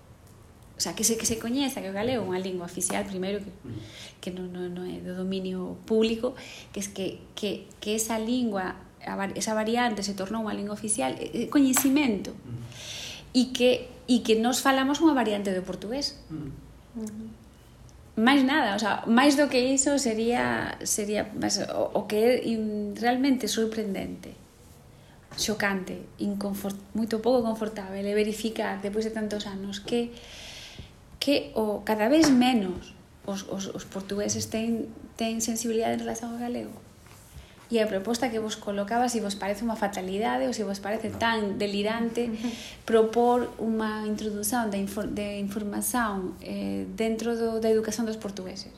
[0.76, 3.39] o sea, que se, que se coñeza que o galego é unha lingua oficial primeiro
[3.39, 4.18] que, mm.
[4.18, 6.35] que non, non, non é do dominio público
[6.74, 8.74] que es que, que, que esa lingua
[9.36, 13.36] esa variante se tornou unha lingua oficial é coñecimento mm.
[13.36, 13.70] e que
[14.09, 16.20] e que nos falamos unha variante do portugués.
[16.28, 16.51] Mm.
[18.14, 22.31] Máis nada, o sea, máis do que iso sería sería mas, o, o que é
[23.01, 24.44] realmente sorprendente
[25.35, 30.14] xocante, inconfort, moito pouco confortável e verificar depois de tantos anos que
[31.18, 32.94] que o cada vez menos
[33.26, 36.84] os, os, os portugueses ten, ten sensibilidade en relación ao galego.
[37.70, 41.09] E a proposta que vos colocaba, se vos parece unha fatalidade ou se vos parece
[41.16, 42.28] tan delirante
[42.85, 48.70] propor unha introdución de, infor, de información eh, dentro do, da educação dos portugueses.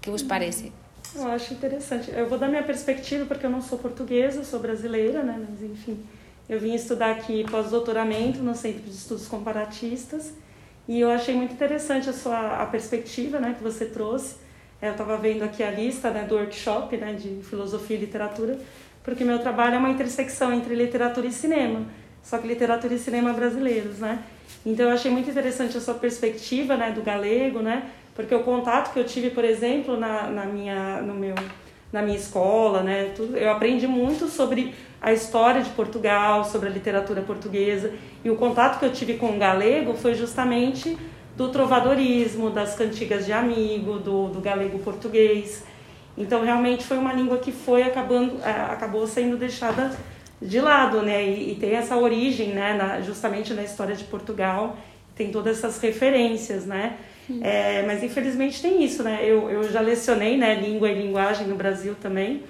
[0.00, 0.70] Que vos parece?
[1.14, 2.10] Eu acho interessante.
[2.10, 5.36] Eu vou dar minha perspectiva porque eu não sou portuguesa, sou brasileira, né?
[5.38, 5.98] Mas enfim,
[6.48, 10.32] eu vim estudar aqui pós-doutoramento no Centro de Estudos Comparatistas
[10.88, 14.36] e eu achei muito interessante a sua a perspectiva né, que você trouxe.
[14.82, 18.58] É, eu estava vendo aqui a lista né, do workshop né, de filosofia e literatura,
[19.04, 21.82] porque meu trabalho é uma intersecção entre literatura e cinema,
[22.20, 24.24] só que literatura e cinema brasileiros, né?
[24.66, 27.90] Então eu achei muito interessante a sua perspectiva né, do galego, né?
[28.12, 31.34] Porque o contato que eu tive, por exemplo, na, na, minha, no meu,
[31.92, 33.12] na minha escola, né?
[33.14, 37.92] Tudo, eu aprendi muito sobre a história de Portugal, sobre a literatura portuguesa.
[38.24, 40.96] E o contato que eu tive com o galego foi justamente
[41.36, 45.64] do trovadorismo, das cantigas de amigo, do, do galego português.
[46.16, 49.96] Então, realmente foi uma língua que foi acabando, é, acabou sendo deixada
[50.40, 51.24] de lado, né?
[51.24, 52.74] E, e tem essa origem, né?
[52.74, 54.76] Na, justamente na história de Portugal,
[55.14, 56.96] tem todas essas referências, né?
[57.40, 59.20] É, mas infelizmente tem isso, né?
[59.22, 60.54] Eu, eu já lecionei, né?
[60.54, 62.42] Língua e linguagem no Brasil também.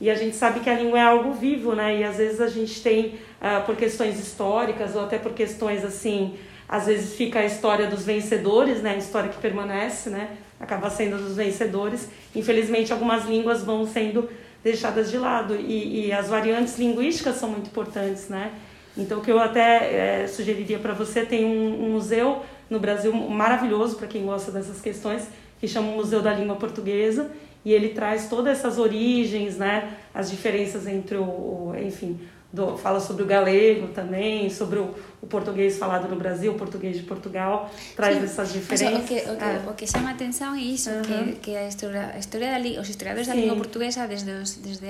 [0.00, 2.00] E a gente sabe que a língua é algo vivo, né?
[2.00, 6.34] E às vezes a gente tem, uh, por questões históricas ou até por questões assim,
[6.68, 8.90] às vezes fica a história dos vencedores, né?
[8.94, 10.36] A história que permanece, né?
[10.58, 12.08] Acaba sendo dos vencedores.
[12.34, 14.28] Infelizmente, algumas línguas vão sendo
[14.62, 18.52] deixadas de lado e, e as variantes linguísticas são muito importantes, né?
[18.96, 23.12] Então, o que eu até é, sugeriria para você tem um, um museu no Brasil
[23.12, 25.28] maravilhoso para quem gosta dessas questões,
[25.58, 27.30] que chama o Museu da Língua Portuguesa,
[27.64, 32.18] e ele traz todas essas origens, né, as diferenças entre o, o enfim,
[32.52, 36.96] do, fala sobre o galego também, sobre o, o, português falado no Brasil, o português
[36.96, 38.24] de Portugal, traz sí.
[38.24, 39.02] essas diferenças.
[39.02, 39.70] O que, o, que, ah.
[39.70, 41.32] o que chama atenção é isso, uh -huh.
[41.32, 43.32] que, que a historia, a historia da, os historiadores sí.
[43.32, 44.86] da língua portuguesa desde, os, desde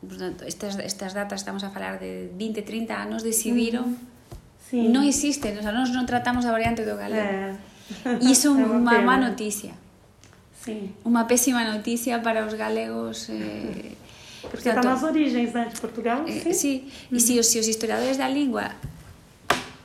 [0.00, 4.70] portanto, estas, estas datas estamos a falar de 20, 30 anos decidiron uh -huh.
[4.70, 4.88] sí.
[4.90, 7.30] non existen, o sea, nós non tratamos a variante do galego.
[7.30, 8.18] Eh.
[8.18, 9.74] E iso é unha má noticia.
[10.62, 10.94] Sí.
[11.06, 13.94] Unha pésima noticia para os galegos eh,
[14.50, 16.24] Porque está nas origens né, de Portugal.
[16.26, 16.52] Eh, sim.
[16.52, 16.76] sim.
[17.10, 18.74] E se os, se os historiadores da língua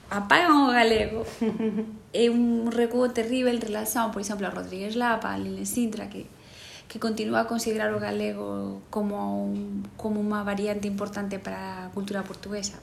[0.09, 1.27] apagan o galego
[2.13, 6.25] é un recuo terrible en relación, por exemplo, a Rodríguez Lapa, a Lile Sintra, que,
[6.87, 12.23] que continúa a considerar o galego como, un, como unha variante importante para a cultura
[12.23, 12.79] portuguesa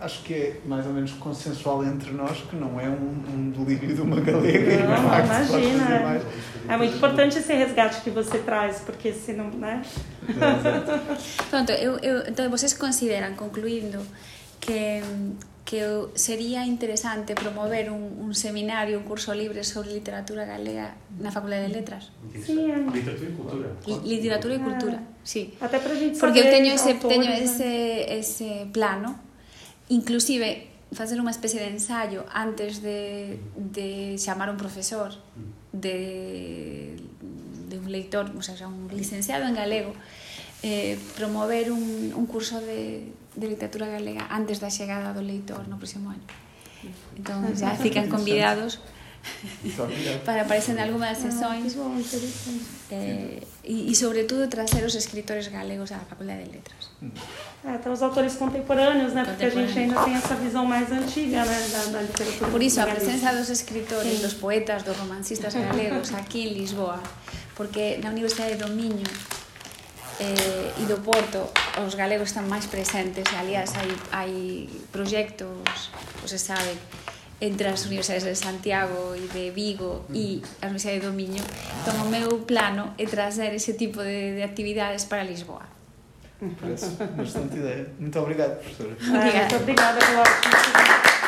[0.00, 3.94] acho que é mais ou menos consensual entre nós que não é um, um delírio
[3.94, 4.84] de uma galega.
[4.84, 6.00] Não, não imagina.
[6.00, 6.22] Mais.
[6.68, 9.82] É muito importante esse resgate que você traz, porque senão, né?
[11.50, 14.00] Pronto, eu, eu, então vocês consideram, concluindo,
[14.60, 15.02] que
[15.68, 15.84] que
[16.14, 21.74] sería interesante promover un, un seminario, un curso libre sobre literatura galega na Facultade de
[21.76, 22.10] Letras.
[22.32, 22.56] Sí,
[22.94, 23.68] literatura e cultura.
[24.02, 25.52] Literatura e cultura, sí.
[25.60, 29.27] Até pra gente Porque eu teño autores, teño ese, ese plano
[29.88, 35.12] inclusive facer unha especie de ensaio antes de, de chamar un profesor
[35.72, 36.96] de,
[37.68, 39.92] de un leitor, o sea, un licenciado en galego,
[40.62, 45.76] eh, promover un, un curso de, de literatura galega antes da chegada do leitor no
[45.76, 46.24] próximo ano.
[47.16, 48.80] Entón, xa fican convidados
[50.24, 51.76] para aparecer en algunhas sesións
[52.90, 56.82] eh, e, e sobretudo trazer os escritores galegos á Faculdade de Letras
[57.64, 59.24] é, até ah, os autores contemporâneos, né?
[59.24, 61.68] Porque a gente ainda tem essa visão mais antiga, né?
[61.72, 62.50] Da, da literatura.
[62.50, 64.22] Por isso, a presença dos escritores, Sim.
[64.22, 67.02] dos poetas, dos romancistas galegos aquí en Lisboa,
[67.56, 69.02] porque na Universidade do Miño
[70.20, 71.50] eh, e do Porto
[71.84, 74.32] os galegos están máis presentes, aliás, hai, hai
[74.94, 75.90] proxectos,
[76.22, 76.78] o se sabe,
[77.40, 81.42] entre as universidades de Santiago e de Vigo e a Universidade do Miño
[81.82, 85.78] entón o meu plano é trazer ese tipo de, de actividades para Lisboa
[86.60, 87.88] Parece bastante ideia.
[87.98, 88.90] Muito obrigado, professora.
[88.90, 89.38] Obrigada.
[89.40, 91.27] Muito obrigada pela